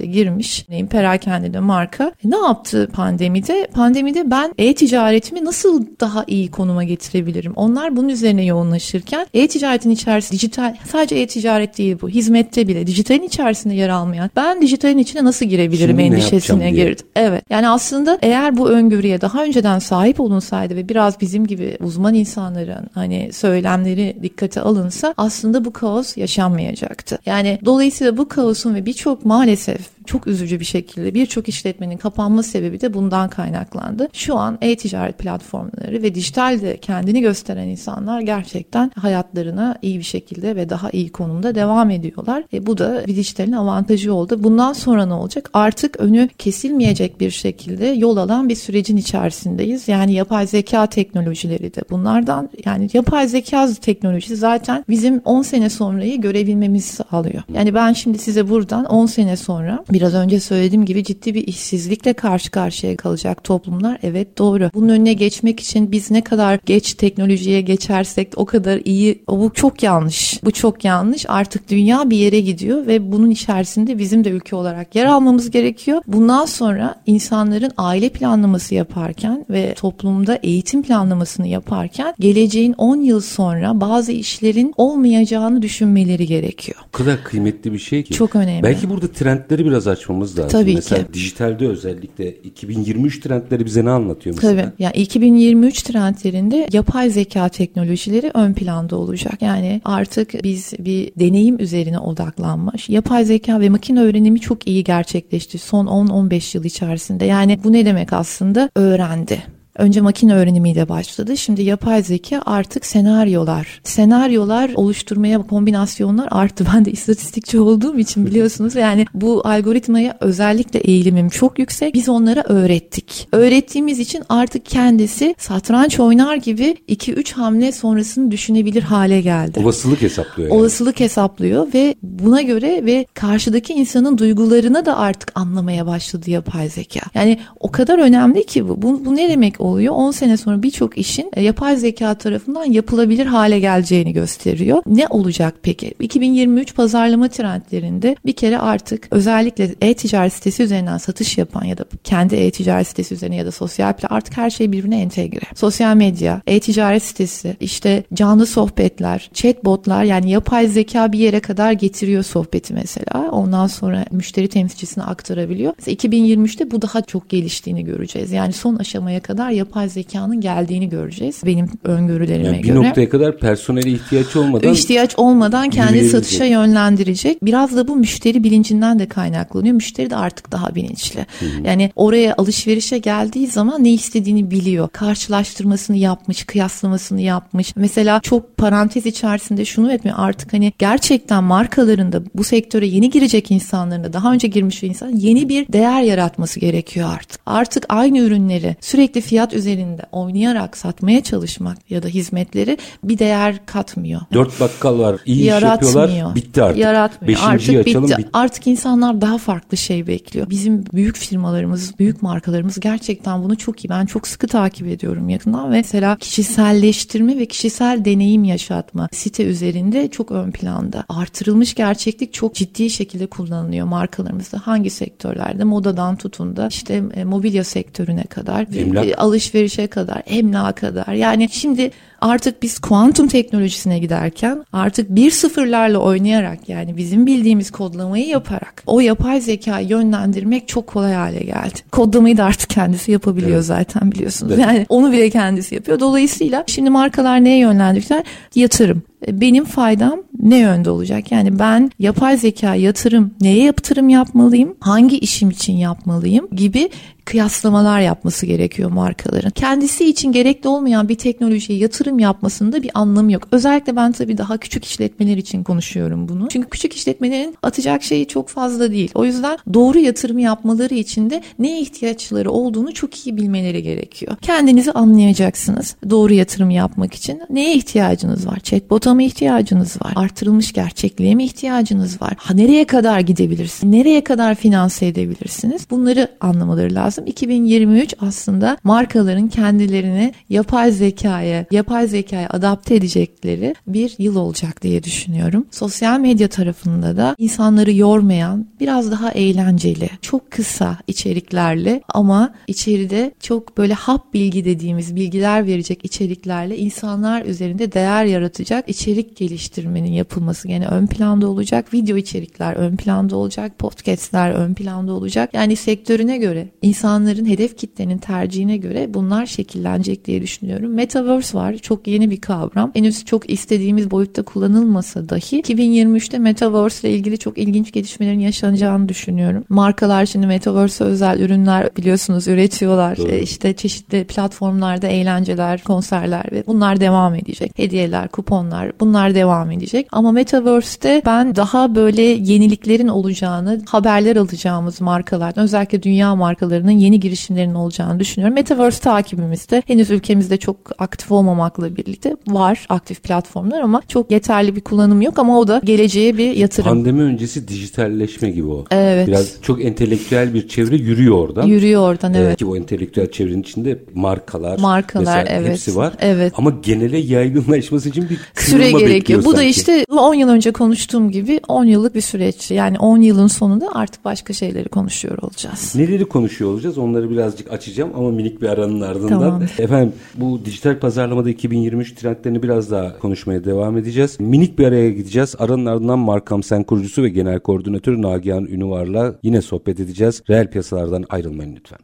e-ticarete 0.00 0.06
girmiş. 0.06 0.68
Neyim 0.68 0.86
perakendede 0.86 1.60
marka. 1.60 2.12
E, 2.24 2.30
ne 2.30 2.36
yaptı 2.36 2.88
pandemide? 2.92 3.68
Pandemide 3.74 4.30
ben 4.30 4.54
e-ticaretimi 4.58 5.44
nasıl 5.44 5.86
daha 6.00 6.24
iyi 6.26 6.50
konuma 6.50 6.84
getirebilirim? 6.84 7.52
Onlar 7.56 7.96
bunun 7.96 8.08
üzerine 8.08 8.44
yoğunlaşırken 8.44 9.26
e-ticaretin 9.34 9.90
içerisinde 9.90 10.32
dijital 10.32 10.76
sadece 10.92 11.16
e-ticaret 11.16 11.78
değil 11.78 11.96
bu. 12.02 12.08
Hizmette 12.08 12.68
bile 12.68 12.86
dijitalin 12.86 13.22
içerisinde 13.22 13.74
yer 13.74 13.88
almayan 13.88 14.30
ben 14.36 14.62
dijitalin 14.62 14.98
içine 14.98 15.24
nasıl 15.24 15.46
girebilirim 15.46 15.98
Şimdi 15.98 16.02
endişesine 16.02 16.70
girdim. 16.70 17.06
Evet. 17.16 17.44
Yani 17.50 17.68
aslında 17.68 18.18
eğer 18.22 18.56
bu 18.56 18.70
öngörüye 18.70 19.20
daha 19.20 19.44
önceden 19.44 19.78
sahip 19.78 20.20
olunsaydı 20.20 20.76
ve 20.76 20.88
biraz 20.88 21.20
bizim 21.20 21.46
gibi 21.46 21.76
uzman 21.80 22.14
insanların 22.14 22.90
hani 22.94 23.30
söylemleri 23.32 24.16
dikkate 24.22 24.60
alınsa 24.60 25.14
aslında 25.16 25.64
bu 25.64 25.72
kaos 25.72 26.16
yaşanmayacaktı. 26.16 27.18
Yani 27.26 27.58
dolayısıyla 27.64 28.16
bu 28.16 28.28
kaosun 28.28 28.74
ve 28.74 28.86
birçok 28.86 29.24
maalesef 29.24 29.80
çok 30.06 30.26
üzücü 30.26 30.60
bir 30.60 30.64
şekilde 30.64 31.14
birçok 31.14 31.48
işletmenin 31.48 31.96
kapanma 31.96 32.42
sebebi 32.42 32.80
de 32.80 32.94
bundan 32.94 33.28
kaynaklandı. 33.28 34.08
Şu 34.12 34.36
an 34.36 34.58
e-ticaret 34.60 35.18
platformları 35.18 36.02
ve 36.02 36.14
dijitalde 36.14 36.76
kendini 36.76 37.20
gösteren 37.20 37.68
insanlar 37.68 38.20
gerçekten 38.20 38.92
hayatlarına 38.96 39.78
iyi 39.82 39.98
bir 39.98 40.04
şekilde 40.04 40.56
ve 40.56 40.70
daha 40.70 40.90
iyi 40.90 41.12
konumda 41.12 41.54
devam 41.54 41.90
ediyorlar. 41.90 42.44
E, 42.52 42.66
bu 42.66 42.78
da 42.78 43.04
bir 43.06 43.16
dijitalin 43.16 43.52
avantajı 43.52 44.14
oldu. 44.14 44.44
Bundan 44.44 44.72
sonra 44.72 45.06
ne 45.06 45.14
olacak? 45.14 45.50
Artık 45.52 46.00
önü 46.00 46.28
kesilmeyecek 46.38 47.20
bir 47.20 47.30
şekilde 47.30 47.86
yol 47.86 48.16
alan 48.16 48.48
bir 48.48 48.54
sürecin 48.54 48.96
içerisindeyiz. 48.96 49.88
Yani 49.88 50.12
yapay 50.12 50.46
zeka 50.46 50.86
teknolojileri 50.86 51.74
de 51.74 51.82
bunlardan 51.90 52.50
yani 52.64 52.88
yapay 52.92 53.28
zeka 53.28 53.68
teknolojisi 53.80 54.36
zaten 54.36 54.84
bizim 54.88 55.18
10 55.24 55.42
sene 55.42 55.70
sonrayı 55.70 56.20
görebilmemizi 56.20 56.88
sağlıyor. 56.92 57.42
Yani 57.54 57.74
ben 57.74 57.92
şimdi 57.92 58.18
size 58.18 58.48
buradan 58.48 58.84
10 58.84 59.06
sene 59.06 59.36
sonra 59.36 59.84
biraz 60.00 60.14
önce 60.14 60.40
söylediğim 60.40 60.84
gibi 60.84 61.04
ciddi 61.04 61.34
bir 61.34 61.46
işsizlikle 61.46 62.12
karşı 62.12 62.50
karşıya 62.50 62.96
kalacak 62.96 63.44
toplumlar. 63.44 63.98
Evet 64.02 64.38
doğru. 64.38 64.70
Bunun 64.74 64.88
önüne 64.88 65.12
geçmek 65.12 65.60
için 65.60 65.92
biz 65.92 66.10
ne 66.10 66.24
kadar 66.24 66.60
geç 66.66 66.94
teknolojiye 66.94 67.60
geçersek 67.60 68.32
o 68.36 68.44
kadar 68.44 68.80
iyi. 68.84 69.22
Bu 69.28 69.50
çok 69.54 69.82
yanlış. 69.82 70.44
Bu 70.44 70.50
çok 70.50 70.84
yanlış. 70.84 71.26
Artık 71.28 71.70
dünya 71.70 72.10
bir 72.10 72.16
yere 72.16 72.40
gidiyor 72.40 72.86
ve 72.86 73.12
bunun 73.12 73.30
içerisinde 73.30 73.98
bizim 73.98 74.24
de 74.24 74.30
ülke 74.30 74.56
olarak 74.56 74.94
yer 74.94 75.06
almamız 75.06 75.50
gerekiyor. 75.50 76.02
Bundan 76.06 76.44
sonra 76.44 76.94
insanların 77.06 77.70
aile 77.76 78.08
planlaması 78.08 78.74
yaparken 78.74 79.44
ve 79.50 79.74
toplumda 79.74 80.38
eğitim 80.42 80.82
planlamasını 80.82 81.46
yaparken 81.46 82.14
geleceğin 82.20 82.72
10 82.78 82.96
yıl 82.96 83.20
sonra 83.20 83.80
bazı 83.80 84.12
işlerin 84.12 84.74
olmayacağını 84.76 85.62
düşünmeleri 85.62 86.26
gerekiyor. 86.26 86.78
O 86.88 86.92
kadar 86.92 87.24
kıymetli 87.24 87.72
bir 87.72 87.78
şey 87.78 88.02
ki. 88.02 88.14
Çok 88.14 88.36
önemli. 88.36 88.62
Belki 88.62 88.90
burada 88.90 89.08
trendleri 89.08 89.64
biraz 89.64 89.79
açmamız 89.86 90.38
lazım. 90.38 90.60
Tabii 90.60 90.74
mesela 90.74 91.06
ki. 91.06 91.14
dijitalde 91.14 91.68
özellikle 91.68 92.30
2023 92.32 93.20
trendleri 93.20 93.66
bize 93.66 93.84
ne 93.84 93.90
anlatıyor 93.90 94.36
mesela? 94.36 94.62
Tabii. 94.62 94.72
Yani 94.78 94.94
2023 94.94 95.82
trendlerinde 95.82 96.68
yapay 96.72 97.10
zeka 97.10 97.48
teknolojileri 97.48 98.30
ön 98.34 98.54
planda 98.54 98.96
olacak. 98.96 99.42
Yani 99.42 99.80
artık 99.84 100.44
biz 100.44 100.72
bir 100.78 101.12
deneyim 101.16 101.60
üzerine 101.60 101.98
odaklanmış. 101.98 102.88
Yapay 102.88 103.24
zeka 103.24 103.60
ve 103.60 103.68
makine 103.68 104.00
öğrenimi 104.00 104.40
çok 104.40 104.66
iyi 104.68 104.84
gerçekleşti 104.84 105.58
son 105.58 105.86
10-15 105.86 106.56
yıl 106.56 106.64
içerisinde. 106.64 107.24
Yani 107.24 107.58
bu 107.64 107.72
ne 107.72 107.86
demek 107.86 108.12
aslında? 108.12 108.70
Öğrendi. 108.76 109.42
Önce 109.80 110.00
makine 110.00 110.34
öğrenimiyle 110.34 110.88
başladı. 110.88 111.36
Şimdi 111.36 111.62
yapay 111.62 112.02
zeka 112.02 112.42
artık 112.46 112.86
senaryolar. 112.86 113.80
Senaryolar 113.84 114.70
oluşturmaya 114.74 115.42
kombinasyonlar 115.42 116.28
arttı. 116.30 116.64
Ben 116.74 116.84
de 116.84 116.92
istatistikçi 116.92 117.60
olduğum 117.60 117.98
için 117.98 118.26
biliyorsunuz 118.26 118.74
yani 118.74 119.06
bu 119.14 119.42
algoritmaya 119.44 120.18
özellikle 120.20 120.78
eğilimim 120.78 121.28
çok 121.28 121.58
yüksek. 121.58 121.94
Biz 121.94 122.08
onlara 122.08 122.42
öğrettik. 122.42 123.28
Öğrettiğimiz 123.32 123.98
için 123.98 124.22
artık 124.28 124.66
kendisi 124.66 125.34
satranç 125.38 126.00
oynar 126.00 126.36
gibi 126.36 126.76
2-3 126.88 127.32
hamle 127.32 127.72
sonrasını 127.72 128.30
düşünebilir 128.30 128.82
hale 128.82 129.20
geldi. 129.20 129.60
Olasılık 129.60 130.02
hesaplıyor. 130.02 130.48
Yani. 130.48 130.60
Olasılık 130.60 131.00
hesaplıyor 131.00 131.74
ve 131.74 131.94
buna 132.02 132.42
göre 132.42 132.86
ve 132.86 133.06
karşıdaki 133.14 133.72
insanın 133.72 134.18
duygularını 134.18 134.86
da 134.86 134.98
artık 134.98 135.32
anlamaya 135.34 135.86
başladı 135.86 136.30
yapay 136.30 136.68
zeka. 136.68 137.00
Yani 137.14 137.38
o 137.60 137.70
kadar 137.70 137.98
önemli 137.98 138.46
ki 138.46 138.68
bu. 138.68 138.82
Bu, 138.82 139.04
bu 139.04 139.16
ne 139.16 139.28
demek 139.28 139.60
oluyor? 139.70 139.94
10 139.94 140.10
sene 140.10 140.36
sonra 140.36 140.62
birçok 140.62 140.98
işin 140.98 141.30
e, 141.36 141.42
yapay 141.42 141.76
zeka 141.76 142.14
tarafından 142.14 142.64
yapılabilir 142.64 143.26
hale 143.26 143.60
geleceğini 143.60 144.12
gösteriyor. 144.12 144.82
Ne 144.86 145.06
olacak 145.10 145.54
peki? 145.62 145.94
2023 146.00 146.74
pazarlama 146.74 147.28
trendlerinde 147.28 148.16
bir 148.26 148.32
kere 148.32 148.58
artık 148.58 149.08
özellikle 149.10 149.74
e-ticaret 149.80 150.32
sitesi 150.32 150.62
üzerinden 150.62 150.98
satış 150.98 151.38
yapan 151.38 151.64
ya 151.64 151.78
da 151.78 151.84
kendi 152.04 152.36
e-ticaret 152.36 152.86
sitesi 152.86 153.14
üzerine 153.14 153.36
ya 153.36 153.46
da 153.46 153.50
sosyal 153.50 153.92
platform 153.92 154.10
artık 154.10 154.36
her 154.36 154.50
şey 154.50 154.72
birbirine 154.72 155.00
entegre. 155.00 155.40
Sosyal 155.54 155.96
medya, 155.96 156.42
e-ticaret 156.46 157.02
sitesi, 157.02 157.56
işte 157.60 158.04
canlı 158.14 158.46
sohbetler, 158.46 159.30
chatbotlar 159.34 160.04
yani 160.04 160.30
yapay 160.30 160.68
zeka 160.68 161.12
bir 161.12 161.18
yere 161.18 161.40
kadar 161.40 161.72
getiriyor 161.72 162.22
sohbeti 162.22 162.74
mesela. 162.74 163.30
Ondan 163.30 163.66
sonra 163.66 164.04
müşteri 164.10 164.48
temsilcisine 164.48 165.04
aktarabiliyor. 165.04 165.74
Mesela 165.78 165.94
2023'te 165.94 166.70
bu 166.70 166.82
daha 166.82 167.02
çok 167.02 167.28
geliştiğini 167.28 167.84
göreceğiz. 167.84 168.32
Yani 168.32 168.52
son 168.52 168.76
aşamaya 168.76 169.20
kadar 169.20 169.50
yapay 169.60 169.88
zekanın 169.88 170.40
geldiğini 170.40 170.88
göreceğiz. 170.88 171.40
Benim 171.44 171.68
öngörülerime 171.84 172.46
yani 172.46 172.58
bir 172.58 172.68
göre. 172.68 172.80
Bir 172.80 172.88
noktaya 172.88 173.08
kadar 173.08 173.38
personele 173.38 173.90
ihtiyaç 173.90 174.36
olmadan 174.36 174.72
ihtiyaç 174.72 175.14
olmadan 175.16 175.70
kendi 175.70 176.08
satışa 176.08 176.44
yönlendirecek. 176.44 177.44
Biraz 177.44 177.76
da 177.76 177.88
bu 177.88 177.96
müşteri 177.96 178.44
bilincinden 178.44 178.98
de 178.98 179.08
kaynaklanıyor. 179.08 179.74
Müşteri 179.74 180.10
de 180.10 180.16
artık 180.16 180.52
daha 180.52 180.74
bilinçli. 180.74 181.26
Hı 181.38 181.46
hı. 181.46 181.66
Yani 181.66 181.90
oraya 181.96 182.34
alışverişe 182.38 182.98
geldiği 182.98 183.46
zaman 183.46 183.84
ne 183.84 183.92
istediğini 183.92 184.50
biliyor. 184.50 184.88
Karşılaştırmasını 184.88 185.96
yapmış, 185.96 186.44
kıyaslamasını 186.44 187.20
yapmış. 187.20 187.76
Mesela 187.76 188.20
çok 188.20 188.56
parantez 188.56 189.06
içerisinde 189.06 189.64
şunu 189.64 189.92
etmiyor. 189.92 190.16
Artık 190.20 190.52
hani 190.52 190.72
gerçekten 190.78 191.44
markalarında 191.44 192.22
bu 192.34 192.44
sektöre 192.44 192.86
yeni 192.86 193.10
girecek 193.10 193.50
insanların 193.50 194.04
da 194.04 194.12
daha 194.12 194.32
önce 194.32 194.48
girmiş 194.48 194.82
bir 194.82 194.88
insan 194.88 195.08
yeni 195.08 195.48
bir 195.48 195.72
değer 195.72 196.02
yaratması 196.02 196.60
gerekiyor 196.60 197.08
artık. 197.14 197.40
Artık 197.46 197.86
aynı 197.88 198.18
ürünleri 198.18 198.76
sürekli 198.80 199.20
fiyat 199.20 199.39
üzerinde 199.52 200.02
oynayarak 200.12 200.76
satmaya 200.76 201.22
çalışmak 201.22 201.90
ya 201.90 202.02
da 202.02 202.08
hizmetleri 202.08 202.78
bir 203.04 203.18
değer 203.18 203.66
katmıyor. 203.66 204.20
Dört 204.32 204.60
bakkal 204.60 204.98
var. 204.98 205.16
iyi 205.26 205.40
iş 205.40 205.46
yapıyorlar. 205.46 206.34
Bitti 206.34 206.62
artık. 206.62 206.78
Yaratmıyor. 206.78 207.28
Beşinciyi 207.28 207.78
artık 207.78 207.88
açalım. 207.88 208.08
bitti. 208.08 208.18
bitti. 208.18 208.30
Artık 208.32 208.66
insanlar 208.66 209.20
daha 209.20 209.38
farklı 209.38 209.76
şey 209.76 210.06
bekliyor. 210.06 210.50
Bizim 210.50 210.84
büyük 210.92 211.16
firmalarımız, 211.16 211.98
büyük 211.98 212.22
markalarımız 212.22 212.80
gerçekten 212.80 213.42
bunu 213.42 213.56
çok 213.56 213.84
iyi. 213.84 213.88
Ben 213.88 214.06
çok 214.06 214.26
sıkı 214.28 214.46
takip 214.46 214.86
ediyorum 214.86 215.28
yakından 215.28 215.72
ve 215.72 215.76
mesela 215.76 216.16
kişiselleştirme 216.16 217.38
ve 217.38 217.46
kişisel 217.46 218.04
deneyim 218.04 218.44
yaşatma 218.44 219.08
site 219.12 219.44
üzerinde 219.44 220.08
çok 220.08 220.30
ön 220.30 220.50
planda. 220.50 221.04
Artırılmış 221.08 221.74
gerçeklik 221.74 222.32
çok 222.32 222.54
ciddi 222.54 222.90
şekilde 222.90 223.26
kullanılıyor 223.26 223.86
markalarımızda. 223.86 224.60
Hangi 224.64 224.90
sektörlerde? 224.90 225.64
Modadan 225.64 226.16
tutun 226.16 226.56
da 226.56 226.68
işte 226.68 227.02
e, 227.14 227.24
mobilya 227.24 227.64
sektörüne 227.64 228.24
kadar. 228.24 228.66
Emlak. 228.76 229.04
Alışverişe 229.30 229.86
kadar, 229.86 230.22
emlağa 230.26 230.72
kadar. 230.72 231.12
Yani 231.12 231.48
şimdi 231.48 231.90
artık 232.20 232.62
biz 232.62 232.78
kuantum 232.78 233.28
teknolojisine 233.28 233.98
giderken 233.98 234.64
artık 234.72 235.10
bir 235.10 235.30
sıfırlarla 235.30 235.98
oynayarak 235.98 236.68
yani 236.68 236.96
bizim 236.96 237.26
bildiğimiz 237.26 237.70
kodlamayı 237.70 238.26
yaparak 238.26 238.82
o 238.86 239.00
yapay 239.00 239.40
zeka 239.40 239.80
yönlendirmek 239.80 240.68
çok 240.68 240.86
kolay 240.86 241.14
hale 241.14 241.40
geldi. 241.40 241.78
Kodlamayı 241.90 242.36
da 242.36 242.44
artık 242.44 242.70
kendisi 242.70 243.12
yapabiliyor 243.12 243.54
evet. 243.54 243.64
zaten 243.64 244.12
biliyorsunuz. 244.12 244.52
Evet. 244.52 244.64
Yani 244.66 244.86
onu 244.88 245.12
bile 245.12 245.30
kendisi 245.30 245.74
yapıyor. 245.74 246.00
Dolayısıyla 246.00 246.64
şimdi 246.66 246.90
markalar 246.90 247.44
neye 247.44 247.58
yönlendirecekler? 247.58 248.24
Yatırım 248.54 249.02
benim 249.28 249.64
faydam 249.64 250.22
ne 250.42 250.58
yönde 250.58 250.90
olacak? 250.90 251.32
Yani 251.32 251.58
ben 251.58 251.90
yapay 251.98 252.36
zeka 252.36 252.74
yatırım 252.74 253.34
neye 253.40 253.64
yatırım 253.64 254.08
yapmalıyım? 254.08 254.76
Hangi 254.80 255.18
işim 255.18 255.50
için 255.50 255.72
yapmalıyım? 255.72 256.48
gibi 256.52 256.90
kıyaslamalar 257.24 258.00
yapması 258.00 258.46
gerekiyor 258.46 258.90
markaların. 258.90 259.50
Kendisi 259.50 260.08
için 260.08 260.32
gerekli 260.32 260.68
olmayan 260.68 261.08
bir 261.08 261.14
teknolojiye 261.14 261.78
yatırım 261.78 262.09
yapmasında 262.18 262.82
bir 262.82 262.90
anlamı 262.94 263.32
yok. 263.32 263.48
Özellikle 263.52 263.96
ben 263.96 264.12
tabii 264.12 264.38
daha 264.38 264.58
küçük 264.58 264.84
işletmeler 264.84 265.36
için 265.36 265.62
konuşuyorum 265.62 266.28
bunu. 266.28 266.48
Çünkü 266.48 266.68
küçük 266.68 266.92
işletmelerin 266.92 267.56
atacak 267.62 268.02
şeyi 268.02 268.26
çok 268.26 268.48
fazla 268.48 268.90
değil. 268.90 269.10
O 269.14 269.24
yüzden 269.24 269.58
doğru 269.74 269.98
yatırım 269.98 270.38
yapmaları 270.38 270.94
için 270.94 271.30
de 271.30 271.42
neye 271.58 271.80
ihtiyaçları 271.80 272.50
olduğunu 272.50 272.94
çok 272.94 273.26
iyi 273.26 273.36
bilmeleri 273.36 273.82
gerekiyor. 273.82 274.36
Kendinizi 274.42 274.92
anlayacaksınız 274.92 275.96
doğru 276.10 276.32
yatırım 276.32 276.70
yapmak 276.70 277.14
için. 277.14 277.42
Neye 277.50 277.74
ihtiyacınız 277.74 278.46
var? 278.46 278.60
Chatbot'a 278.60 279.14
mı 279.14 279.22
ihtiyacınız 279.22 279.96
var? 280.04 280.12
Artırılmış 280.16 280.72
gerçekliğe 280.72 281.34
mi 281.34 281.44
ihtiyacınız 281.44 282.22
var? 282.22 282.34
Ha, 282.36 282.54
nereye 282.54 282.84
kadar 282.84 283.20
gidebilirsiniz? 283.20 283.92
Nereye 283.92 284.24
kadar 284.24 284.54
finanse 284.54 285.06
edebilirsiniz? 285.06 285.86
Bunları 285.90 286.28
anlamaları 286.40 286.94
lazım. 286.94 287.26
2023 287.26 288.14
aslında 288.20 288.76
markaların 288.84 289.48
kendilerini 289.48 290.34
yapay 290.48 290.92
zekaya, 290.92 291.66
yapay 291.70 291.99
zekaya 292.06 292.48
adapte 292.50 292.94
edecekleri 292.94 293.74
bir 293.86 294.14
yıl 294.18 294.36
olacak 294.36 294.82
diye 294.82 295.02
düşünüyorum. 295.02 295.66
Sosyal 295.70 296.20
medya 296.20 296.48
tarafında 296.48 297.16
da 297.16 297.34
insanları 297.38 297.92
yormayan, 297.92 298.66
biraz 298.80 299.10
daha 299.10 299.30
eğlenceli, 299.30 300.10
çok 300.22 300.50
kısa 300.50 300.98
içeriklerle 301.06 302.02
ama 302.08 302.54
içeride 302.66 303.32
çok 303.40 303.78
böyle 303.78 303.94
hap 303.94 304.34
bilgi 304.34 304.64
dediğimiz 304.64 305.16
bilgiler 305.16 305.66
verecek 305.66 306.04
içeriklerle 306.04 306.78
insanlar 306.78 307.44
üzerinde 307.44 307.92
değer 307.92 308.24
yaratacak 308.24 308.88
içerik 308.88 309.36
geliştirmenin 309.36 310.12
yapılması 310.12 310.68
gene 310.68 310.86
ön 310.86 311.06
planda 311.06 311.48
olacak. 311.48 311.94
Video 311.94 312.16
içerikler 312.16 312.74
ön 312.76 312.96
planda 312.96 313.36
olacak, 313.36 313.78
podcastler 313.78 314.50
ön 314.50 314.74
planda 314.74 315.12
olacak. 315.12 315.50
Yani 315.52 315.76
sektörüne 315.76 316.38
göre 316.38 316.68
insan 316.82 317.10
insanların 317.10 317.46
hedef 317.46 317.76
kitlenin 317.76 318.18
tercihine 318.18 318.76
göre 318.76 319.14
bunlar 319.14 319.46
şekillenecek 319.46 320.24
diye 320.24 320.42
düşünüyorum. 320.42 320.94
Metaverse 320.94 321.58
var. 321.58 321.76
Çok 321.76 321.89
yeni 322.06 322.30
bir 322.30 322.40
kavram. 322.40 322.90
Henüz 322.94 323.24
çok 323.24 323.50
istediğimiz 323.50 324.10
boyutta 324.10 324.42
kullanılmasa 324.42 325.28
dahi 325.28 325.60
2023'te 325.60 326.38
Metaverse 326.38 327.08
ile 327.08 327.16
ilgili 327.16 327.38
çok 327.38 327.58
ilginç 327.58 327.92
gelişmelerin 327.92 328.40
yaşanacağını 328.40 329.08
düşünüyorum. 329.08 329.64
Markalar 329.68 330.26
şimdi 330.26 330.46
Metaverse 330.46 331.04
özel 331.04 331.40
ürünler 331.40 331.90
biliyorsunuz 331.96 332.48
üretiyorlar. 332.48 333.16
Doğru. 333.16 333.28
E 333.28 333.42
işte 333.42 333.72
çeşitli 333.72 334.24
platformlarda 334.24 335.06
eğlenceler, 335.06 335.84
konserler 335.84 336.44
ve 336.52 336.64
bunlar 336.66 337.00
devam 337.00 337.34
edecek. 337.34 337.72
Hediyeler, 337.76 338.28
kuponlar 338.28 338.92
bunlar 339.00 339.34
devam 339.34 339.70
edecek. 339.70 340.06
Ama 340.12 340.32
Metaverse'te 340.32 341.22
ben 341.26 341.56
daha 341.56 341.94
böyle 341.94 342.22
yeniliklerin 342.22 343.08
olacağını, 343.08 343.80
haberler 343.88 344.36
alacağımız 344.36 345.00
markalardan 345.00 345.64
özellikle 345.64 346.02
dünya 346.02 346.34
markalarının 346.34 346.90
yeni 346.90 347.20
girişimlerin 347.20 347.74
olacağını 347.74 348.20
düşünüyorum. 348.20 348.54
Metaverse 348.54 349.00
takibimizde 349.00 349.82
henüz 349.86 350.10
ülkemizde 350.10 350.56
çok 350.56 350.76
aktif 350.98 351.32
olmamakla 351.80 351.96
birlikte 351.96 352.36
var 352.48 352.86
aktif 352.88 353.22
platformlar 353.22 353.80
ama 353.80 354.02
çok 354.08 354.30
yeterli 354.30 354.76
bir 354.76 354.80
kullanım 354.80 355.22
yok 355.22 355.38
ama 355.38 355.58
o 355.58 355.68
da 355.68 355.80
geleceğe 355.84 356.38
bir 356.38 356.56
yatırım. 356.56 356.88
Pandemi 356.88 357.22
öncesi 357.22 357.68
dijitalleşme 357.68 358.50
gibi 358.50 358.66
o. 358.66 358.84
Evet. 358.90 359.26
Biraz 359.26 359.62
çok 359.62 359.84
entelektüel 359.84 360.54
bir 360.54 360.68
çevre 360.68 360.96
yürüyor 360.96 361.36
oradan. 361.36 361.66
Yürüyor 361.66 362.02
oradan 362.02 362.34
evet. 362.34 362.46
evet. 362.46 362.58
Ki 362.58 362.66
o 362.66 362.76
entelektüel 362.76 363.30
çevrenin 363.30 363.62
içinde 363.62 363.98
markalar, 364.14 364.78
markalar 364.78 365.46
evet. 365.50 365.68
hepsi 365.68 365.96
var. 365.96 366.12
Evet. 366.20 366.52
Ama 366.56 366.72
genele 366.82 367.18
yaygınlaşması 367.18 368.08
için 368.08 368.28
bir 368.30 368.38
süre 368.54 368.90
gerekiyor. 368.90 369.44
Bu 369.44 369.56
da 369.56 369.62
işte 369.62 370.04
10 370.10 370.34
yıl 370.34 370.48
önce 370.48 370.72
konuştuğum 370.72 371.30
gibi 371.30 371.60
10 371.68 371.84
yıllık 371.84 372.14
bir 372.14 372.20
süreç. 372.20 372.70
Yani 372.70 372.98
10 372.98 373.20
yılın 373.20 373.46
sonunda 373.46 373.88
artık 373.94 374.24
başka 374.24 374.52
şeyleri 374.52 374.88
konuşuyor 374.88 375.38
olacağız. 375.42 375.94
Neleri 375.94 376.24
konuşuyor 376.24 376.70
olacağız? 376.70 376.98
Onları 376.98 377.30
birazcık 377.30 377.72
açacağım 377.72 378.10
ama 378.16 378.30
minik 378.30 378.62
bir 378.62 378.68
aranın 378.68 379.00
ardından. 379.00 379.28
Tamam. 379.28 379.62
Efendim 379.78 380.12
bu 380.34 380.60
dijital 380.64 380.98
pazarlamada 380.98 381.50
2023 381.60 382.12
trendlerini 382.12 382.62
biraz 382.62 382.90
daha 382.90 383.18
konuşmaya 383.18 383.64
devam 383.64 383.98
edeceğiz. 383.98 384.40
Minik 384.40 384.78
bir 384.78 384.86
araya 384.86 385.10
gideceğiz. 385.10 385.54
Aranın 385.58 385.86
ardından 385.86 386.18
Markam 386.18 386.62
Sen 386.62 386.82
kurucusu 386.82 387.22
ve 387.22 387.28
genel 387.28 387.60
koordinatörü 387.60 388.22
Nagihan 388.22 388.66
Ünüvar'la 388.66 389.34
yine 389.42 389.62
sohbet 389.62 390.00
edeceğiz. 390.00 390.42
Reel 390.50 390.70
piyasalardan 390.70 391.24
ayrılmayın 391.30 391.76
lütfen. 391.76 391.98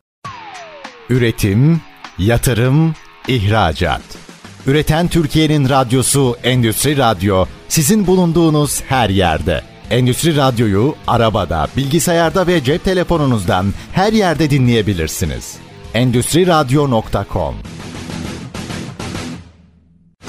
Üretim, 1.11 1.81
yatırım, 2.19 2.95
ihracat. 3.29 4.03
Üreten 4.67 5.09
Türkiye'nin 5.09 5.69
radyosu 5.69 6.37
Endüstri 6.45 6.97
Radyo 6.97 7.45
sizin 7.69 8.07
bulunduğunuz 8.07 8.83
her 8.83 9.11
yerde. 9.11 9.61
Endüstri 9.91 10.37
Radyo'yu 10.37 10.95
arabada, 11.07 11.69
bilgisayarda 11.77 12.47
ve 12.47 12.65
cep 12.65 12.85
telefonunuzdan 12.85 13.67
her 13.93 14.13
yerde 14.13 14.51
dinleyebilirsiniz. 14.51 15.57
Endüstri 15.95 16.47
Radyo.com 16.47 17.55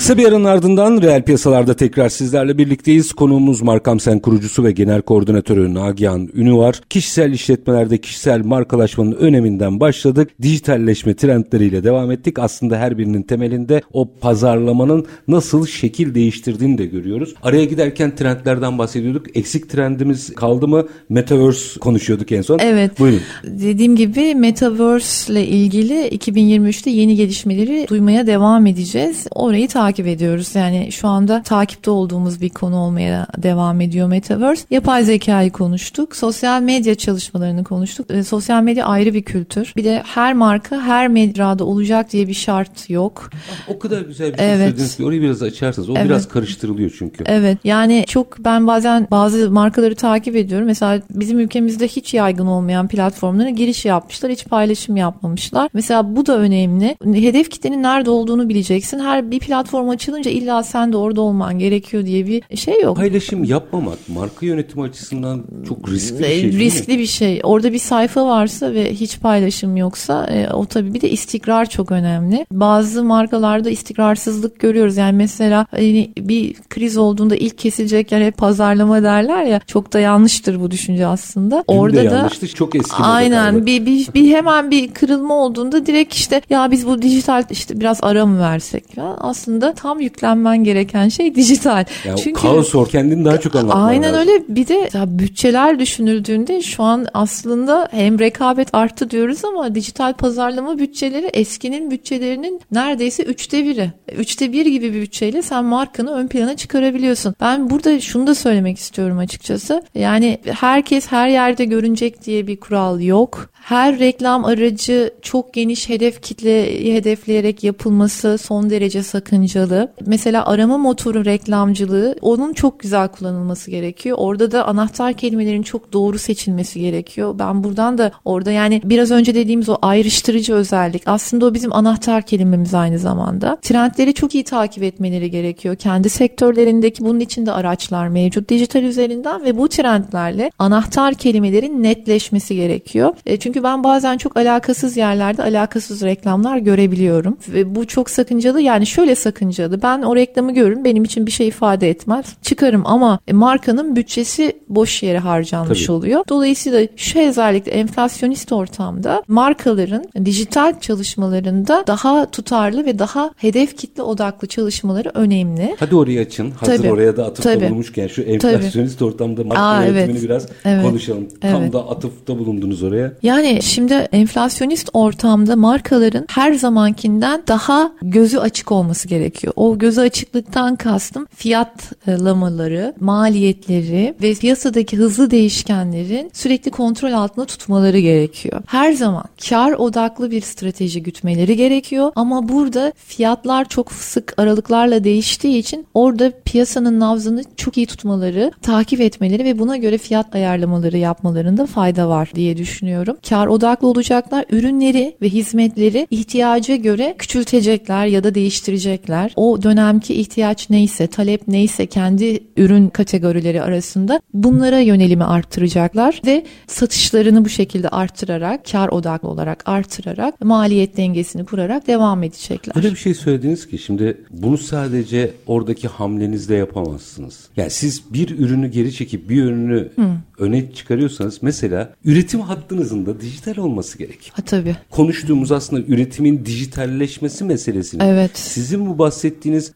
Kısa 0.07 0.17
bir 0.17 0.27
aranın 0.27 0.45
ardından 0.45 1.01
reel 1.01 1.23
piyasalarda 1.23 1.73
tekrar 1.73 2.09
sizlerle 2.09 2.57
birlikteyiz. 2.57 3.13
Konuğumuz 3.13 3.61
Markamsen 3.61 4.19
kurucusu 4.19 4.63
ve 4.63 4.71
genel 4.71 5.01
koordinatörü 5.01 5.73
Nagihan 5.73 6.29
Ünü 6.33 6.55
var. 6.55 6.81
Kişisel 6.89 7.31
işletmelerde 7.31 7.97
kişisel 7.97 8.45
markalaşmanın 8.45 9.11
öneminden 9.11 9.79
başladık. 9.79 10.29
Dijitalleşme 10.41 11.15
trendleriyle 11.15 11.83
devam 11.83 12.11
ettik. 12.11 12.39
Aslında 12.39 12.77
her 12.77 12.97
birinin 12.97 13.21
temelinde 13.21 13.81
o 13.93 14.09
pazarlamanın 14.21 15.05
nasıl 15.27 15.67
şekil 15.67 16.15
değiştirdiğini 16.15 16.77
de 16.77 16.85
görüyoruz. 16.85 17.35
Araya 17.43 17.65
giderken 17.65 18.15
trendlerden 18.15 18.77
bahsediyorduk. 18.77 19.37
Eksik 19.37 19.69
trendimiz 19.69 20.35
kaldı 20.35 20.67
mı? 20.67 20.85
Metaverse 21.09 21.79
konuşuyorduk 21.79 22.31
en 22.31 22.41
son. 22.41 22.59
Evet. 22.59 22.99
Buyurun. 22.99 23.21
Dediğim 23.43 23.95
gibi 23.95 24.35
Metaverse 24.35 25.33
ile 25.33 25.47
ilgili 25.47 26.07
2023'te 26.07 26.89
yeni 26.89 27.15
gelişmeleri 27.15 27.85
duymaya 27.89 28.27
devam 28.27 28.67
edeceğiz. 28.67 29.27
Orayı 29.31 29.67
takip 29.67 29.96
takip 29.97 30.07
ediyoruz. 30.07 30.55
Yani 30.55 30.91
şu 30.91 31.07
anda 31.07 31.43
takipte 31.43 31.91
olduğumuz 31.91 32.41
bir 32.41 32.49
konu 32.49 32.75
olmaya 32.75 33.27
devam 33.37 33.81
ediyor 33.81 34.07
Metaverse. 34.07 34.65
Yapay 34.69 35.03
zekayı 35.03 35.51
konuştuk. 35.51 36.15
Sosyal 36.15 36.61
medya 36.61 36.95
çalışmalarını 36.95 37.63
konuştuk. 37.63 38.11
E, 38.11 38.23
sosyal 38.23 38.63
medya 38.63 38.85
ayrı 38.85 39.13
bir 39.13 39.23
kültür. 39.23 39.73
Bir 39.77 39.83
de 39.83 40.03
her 40.05 40.33
marka 40.33 40.81
her 40.81 41.07
mecrada 41.07 41.65
olacak 41.65 42.11
diye 42.11 42.27
bir 42.27 42.33
şart 42.33 42.89
yok. 42.89 43.29
O 43.67 43.79
kadar 43.79 44.01
güzel 44.01 44.33
bir 44.33 44.37
şey 44.37 44.47
evet. 44.47 44.57
söylediniz 44.59 44.97
ki 44.97 45.05
orayı 45.05 45.21
biraz 45.21 45.43
açarsanız. 45.43 45.89
O 45.89 45.93
evet. 45.95 46.05
biraz 46.05 46.27
karıştırılıyor 46.27 46.95
çünkü. 46.97 47.23
Evet. 47.27 47.57
Yani 47.63 48.05
çok 48.07 48.45
ben 48.45 48.67
bazen 48.67 49.07
bazı 49.11 49.51
markaları 49.51 49.95
takip 49.95 50.35
ediyorum. 50.35 50.67
Mesela 50.67 51.01
bizim 51.09 51.39
ülkemizde 51.39 51.87
hiç 51.87 52.13
yaygın 52.13 52.45
olmayan 52.45 52.87
platformlara 52.87 53.49
giriş 53.49 53.85
yapmışlar. 53.85 54.31
Hiç 54.31 54.45
paylaşım 54.45 54.97
yapmamışlar. 54.97 55.69
Mesela 55.73 56.15
bu 56.15 56.25
da 56.25 56.37
önemli. 56.37 56.97
Hedef 57.05 57.49
kitlenin 57.49 57.83
nerede 57.83 58.09
olduğunu 58.09 58.49
bileceksin. 58.49 58.99
Her 58.99 59.31
bir 59.31 59.39
platform 59.47 59.86
platform 59.87 59.89
açılınca 59.89 60.31
illa 60.31 60.63
sen 60.63 60.93
de 60.93 60.97
orada 60.97 61.21
olman 61.21 61.59
gerekiyor 61.59 62.05
diye 62.05 62.27
bir 62.27 62.57
şey 62.57 62.81
yok. 62.81 62.97
Paylaşım 62.97 63.43
yapmamak 63.43 63.97
marka 64.07 64.45
yönetimi 64.45 64.83
açısından 64.83 65.43
çok 65.67 65.89
riskli 65.89 66.19
bir 66.19 66.25
şey 66.25 66.51
Riskli 66.51 66.97
bir 66.97 67.05
şey. 67.05 67.41
Orada 67.43 67.73
bir 67.73 67.79
sayfa 67.79 68.27
varsa 68.27 68.73
ve 68.73 68.93
hiç 68.93 69.19
paylaşım 69.19 69.77
yoksa 69.77 70.27
e, 70.27 70.53
o 70.53 70.65
tabii 70.65 70.93
bir 70.93 71.01
de 71.01 71.09
istikrar 71.09 71.69
çok 71.69 71.91
önemli. 71.91 72.45
Bazı 72.51 73.03
markalarda 73.03 73.69
istikrarsızlık 73.69 74.59
görüyoruz. 74.59 74.97
Yani 74.97 75.17
mesela 75.17 75.65
hani 75.71 76.11
bir 76.17 76.53
kriz 76.69 76.97
olduğunda 76.97 77.35
ilk 77.35 77.57
kesilecek 77.57 78.11
yer 78.11 78.21
hep 78.21 78.37
pazarlama 78.37 79.03
derler 79.03 79.43
ya. 79.43 79.59
Çok 79.67 79.93
da 79.93 79.99
yanlıştır 79.99 80.59
bu 80.59 80.71
düşünce 80.71 81.07
aslında. 81.07 81.63
Dün 81.69 81.77
Orada 81.77 81.97
de 81.97 82.09
da 82.09 82.15
yanlıştı. 82.15 82.47
Çok 82.47 82.75
eski. 82.75 83.03
Aynen. 83.03 83.65
Bir, 83.65 83.85
bir, 83.85 84.13
bir 84.13 84.33
hemen 84.33 84.71
bir 84.71 84.93
kırılma 84.93 85.35
olduğunda 85.35 85.85
direkt 85.85 86.13
işte 86.13 86.41
ya 86.49 86.71
biz 86.71 86.87
bu 86.87 87.01
dijital 87.01 87.43
işte 87.49 87.79
biraz 87.79 87.99
ara 88.01 88.25
mı 88.25 88.39
versek 88.39 88.97
ya 88.97 89.15
aslında 89.19 89.73
tam 89.77 89.99
yüklenmen 89.99 90.63
gereken 90.63 91.09
şey 91.09 91.35
dijital. 91.35 91.85
Ya 92.05 92.15
Çünkü 92.15 92.41
kaos 92.41 92.75
or 92.75 92.89
kendini 92.89 93.25
daha 93.25 93.39
çok 93.39 93.55
anlatman 93.55 93.85
Aynen 93.87 94.13
lazım. 94.13 94.19
öyle. 94.19 94.43
Bir 94.49 94.67
de 94.67 94.89
bütçeler 95.07 95.79
düşünüldüğünde 95.79 96.61
şu 96.61 96.83
an 96.83 97.07
aslında 97.13 97.87
hem 97.91 98.19
rekabet 98.19 98.75
arttı 98.75 99.09
diyoruz 99.09 99.45
ama 99.45 99.75
dijital 99.75 100.13
pazarlama 100.13 100.79
bütçeleri 100.79 101.25
eskinin 101.25 101.91
bütçelerinin 101.91 102.61
neredeyse 102.71 103.23
üçte 103.23 103.65
biri. 103.65 103.91
Üçte 104.17 104.51
bir 104.51 104.65
gibi 104.65 104.93
bir 104.93 105.01
bütçeyle 105.01 105.41
sen 105.41 105.65
markanı 105.65 106.11
ön 106.11 106.27
plana 106.27 106.55
çıkarabiliyorsun. 106.57 107.35
Ben 107.41 107.69
burada 107.69 107.99
şunu 107.99 108.27
da 108.27 108.35
söylemek 108.35 108.77
istiyorum 108.77 109.17
açıkçası. 109.17 109.83
Yani 109.95 110.37
herkes 110.45 111.07
her 111.11 111.27
yerde 111.27 111.65
görünecek 111.65 112.25
diye 112.25 112.47
bir 112.47 112.59
kural 112.59 113.01
yok. 113.01 113.49
Her 113.53 113.99
reklam 113.99 114.45
aracı 114.45 115.11
çok 115.21 115.53
geniş 115.53 115.89
hedef 115.89 116.21
kitleyi 116.21 116.93
hedefleyerek 116.95 117.63
yapılması 117.63 118.37
son 118.37 118.69
derece 118.69 119.03
sakıncalı. 119.03 119.66
Mesela 120.05 120.45
arama 120.45 120.77
motoru 120.77 121.25
reklamcılığı 121.25 122.15
onun 122.21 122.53
çok 122.53 122.79
güzel 122.79 123.07
kullanılması 123.07 123.71
gerekiyor. 123.71 124.17
Orada 124.19 124.51
da 124.51 124.67
anahtar 124.67 125.13
kelimelerin 125.13 125.63
çok 125.63 125.93
doğru 125.93 126.17
seçilmesi 126.17 126.79
gerekiyor. 126.79 127.35
Ben 127.39 127.63
buradan 127.63 127.97
da 127.97 128.11
orada 128.25 128.51
yani 128.51 128.81
biraz 128.83 129.11
önce 129.11 129.35
dediğimiz 129.35 129.69
o 129.69 129.77
ayrıştırıcı 129.81 130.53
özellik 130.53 131.03
aslında 131.05 131.45
o 131.45 131.53
bizim 131.53 131.73
anahtar 131.73 132.21
kelimemiz 132.21 132.73
aynı 132.73 132.99
zamanda. 132.99 133.57
Trendleri 133.61 134.13
çok 134.13 134.35
iyi 134.35 134.43
takip 134.43 134.83
etmeleri 134.83 135.31
gerekiyor. 135.31 135.75
Kendi 135.75 136.09
sektörlerindeki 136.09 137.05
bunun 137.05 137.19
için 137.19 137.45
de 137.45 137.51
araçlar 137.51 138.07
mevcut 138.07 138.49
dijital 138.49 138.83
üzerinden 138.83 139.43
ve 139.43 139.57
bu 139.57 139.69
trendlerle 139.69 140.51
anahtar 140.59 141.13
kelimelerin 141.13 141.83
netleşmesi 141.83 142.55
gerekiyor. 142.55 143.13
E 143.25 143.37
çünkü 143.37 143.63
ben 143.63 143.83
bazen 143.83 144.17
çok 144.17 144.37
alakasız 144.37 144.97
yerlerde 144.97 145.43
alakasız 145.43 146.01
reklamlar 146.01 146.57
görebiliyorum 146.57 147.37
ve 147.47 147.75
bu 147.75 147.87
çok 147.87 148.09
sakıncalı. 148.09 148.61
Yani 148.61 148.85
şöyle 148.85 149.15
sakıncalı. 149.15 149.46
Ben 149.83 150.01
o 150.01 150.15
reklamı 150.15 150.53
görürüm. 150.53 150.85
Benim 150.85 151.03
için 151.03 151.25
bir 151.25 151.31
şey 151.31 151.47
ifade 151.47 151.89
etmez. 151.89 152.25
Çıkarım 152.41 152.81
ama 152.85 153.19
markanın 153.31 153.95
bütçesi 153.95 154.53
boş 154.69 155.03
yere 155.03 155.17
harcanmış 155.19 155.85
Tabii. 155.85 155.91
oluyor. 155.91 156.23
Dolayısıyla 156.29 156.87
şu 156.95 157.19
özellikle 157.19 157.71
enflasyonist 157.71 158.51
ortamda 158.51 159.23
markaların 159.27 160.03
dijital 160.25 160.79
çalışmalarında 160.79 161.83
daha 161.87 162.31
tutarlı 162.31 162.85
ve 162.85 162.99
daha 162.99 163.31
hedef 163.37 163.77
kitle 163.77 164.03
odaklı 164.03 164.47
çalışmaları 164.47 165.11
önemli. 165.13 165.75
Hadi 165.79 165.95
orayı 165.95 166.19
açın. 166.21 166.51
Hazır 166.51 166.77
Tabii. 166.77 166.91
oraya 166.91 167.17
da 167.17 167.25
atıfta 167.25 167.53
Tabii. 167.53 167.65
bulunmuşken 167.65 168.07
şu 168.07 168.21
enflasyonist 168.21 168.99
Tabii. 168.99 169.09
ortamda 169.09 169.43
marka 169.43 169.63
Aa, 169.63 169.83
yönetimini 169.85 170.11
evet. 170.11 170.23
biraz 170.23 170.47
evet. 170.65 170.83
konuşalım. 170.83 171.27
Evet. 171.41 171.53
Tam 171.53 171.73
da 171.73 171.89
atıfta 171.89 172.39
bulundunuz 172.39 172.83
oraya. 172.83 173.13
Yani 173.23 173.59
şimdi 173.63 173.93
enflasyonist 173.93 174.89
ortamda 174.93 175.55
markaların 175.55 176.25
her 176.29 176.53
zamankinden 176.53 177.43
daha 177.47 177.91
gözü 178.01 178.37
açık 178.37 178.71
olması 178.71 179.07
gerekiyor. 179.07 179.36
O 179.55 179.77
gözü 179.77 180.01
açıklıktan 180.01 180.75
kastım 180.75 181.27
fiyatlamaları, 181.35 182.93
maliyetleri 182.99 184.15
ve 184.21 184.33
piyasadaki 184.33 184.97
hızlı 184.97 185.31
değişkenlerin 185.31 186.31
sürekli 186.33 186.71
kontrol 186.71 187.11
altında 187.11 187.45
tutmaları 187.45 187.99
gerekiyor. 187.99 188.61
Her 188.67 188.91
zaman 188.91 189.23
kar 189.49 189.71
odaklı 189.71 190.31
bir 190.31 190.41
strateji 190.41 191.03
gütmeleri 191.03 191.55
gerekiyor 191.57 192.11
ama 192.15 192.49
burada 192.49 192.93
fiyatlar 192.95 193.69
çok 193.69 193.91
sık 193.91 194.33
aralıklarla 194.37 195.03
değiştiği 195.03 195.57
için 195.57 195.87
orada 195.93 196.31
piyasanın 196.45 196.99
nabzını 196.99 197.43
çok 197.57 197.77
iyi 197.77 197.85
tutmaları, 197.85 198.51
takip 198.61 199.01
etmeleri 199.01 199.45
ve 199.45 199.59
buna 199.59 199.77
göre 199.77 199.97
fiyat 199.97 200.35
ayarlamaları 200.35 200.97
yapmalarında 200.97 201.65
fayda 201.65 202.09
var 202.09 202.31
diye 202.35 202.57
düşünüyorum. 202.57 203.17
Kar 203.29 203.47
odaklı 203.47 203.87
olacaklar. 203.87 204.45
Ürünleri 204.49 205.15
ve 205.21 205.29
hizmetleri 205.29 206.07
ihtiyaca 206.11 206.75
göre 206.75 207.15
küçültecekler 207.17 208.05
ya 208.05 208.23
da 208.23 208.35
değiştirecekler. 208.35 209.26
O 209.35 209.63
dönemki 209.63 210.13
ihtiyaç 210.13 210.69
neyse, 210.69 211.07
talep 211.07 211.47
neyse 211.47 211.85
kendi 211.85 212.39
ürün 212.57 212.89
kategorileri 212.89 213.61
arasında 213.61 214.21
bunlara 214.33 214.79
yönelimi 214.79 215.23
arttıracaklar 215.23 216.21
ve 216.25 216.45
satışlarını 216.67 217.45
bu 217.45 217.49
şekilde 217.49 217.89
arttırarak, 217.89 218.71
kar 218.71 218.89
odaklı 218.89 219.29
olarak 219.29 219.63
arttırarak, 219.65 220.41
maliyet 220.41 220.97
dengesini 220.97 221.45
kurarak 221.45 221.87
devam 221.87 222.23
edecekler. 222.23 222.73
Öyle 222.75 222.91
bir 222.91 222.95
şey 222.95 223.13
söylediniz 223.13 223.67
ki 223.67 223.77
şimdi 223.77 224.17
bunu 224.31 224.57
sadece 224.57 225.31
oradaki 225.47 225.87
hamlenizde 225.87 226.55
yapamazsınız. 226.55 227.39
Yani 227.57 227.69
siz 227.69 228.13
bir 228.13 228.39
ürünü 228.39 228.67
geri 228.67 228.93
çekip 228.93 229.29
bir 229.29 229.43
ürünü 229.43 229.89
Hı. 229.95 230.07
öne 230.39 230.71
çıkarıyorsanız 230.71 231.39
mesela 231.41 231.93
üretim 232.05 232.41
hattınızın 232.41 233.05
da 233.05 233.21
dijital 233.21 233.57
olması 233.57 233.97
gerek. 233.97 234.31
Ha 234.33 234.41
tabii. 234.41 234.75
Konuştuğumuz 234.89 235.51
aslında 235.51 235.81
üretimin 235.87 236.45
dijitalleşmesi 236.45 237.43
meselesini. 237.43 238.03
Evet. 238.03 238.37
Sizin 238.37 238.89
bu 238.89 238.97
bahsettiğiniz 238.97 239.16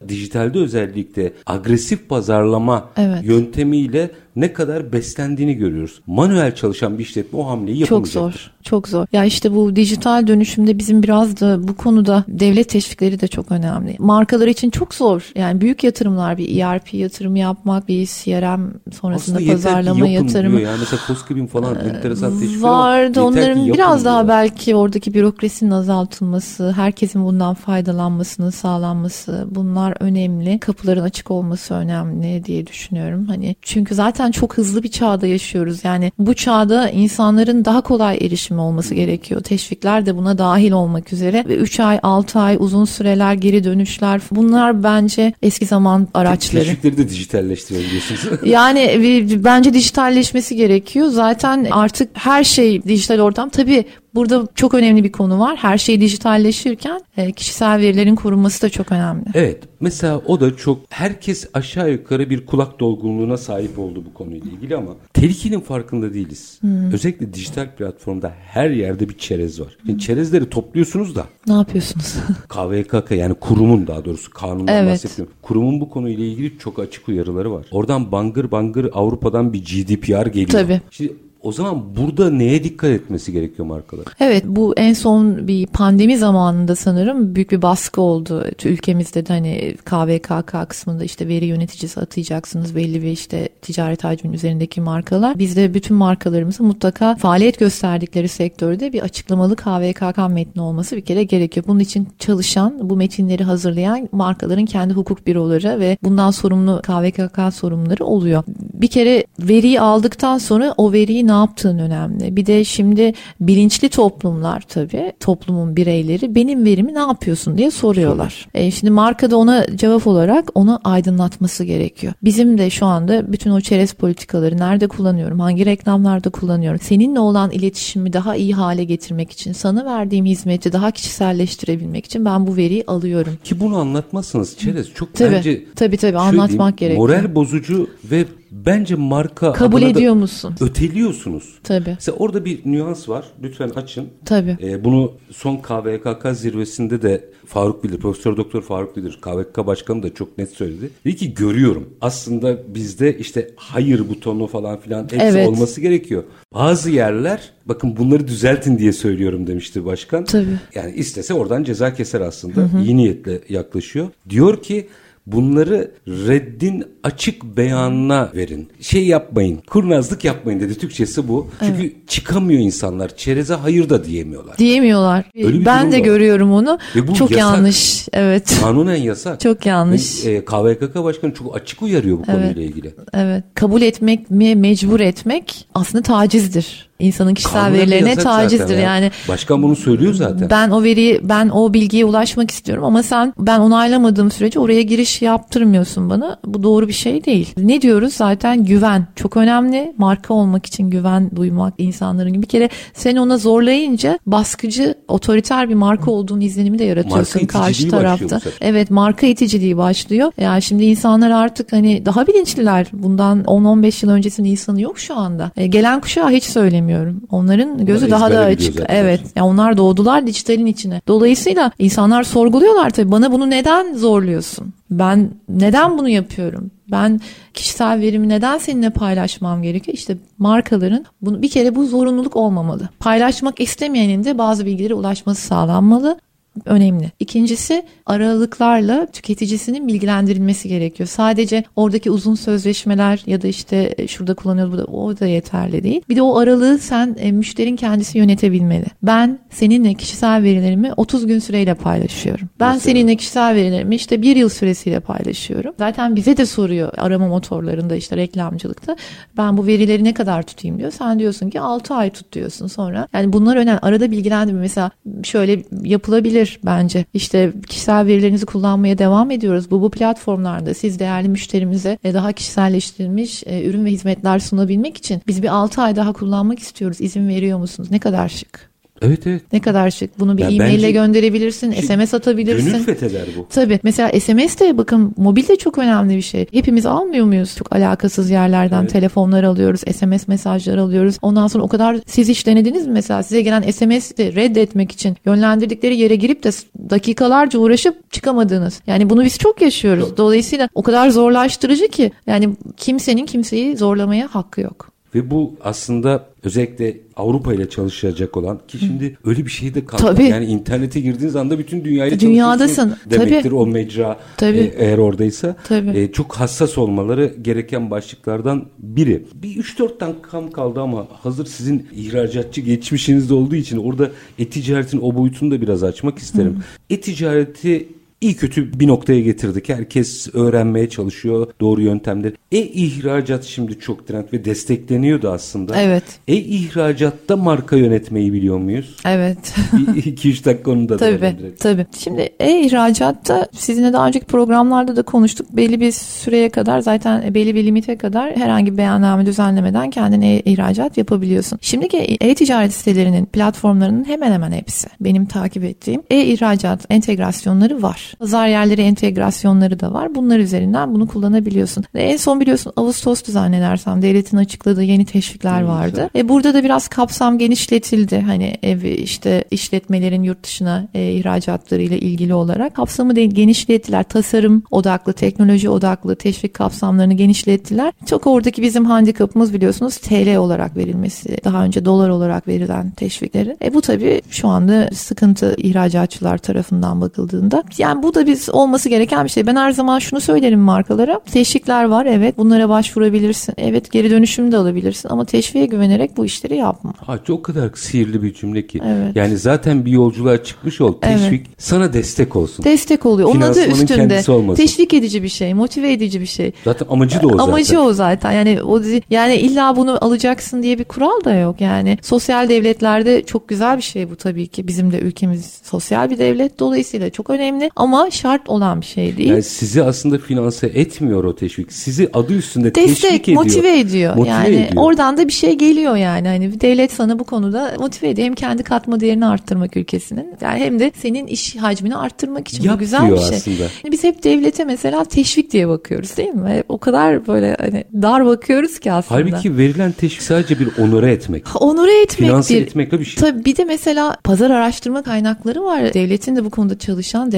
dijitalde 0.08 0.60
özellikle 0.60 1.34
agresif 1.46 2.10
pazarlama 2.10 2.90
evet. 2.98 3.24
yöntemiyle 3.24 4.12
ne 4.36 4.54
kadar 4.54 4.94
beslendiğini 4.94 5.54
görüyoruz. 5.54 6.02
Manuel 6.08 6.56
çalışan 6.56 6.98
bir 7.00 7.04
işletme 7.04 7.40
o 7.40 7.48
hamleyi 7.48 7.80
yapamayacak. 7.80 8.14
Çok 8.14 8.34
zor. 8.34 8.52
Çok 8.64 8.88
zor. 8.88 9.06
Ya 9.12 9.26
işte 9.26 9.56
bu 9.56 9.76
dijital 9.76 10.28
dönüşümde 10.28 10.78
bizim 10.78 11.04
biraz 11.04 11.40
da 11.42 11.68
bu 11.68 11.76
konuda 11.76 12.24
devlet 12.28 12.70
teşvikleri 12.70 13.22
de 13.22 13.28
çok 13.28 13.52
önemli. 13.52 13.96
Markalar 14.00 14.48
için 14.48 14.70
çok 14.70 14.94
zor. 14.94 15.32
Yani 15.36 15.62
büyük 15.62 15.84
yatırımlar 15.84 16.38
bir 16.38 16.62
ERP 16.62 16.94
yatırımı 16.94 17.40
yapmak, 17.40 17.88
bir 17.88 18.06
CRM 18.06 18.62
sonrasında 18.92 19.38
Aslında 19.38 19.52
pazarlama 19.52 20.08
yatırımı. 20.08 20.58
Diyor. 20.58 20.70
Yani 20.70 20.80
mesela 20.80 21.02
Koskibin 21.08 21.48
falan 21.48 21.76
ee, 21.76 21.90
enteresan 21.90 22.40
teşvikler 22.40 22.62
vardı. 22.62 23.22
Onların 23.22 23.74
biraz 23.74 24.06
daha 24.06 24.28
belki 24.28 24.76
oradaki 24.76 25.14
bürokrasinin 25.14 25.72
azaltılması, 25.72 26.72
herkesin 26.72 27.26
bundan 27.26 27.54
faydalanmasının 27.54 28.50
sağlanması 28.50 29.48
bunlar 29.50 29.98
önemli. 30.00 30.60
Kapıların 30.60 31.04
açık 31.04 31.32
olması 31.32 31.74
önemli 31.74 32.44
diye 32.46 32.68
düşünüyorum. 32.68 33.26
Hani 33.26 33.56
çünkü 33.62 33.96
zaten 33.96 34.21
zaten 34.22 34.32
çok 34.32 34.58
hızlı 34.58 34.84
bir 34.84 34.92
çağda 34.92 35.28
yaşıyoruz. 35.28 35.80
Yani 35.84 36.12
bu 36.20 36.34
çağda 36.34 36.90
insanların 36.90 37.66
daha 37.66 37.82
kolay 37.82 38.18
erişimi 38.22 38.62
olması 38.62 38.96
gerekiyor. 38.96 39.42
Teşvikler 39.42 40.06
de 40.06 40.18
buna 40.18 40.38
dahil 40.38 40.72
olmak 40.72 41.14
üzere. 41.14 41.46
Ve 41.48 41.56
3 41.56 41.80
ay, 41.80 42.00
6 42.04 42.40
ay, 42.40 42.58
uzun 42.60 42.86
süreler, 42.86 43.34
geri 43.34 43.64
dönüşler 43.64 44.22
bunlar 44.32 44.84
bence 44.84 45.34
eski 45.42 45.66
zaman 45.66 46.08
araçları. 46.14 46.64
Teşvikleri 46.64 46.98
de 46.98 47.10
dijitalleştirelim 47.10 47.90
diyorsunuz. 47.90 48.22
yani 48.46 49.26
bence 49.44 49.74
dijitalleşmesi 49.74 50.56
gerekiyor. 50.56 51.08
Zaten 51.08 51.68
artık 51.72 52.10
her 52.14 52.44
şey 52.44 52.84
dijital 52.84 53.20
ortam. 53.20 53.50
Tabii 53.50 53.86
Burada 54.16 54.48
çok 54.56 54.74
önemli 54.74 55.04
bir 55.04 55.12
konu 55.12 55.40
var. 55.40 55.58
Her 55.58 55.78
şey 55.78 56.02
dijitalleşirken 56.02 57.02
e, 57.18 57.32
kişisel 57.32 57.80
verilerin 57.80 58.16
korunması 58.16 58.62
da 58.62 58.70
çok 58.70 58.92
önemli. 58.92 59.26
Evet. 59.34 59.64
Mesela 59.80 60.22
o 60.26 60.40
da 60.40 60.58
çok 60.58 60.80
herkes 60.90 61.50
aşağı 61.54 61.92
yukarı 61.92 62.30
bir 62.30 62.46
kulak 62.46 62.80
dolgunluğuna 62.80 63.38
sahip 63.38 63.80
oldu 63.80 64.04
bu 64.06 64.14
konuyla 64.14 64.52
ilgili 64.52 64.76
ama 64.76 64.92
tehlikenin 65.14 65.60
farkında 65.60 66.14
değiliz. 66.14 66.58
Hmm. 66.62 66.94
Özellikle 66.94 67.34
dijital 67.34 67.76
platformda 67.76 68.34
her 68.40 68.70
yerde 68.70 69.10
bir 69.10 69.18
çerez 69.18 69.62
var. 69.62 69.78
Yani 69.88 70.00
çerezleri 70.00 70.50
topluyorsunuz 70.50 71.16
da. 71.16 71.26
Ne 71.48 71.54
yapıyorsunuz? 71.54 72.16
KVKK 72.50 73.12
yani 73.12 73.34
kurumun 73.34 73.88
daha 73.88 74.06
doğrusu 74.06 74.32
kanundan 74.32 74.76
evet. 74.76 74.92
bahsetmiyorum. 74.92 75.36
Kurumun 75.42 75.82
bu 75.82 75.90
konuyla 75.90 76.26
ilgili 76.26 76.60
çok 76.60 76.80
açık 76.80 77.10
uyarıları 77.10 77.52
var. 77.52 77.66
Oradan 77.72 78.12
bangır 78.12 78.52
bangır 78.52 78.90
Avrupa'dan 78.94 79.54
bir 79.54 79.60
GDPR 79.60 80.26
geliyor. 80.26 80.50
Tabii. 80.50 80.82
Şimdi 80.92 81.14
o 81.44 81.52
zaman 81.52 81.96
burada 81.96 82.30
neye 82.30 82.64
dikkat 82.64 82.90
etmesi 82.90 83.32
gerekiyor 83.32 83.68
markalar? 83.68 84.06
Evet 84.20 84.44
bu 84.48 84.74
en 84.78 84.94
son 84.94 85.48
bir 85.48 85.68
pandemi 85.68 86.18
zamanında 86.18 86.76
sanırım 86.76 87.36
büyük 87.36 87.52
bir 87.52 87.62
baskı 87.62 88.02
oldu. 88.02 88.46
Ülkemizde 88.66 89.26
de 89.26 89.34
hani 89.34 89.76
KVKK 89.86 90.70
kısmında 90.70 91.04
işte 91.04 91.28
veri 91.28 91.46
yöneticisi 91.46 92.00
atayacaksınız 92.00 92.76
belli 92.76 93.02
bir 93.02 93.12
işte 93.12 93.50
ticaret 93.62 94.04
hacminin 94.04 94.34
üzerindeki 94.34 94.82
markalar. 94.82 95.40
Bizde 95.40 95.74
bütün 95.74 95.98
markalarımızın 95.98 96.66
mutlaka 96.66 97.16
faaliyet 97.16 97.60
gösterdikleri 97.60 98.28
sektörde 98.28 98.94
bir 98.94 99.02
açıklamalı 99.02 99.56
KVKK 99.56 100.18
metni 100.30 100.62
olması 100.62 100.96
bir 100.96 101.02
kere 101.02 101.24
gerekiyor. 101.24 101.66
Bunun 101.68 101.80
için 101.80 102.08
çalışan, 102.20 102.90
bu 102.90 102.96
metinleri 102.96 103.44
hazırlayan 103.44 104.10
markaların 104.12 104.66
kendi 104.66 104.94
hukuk 104.94 105.28
büroları 105.28 105.80
ve 105.80 105.98
bundan 106.04 106.32
sorumlu 106.32 106.82
KVKK 106.82 107.54
sorumluları 107.54 108.06
oluyor. 108.06 108.44
Bir 108.74 108.88
kere 108.88 109.26
veriyi 109.40 109.82
aldıktan 109.82 110.38
sonra 110.38 110.74
o 110.78 110.92
veriyi 110.92 111.28
ne 111.32 111.36
yaptığın 111.36 111.80
önemli. 111.80 112.36
Bir 112.36 112.46
de 112.46 112.64
şimdi 112.64 113.14
bilinçli 113.40 113.90
toplumlar 113.90 114.62
tabii 114.62 115.14
toplumun 115.20 115.76
bireyleri 115.76 116.36
benim 116.36 116.66
verimi 116.66 116.94
ne 116.94 117.00
yapıyorsun 117.00 117.58
diye 117.58 117.72
soruyorlar. 117.72 118.48
E, 118.54 118.72
şimdi 118.72 118.92
marka 118.92 119.32
da 119.32 119.38
ona 119.38 119.66
cevap 119.76 120.08
olarak 120.08 120.50
onu 120.56 120.80
aydınlatması 120.84 121.64
gerekiyor. 121.64 122.14
Bizim 122.24 122.58
de 122.58 122.70
şu 122.70 122.86
anda 122.86 123.34
bütün 123.34 123.52
o 123.52 123.62
çerez 123.62 123.94
politikaları 123.94 124.58
nerede 124.58 124.88
kullanıyorum, 124.88 125.40
hangi 125.40 125.66
reklamlarda 125.66 126.30
kullanıyorum, 126.30 126.80
seninle 126.84 127.20
olan 127.20 127.52
iletişimi 127.52 128.14
daha 128.14 128.36
iyi 128.36 128.54
hale 128.54 128.84
getirmek 128.84 129.32
için, 129.32 129.54
sana 129.54 129.86
verdiğim 129.86 130.26
hizmeti 130.26 130.74
daha 130.74 130.92
kişiselleştirebilmek 130.92 132.06
için 132.06 132.26
ben 132.26 132.48
bu 132.48 132.56
veriyi 132.56 132.84
alıyorum. 132.88 133.38
Ki 133.44 133.60
bunu 133.60 133.78
anlatmazsanız 133.78 134.58
çerez 134.58 134.94
çok 134.94 135.14
tabii, 135.14 135.36
bence 135.36 135.66
tabii 135.76 135.98
tabii 135.98 136.18
anlatmak 136.18 136.78
gerekiyor. 136.78 137.08
Moral 137.08 137.36
bozucu 137.36 137.90
ve 138.04 138.26
bence 138.52 138.96
marka 138.96 139.54
Kabul 139.54 139.82
ediyor 139.82 140.14
musun? 140.14 140.56
Öteliyorsunuz. 140.62 141.54
Tabii. 141.64 141.90
Mesela 141.90 142.18
orada 142.18 142.46
bir 142.46 142.60
nüans 142.66 143.10
var. 143.10 143.26
Lütfen 143.44 143.70
açın. 143.70 144.08
Tabii. 144.26 144.58
Ee, 144.64 144.84
bunu 144.84 145.12
son 145.32 145.58
KVKK 145.58 146.36
zirvesinde 146.36 147.02
de 147.02 147.30
Faruk 147.46 147.84
Bilir, 147.84 147.98
Profesör 147.98 148.38
Doktor 148.38 148.62
Faruk 148.62 148.98
Bilir, 148.98 149.20
KVKK 149.22 149.68
Başkanı 149.68 150.04
da 150.04 150.14
çok 150.14 150.38
net 150.38 150.50
söyledi. 150.52 150.90
Dedi 151.06 151.16
ki 151.16 151.34
görüyorum. 151.34 151.90
Aslında 152.02 152.76
bizde 152.76 153.18
işte 153.18 153.52
hayır 153.56 154.10
butonu 154.10 154.48
falan 154.48 154.80
filan 154.80 155.04
hepsi 155.04 155.18
Evet. 155.18 155.48
olması 155.48 155.82
gerekiyor. 155.82 156.24
Bazı 156.54 156.92
yerler 156.92 157.52
bakın 157.66 157.98
bunları 157.98 158.28
düzeltin 158.28 158.78
diye 158.78 158.94
söylüyorum 158.94 159.48
demişti 159.48 159.86
başkan. 159.86 160.24
Tabii. 160.26 160.46
Yani 160.76 160.94
istese 160.96 161.34
oradan 161.34 161.64
ceza 161.64 161.94
keser 161.94 162.22
aslında. 162.22 162.70
İyi 162.86 162.98
niyetle 162.98 163.42
yaklaşıyor. 163.50 164.08
Diyor 164.30 164.62
ki 164.62 164.88
bunları 165.28 165.92
reddin 166.08 166.84
açık 167.04 167.44
beyanına 167.58 168.30
verin. 168.36 168.70
Şey 168.82 169.08
yapmayın, 169.08 169.60
kurnazlık 169.70 170.26
yapmayın 170.26 170.60
dedi. 170.60 170.78
Türkçesi 170.78 171.28
bu. 171.28 171.48
Çünkü 171.60 171.94
çıkamıyor 172.08 172.62
insanlar. 172.62 173.18
Çereze 173.18 173.54
hayır 173.54 173.90
da 173.90 174.06
diyemiyorlar. 174.06 174.58
Diyemiyorlar. 174.58 175.26
Öyle 175.36 175.66
ben 175.66 175.92
de 175.92 176.00
var. 176.00 176.04
görüyorum 176.04 176.52
onu. 176.52 176.80
Ve 176.96 177.08
bu 177.08 177.14
Çok 177.14 177.32
yasak. 177.32 177.56
yanlış. 177.56 178.08
Evet. 178.14 178.58
Kanunen 178.62 178.96
yasak. 178.96 179.40
Çok 179.40 179.66
yanlış. 179.66 180.26
Ve, 180.26 180.32
e, 180.32 180.46
KVKK 180.46 181.04
Başkanı 181.04 181.34
çok 181.34 181.56
açık 181.56 181.82
uyarıyor 181.82 182.18
bu 182.18 182.24
konuyla 182.24 182.62
ilgili. 182.62 182.96
Evet. 183.14 183.44
Kabul 183.56 183.82
etmek 183.82 184.32
mi 184.32 184.56
mecbur 184.56 185.00
etmek 185.00 185.68
aslında 185.74 186.02
tacizdir. 186.04 186.91
İnsanın 187.02 187.34
kişisel 187.34 187.74
verilerine 187.74 188.16
tacizdir. 188.16 188.76
ya. 188.76 188.82
Yani 188.82 189.12
Başkan 189.28 189.64
bunu 189.64 189.76
söylüyor 189.76 190.14
zaten. 190.14 190.50
ben 190.50 190.70
o 190.70 190.84
veriyi 190.84 191.20
ben 191.24 191.50
o 191.50 191.74
bilgiye 191.74 192.06
ulaşmak 192.06 192.52
istiyorum 192.52 192.84
ama 192.84 193.04
sen 193.04 193.34
ben 193.40 193.60
onaylamadığım 193.60 194.32
sürece 194.32 194.60
oraya 194.60 194.82
giriş 194.82 195.22
yaptırmıyorsun 195.22 196.10
bana. 196.10 196.38
Bu 196.46 196.64
doğru 196.64 196.88
bir 196.88 196.94
şey 196.94 197.26
değil. 197.26 197.54
Ne 197.58 197.82
diyoruz 197.82 198.14
zaten 198.14 198.66
güven 198.66 199.08
çok 199.16 199.38
önemli. 199.38 199.94
Marka 199.98 200.34
olmak 200.34 200.66
için 200.66 200.90
güven 200.90 201.32
duymak 201.36 201.74
insanların 201.78 202.34
gibi. 202.34 202.42
Bir 202.42 202.48
kere 202.48 202.70
sen 202.94 203.16
ona 203.16 203.38
zorlayınca 203.38 204.20
baskıcı 204.26 204.96
otoriter 205.08 205.70
bir 205.70 205.76
marka 205.76 206.12
olduğunu 206.12 206.44
izlenimi 206.44 206.80
de 206.80 206.84
yaratıyorsun 206.84 207.42
Marka 207.42 207.60
karşı 207.60 207.90
tarafta. 207.90 208.40
Evet 208.62 208.92
marka 208.92 209.28
iticiliği 209.28 209.78
başlıyor. 209.78 210.32
Yani 210.38 210.62
şimdi 210.62 210.84
insanlar 210.86 211.32
artık 211.32 211.74
hani 211.74 212.06
daha 212.06 212.28
bilinçliler. 212.28 212.88
Bundan 212.94 213.44
10-15 213.44 214.06
yıl 214.06 214.14
öncesinin 214.14 214.50
insanı 214.50 214.82
yok 214.82 215.00
şu 215.00 215.16
anda. 215.18 215.52
E, 215.58 215.68
gelen 215.68 216.02
kuşağı 216.02 216.30
hiç 216.30 216.44
söylemiyorum. 216.92 217.22
Onların 217.32 217.86
gözü 217.86 218.06
Onlar 218.06 218.20
daha 218.20 218.32
da 218.32 218.40
açık. 218.40 218.76
zaten. 218.76 218.96
Evet. 218.96 219.22
Yani 219.36 219.48
onlar 219.48 219.78
doğdular 219.78 220.28
dijitalin 220.28 220.66
içine. 220.66 221.02
Dolayısıyla 221.08 221.72
insanlar 221.80 222.24
sorguluyorlar 222.24 222.90
tabii. 222.90 223.12
Bana 223.12 223.32
bunu 223.32 223.50
neden 223.50 223.94
zorluyorsun? 223.94 224.74
Ben 224.92 225.30
neden 225.50 225.98
bunu 225.98 226.10
yapıyorum? 226.10 226.72
Ben 226.92 227.20
kişisel 227.54 228.00
verimi 228.00 228.30
neden 228.30 228.58
seninle 228.58 228.90
paylaşmam 228.90 229.64
gerekiyor? 229.64 229.98
İşte 229.98 230.18
markaların 230.38 231.06
bunu 231.22 231.42
bir 231.42 231.50
kere 231.50 231.76
bu 231.76 231.86
zorunluluk 231.86 232.36
olmamalı. 232.36 232.90
Paylaşmak 233.00 233.60
istemeyenin 233.60 234.24
de 234.24 234.38
bazı 234.38 234.66
bilgilere 234.66 234.94
ulaşması 234.94 235.42
sağlanmalı 235.42 236.20
önemli. 236.66 237.12
İkincisi 237.20 237.84
aralıklarla 238.06 239.06
tüketicisinin 239.06 239.88
bilgilendirilmesi 239.88 240.70
gerekiyor. 240.70 241.10
Sadece 241.10 241.64
oradaki 241.76 242.12
uzun 242.12 242.36
sözleşmeler 242.36 243.24
ya 243.26 243.42
da 243.42 243.48
işte 243.48 243.96
e, 243.98 244.08
şurada 244.08 244.34
kullanıyoruz 244.34 244.74
burada 244.74 244.86
o 244.86 245.20
da 245.20 245.26
yeterli 245.26 245.84
değil. 245.84 246.02
Bir 246.10 246.16
de 246.16 246.22
o 246.22 246.38
aralığı 246.38 246.80
sen 246.80 247.16
e, 247.20 247.32
müşterin 247.32 247.76
kendisi 247.76 248.18
yönetebilmeli. 248.18 248.86
Ben 249.04 249.40
seninle 249.50 249.94
kişisel 249.94 250.44
verilerimi 250.44 250.94
30 250.98 251.28
gün 251.28 251.40
süreyle 251.40 251.74
paylaşıyorum. 251.74 252.50
Ben 252.60 252.74
Mesela? 252.74 252.80
seninle 252.80 253.16
kişisel 253.16 253.56
verilerimi 253.56 253.96
işte 253.96 254.22
bir 254.22 254.36
yıl 254.36 254.50
süresiyle 254.50 255.00
paylaşıyorum. 255.00 255.74
Zaten 255.80 256.16
bize 256.16 256.38
de 256.38 256.46
soruyor 256.46 256.94
arama 256.98 257.28
motorlarında 257.28 257.96
işte 257.96 258.18
reklamcılıkta. 258.18 258.96
Ben 259.38 259.58
bu 259.58 259.68
verileri 259.68 260.04
ne 260.04 260.14
kadar 260.14 260.44
tutayım 260.44 260.80
diyor. 260.80 260.92
Sen 260.92 261.20
diyorsun 261.20 261.50
ki 261.50 261.60
6 261.60 261.94
ay 261.94 262.10
tut 262.10 262.34
diyorsun 262.34 262.68
sonra. 262.68 263.08
Yani 263.14 263.34
bunlar 263.34 263.56
önemli. 263.56 263.80
Arada 263.80 264.12
bilgilendirme 264.12 264.60
mesela 264.60 264.92
şöyle 265.24 265.64
yapılabilir 265.84 266.41
bence. 266.66 267.06
İşte 267.14 267.54
kişisel 267.68 268.06
verilerinizi 268.06 268.46
kullanmaya 268.46 268.98
devam 268.98 269.32
ediyoruz. 269.32 269.72
Bu 269.72 269.82
bu 269.82 269.92
platformlarda 269.92 270.74
siz 270.74 271.00
değerli 271.00 271.30
müşterimize 271.30 271.98
e, 272.04 272.14
daha 272.14 272.32
kişiselleştirilmiş 272.32 273.44
e, 273.46 273.66
ürün 273.66 273.86
ve 273.86 273.90
hizmetler 273.90 274.40
sunabilmek 274.40 274.98
için 274.98 275.22
biz 275.28 275.44
bir 275.44 275.48
6 275.48 275.82
ay 275.82 275.96
daha 275.96 276.14
kullanmak 276.14 276.60
istiyoruz. 276.60 277.02
İzin 277.02 277.28
veriyor 277.28 277.60
musunuz? 277.60 277.92
Ne 277.92 278.00
kadar 278.00 278.30
şık. 278.30 278.71
Evet 279.02 279.28
evet. 279.28 279.42
Ne 279.54 279.62
kadar 279.62 279.92
şık. 279.92 280.20
Bunu 280.20 280.38
bir 280.38 280.44
Ya 280.44 280.50
e-mail 280.50 280.80
ile 280.80 280.92
gönderebilirsin, 280.92 281.72
SMS 281.72 282.14
atabilirsin. 282.14 282.72
Gönül 282.72 282.84
fetheder 282.84 283.26
bu. 283.38 283.48
Tabii. 283.50 283.80
Mesela 283.84 284.20
SMS 284.20 284.60
de 284.60 284.78
bakın 284.78 285.14
mobil 285.18 285.48
de 285.48 285.56
çok 285.56 285.78
önemli 285.78 286.16
bir 286.18 286.22
şey. 286.22 286.46
Hepimiz 286.52 286.86
almıyor 286.86 287.26
muyuz? 287.26 287.56
Çok 287.56 287.76
alakasız 287.76 288.30
yerlerden 288.30 288.82
Evet. 288.82 288.92
telefonlar 288.92 289.44
alıyoruz, 289.44 289.82
SMS 289.96 290.28
mesajlar 290.28 290.78
alıyoruz. 290.78 291.18
Ondan 291.22 291.48
sonra 291.48 291.64
o 291.64 291.68
kadar 291.68 291.98
siz 292.06 292.30
hiç 292.30 292.48
denediniz 292.48 292.88
mi 292.88 292.94
mesela? 292.94 293.24
Size 293.24 293.42
gelen 293.42 293.72
SMS'i 293.72 294.36
reddetmek 294.36 294.92
için 294.92 295.18
yönlendirdikleri 295.26 295.98
yere 295.98 296.16
girip 296.16 296.44
de 296.44 296.50
dakikalarca 296.90 297.60
uğraşıp 297.60 298.12
çıkamadığınız. 298.12 298.82
Yani 298.88 299.10
bunu 299.10 299.24
biz 299.26 299.38
çok 299.38 299.62
yaşıyoruz. 299.62 300.18
Dolayısıyla 300.18 300.70
o 300.76 300.84
kadar 300.84 301.10
zorlaştırıcı 301.10 301.88
ki 301.88 302.12
yani 302.28 302.50
kimsenin 302.78 303.26
kimseyi 303.26 303.78
zorlamaya 303.78 304.28
hakkı 304.28 304.62
yok. 304.62 304.92
Ve 305.16 305.32
bu 305.32 305.56
aslında 305.62 306.26
özellikle 306.44 306.98
Avrupa 307.16 307.54
ile 307.54 307.70
çalışacak 307.70 308.38
olan 308.38 308.60
ki 308.68 308.78
şimdi 308.80 309.18
öyle 309.26 309.46
bir 309.46 309.52
şey 309.52 309.74
de 309.74 309.86
kalmadı. 309.86 310.16
Tabii. 310.16 310.28
Yani 310.28 310.46
internete 310.46 311.00
girdiğiniz 311.00 311.36
anda 311.36 311.60
bütün 311.60 311.84
dünyayla 311.84 312.20
Dünyadasın. 312.20 312.96
demektir 313.10 313.42
Tabii. 313.44 313.56
o 313.56 313.68
mecra 313.68 314.20
Tabii. 314.38 314.58
e, 314.58 314.74
eğer 314.78 314.98
oradaysa. 314.98 315.56
Tabii. 315.68 315.98
E, 316.00 316.12
çok 316.12 316.36
hassas 316.36 316.78
olmaları 316.78 317.36
gereken 317.42 317.92
başlıklardan 317.92 318.66
biri. 318.80 319.26
Bir 319.34 319.64
3-4 319.64 320.00
dakikam 320.00 320.52
kaldı 320.52 320.82
ama 320.82 321.08
hazır 321.24 321.46
sizin 321.46 321.88
ihracatçı 321.96 322.62
geçmişiniz 322.62 323.30
de 323.30 323.34
olduğu 323.34 323.56
için 323.56 323.78
orada 323.78 324.10
e-ticaretin 324.40 325.00
o 325.02 325.16
boyutunu 325.16 325.52
da 325.52 325.62
biraz 325.62 325.84
açmak 325.84 326.18
isterim. 326.20 326.60
E-ticareti 326.90 327.88
iyi 328.22 328.36
kötü 328.36 328.80
bir 328.80 328.88
noktaya 328.88 329.22
getirdik. 329.22 329.70
Herkes 329.70 330.36
öğrenmeye 330.36 330.90
çalışıyor 330.90 331.48
doğru 331.62 331.82
yöntemleri. 331.82 332.34
E-ihracat 332.52 333.44
şimdi 333.44 333.80
çok 333.80 334.08
trend 334.08 334.26
ve 334.34 334.46
destekleniyordu 334.46 335.30
aslında. 335.30 335.76
Evet. 335.76 336.04
E-ihracatta 336.28 337.38
marka 337.38 337.76
yönetmeyi 337.76 338.34
biliyor 338.34 338.58
muyuz? 338.58 338.96
Evet. 339.06 339.38
2-3 339.74 340.46
dakika 340.46 340.72
onu 340.72 340.90
da 340.90 340.98
Tabii 340.98 341.36
tabii. 341.60 341.86
Şimdi 341.98 342.22
e-ihracatta 342.40 343.48
sizinle 343.54 343.94
daha 343.94 344.08
önceki 344.08 344.26
programlarda 344.26 344.96
da 344.96 345.02
konuştuk. 345.02 345.48
Belli 345.56 345.80
bir 345.80 345.92
süreye 345.92 346.50
kadar 346.50 346.80
zaten 346.80 347.34
belli 347.34 347.56
bir 347.56 347.66
limite 347.66 347.98
kadar 347.98 348.36
herhangi 348.36 348.74
bir 348.74 348.78
beyanname 348.78 349.26
düzenlemeden 349.26 349.90
kendin 349.90 350.22
e-ihracat 350.22 350.98
yapabiliyorsun. 350.98 351.60
Şimdiki 351.62 351.98
e-ticaret 351.98 352.74
sitelerinin 352.74 353.26
platformlarının 353.26 354.08
hemen 354.08 354.32
hemen 354.32 354.52
hepsi 354.52 354.88
benim 355.02 355.26
takip 355.26 355.64
ettiğim 355.64 356.02
e-ihracat 356.10 356.86
entegrasyonları 356.90 357.82
var. 357.82 358.11
Pazar 358.20 358.48
yerleri 358.48 358.82
entegrasyonları 358.82 359.80
da 359.80 359.94
var. 359.94 360.16
Bunlar 360.16 360.40
üzerinden 360.40 360.94
bunu 360.94 361.08
kullanabiliyorsun. 361.08 361.84
Ve 361.96 362.04
en 362.04 362.18
son 362.18 362.40
biliyorsun 362.40 362.74
Ağustos 362.76 363.24
zannedersem 363.24 364.02
devletin 364.02 364.38
açıkladığı 364.38 364.84
yeni 364.84 365.06
teşvikler 365.06 365.62
vardı. 365.62 366.10
E 366.16 366.30
burada 366.30 366.54
da 366.54 366.64
biraz 366.64 366.88
kapsam 366.88 367.38
genişletildi. 367.38 368.20
Hani 368.20 368.58
ev 368.64 368.84
işte 368.84 369.44
işletmelerin 369.52 370.24
yurt 370.24 370.44
dışına 370.44 370.88
e, 370.94 371.12
ihracatlarıyla 371.12 371.98
ilgili 371.98 372.34
olarak 372.34 372.76
kapsamı 372.76 373.16
de 373.16 373.26
genişlettiler. 373.26 374.04
Tasarım 374.04 374.64
odaklı, 374.72 375.14
teknoloji 375.14 375.70
odaklı 375.70 376.16
teşvik 376.16 376.54
kapsamlarını 376.54 377.14
genişlettiler. 377.14 377.94
Çok 378.06 378.28
oradaki 378.28 378.62
bizim 378.62 378.86
handikapımız 378.86 379.54
biliyorsunuz 379.54 379.98
TL 379.98 380.36
olarak 380.38 380.78
verilmesi. 380.78 381.38
Daha 381.44 381.64
önce 381.64 381.86
dolar 381.86 382.10
olarak 382.10 382.48
verilen 382.48 382.92
teşviklerin. 382.92 383.58
E 383.64 383.74
bu 383.74 383.82
tabii 383.82 384.22
şu 384.30 384.48
anda 384.48 384.90
sıkıntı 384.94 385.56
ihracatçılar 385.58 386.38
tarafından 386.38 387.02
bakıldığında. 387.02 387.64
Yani 387.78 388.01
bu 388.04 388.14
da 388.14 388.28
biz 388.28 388.50
olması 388.50 388.90
gereken 388.90 389.24
bir 389.24 389.30
şey. 389.30 389.48
Ben 389.48 389.56
her 389.56 389.72
zaman 389.72 390.00
şunu 390.00 390.22
söylerim 390.22 390.60
markalara. 390.60 391.20
Teşvikler 391.20 391.84
var 391.84 392.06
evet. 392.06 392.38
Bunlara 392.38 392.70
başvurabilirsin. 392.70 393.54
Evet 393.58 393.92
geri 393.92 394.10
dönüşüm 394.12 394.52
de 394.52 394.58
alabilirsin 394.58 395.10
ama 395.10 395.26
teşviğe 395.26 395.66
güvenerek 395.66 396.18
bu 396.18 396.26
işleri 396.26 396.56
yapma. 396.56 396.94
Ha, 397.06 397.20
çok 397.28 397.46
kadar 397.46 397.70
sihirli 397.76 398.24
bir 398.24 398.34
cümle 398.34 398.68
ki. 398.68 398.80
Evet. 398.86 399.16
Yani 399.16 399.38
zaten 399.38 399.86
bir 399.86 399.92
yolculuğa 399.92 400.44
çıkmış 400.44 400.82
ol. 400.82 400.94
Evet. 401.02 401.20
Teşvik 401.20 401.48
sana 401.58 401.94
destek 401.94 402.36
olsun. 402.36 402.66
Destek 402.66 403.06
oluyor. 403.06 403.30
Onun 403.30 403.42
adı 403.42 403.66
üstünde. 403.66 404.56
Teşvik 404.56 404.94
edici 404.94 405.24
bir 405.24 405.30
şey, 405.30 405.54
motive 405.54 405.94
edici 405.94 406.22
bir 406.22 406.26
şey. 406.26 406.52
Zaten 406.64 406.88
amacı 406.90 407.22
da 407.22 407.28
o 407.28 407.30
zaten. 407.30 407.44
Amacı 407.44 407.80
o 407.80 407.94
zaten. 407.94 408.32
Yani 408.32 408.64
o 408.64 408.82
yani 409.10 409.36
illa 409.36 409.76
bunu 409.76 410.06
alacaksın 410.06 410.64
diye 410.64 410.80
bir 410.80 410.84
kural 410.84 411.24
da 411.26 411.34
yok. 411.34 411.62
Yani 411.62 411.98
sosyal 412.02 412.50
devletlerde 412.50 413.24
çok 413.24 413.48
güzel 413.48 413.78
bir 413.78 413.82
şey 413.82 414.10
bu 414.10 414.16
tabii 414.16 414.48
ki. 414.48 414.68
Bizim 414.68 414.92
de 414.92 415.00
ülkemiz 415.00 415.62
sosyal 415.64 416.10
bir 416.10 416.18
devlet 416.18 416.60
dolayısıyla 416.60 417.10
çok 417.10 417.30
önemli. 417.30 417.70
Ama 417.76 417.91
ama 417.94 418.12
şart 418.12 418.50
olan 418.50 418.82
bir 418.82 418.86
şey 418.86 419.18
değil. 419.18 419.30
Yani 419.30 419.44
sizi 419.44 419.84
aslında 419.84 420.18
finanse 420.18 420.68
etmiyor 420.68 421.24
o 421.24 421.36
teşvik. 421.36 421.74
Sizi 421.74 422.10
adı 422.14 422.34
üstünde 422.34 422.76
Destek, 422.76 422.96
teşvik 423.02 423.22
ediyor. 423.22 423.44
motive 423.44 423.80
ediyor. 423.80 424.16
Motive 424.16 424.34
yani 424.34 424.56
ediyor. 424.56 424.70
oradan 424.84 425.18
da 425.18 425.28
bir 425.28 425.34
şey 425.34 425.58
geliyor 425.58 425.96
yani. 425.96 426.28
Hani 426.28 426.62
devlet 426.62 426.92
sana 426.92 427.20
bu 427.20 427.24
konuda 427.24 427.74
motive 427.80 428.10
ediyor. 428.10 428.26
Hem 428.26 428.36
kendi 428.36 428.64
katma 428.64 429.00
değerini 429.00 429.26
arttırmak 429.26 429.78
ülkesinin 429.78 430.36
yani 430.42 430.60
hem 430.60 430.80
de 430.80 430.92
senin 431.02 431.28
iş 431.28 431.56
hacmini 431.56 431.96
arttırmak 431.96 432.48
için 432.48 432.64
Yap 432.64 432.76
bu 432.76 432.80
güzel 432.80 433.12
bir 433.12 433.18
şey. 433.18 433.36
aslında. 433.38 433.64
Yani 433.64 433.92
biz 433.92 434.04
hep 434.04 434.24
devlete 434.24 434.66
mesela 434.66 435.06
teşvik 435.06 435.52
diye 435.52 435.68
bakıyoruz 435.68 436.18
değil 436.18 436.34
mi? 436.34 436.64
O 436.70 436.78
kadar 436.78 437.28
böyle 437.28 437.58
hani 437.60 437.84
dar 438.02 438.26
bakıyoruz 438.26 438.80
ki 438.80 438.92
aslında. 438.92 439.22
Halbuki 439.22 439.58
verilen 439.58 439.92
teşvik 439.92 440.22
sadece 440.22 440.60
bir 440.60 440.70
onore 440.82 441.12
etmek. 441.12 441.62
Onore 441.62 442.02
etmek 442.02 442.30
Finanse 442.30 442.56
bir. 442.56 442.62
etmekle 442.62 443.00
bir 443.00 443.06
şey. 443.06 443.16
Tabii 443.24 443.46
bir 443.46 443.58
de 443.58 443.66
mesela 443.66 444.18
pazar 444.24 444.50
araştırma 444.52 445.02
kaynakları 445.04 445.64
var. 445.64 445.94
Devletin 445.94 446.36
de 446.36 446.46
bu 446.46 446.50
konuda 446.50 446.78
çalışan 446.78 447.32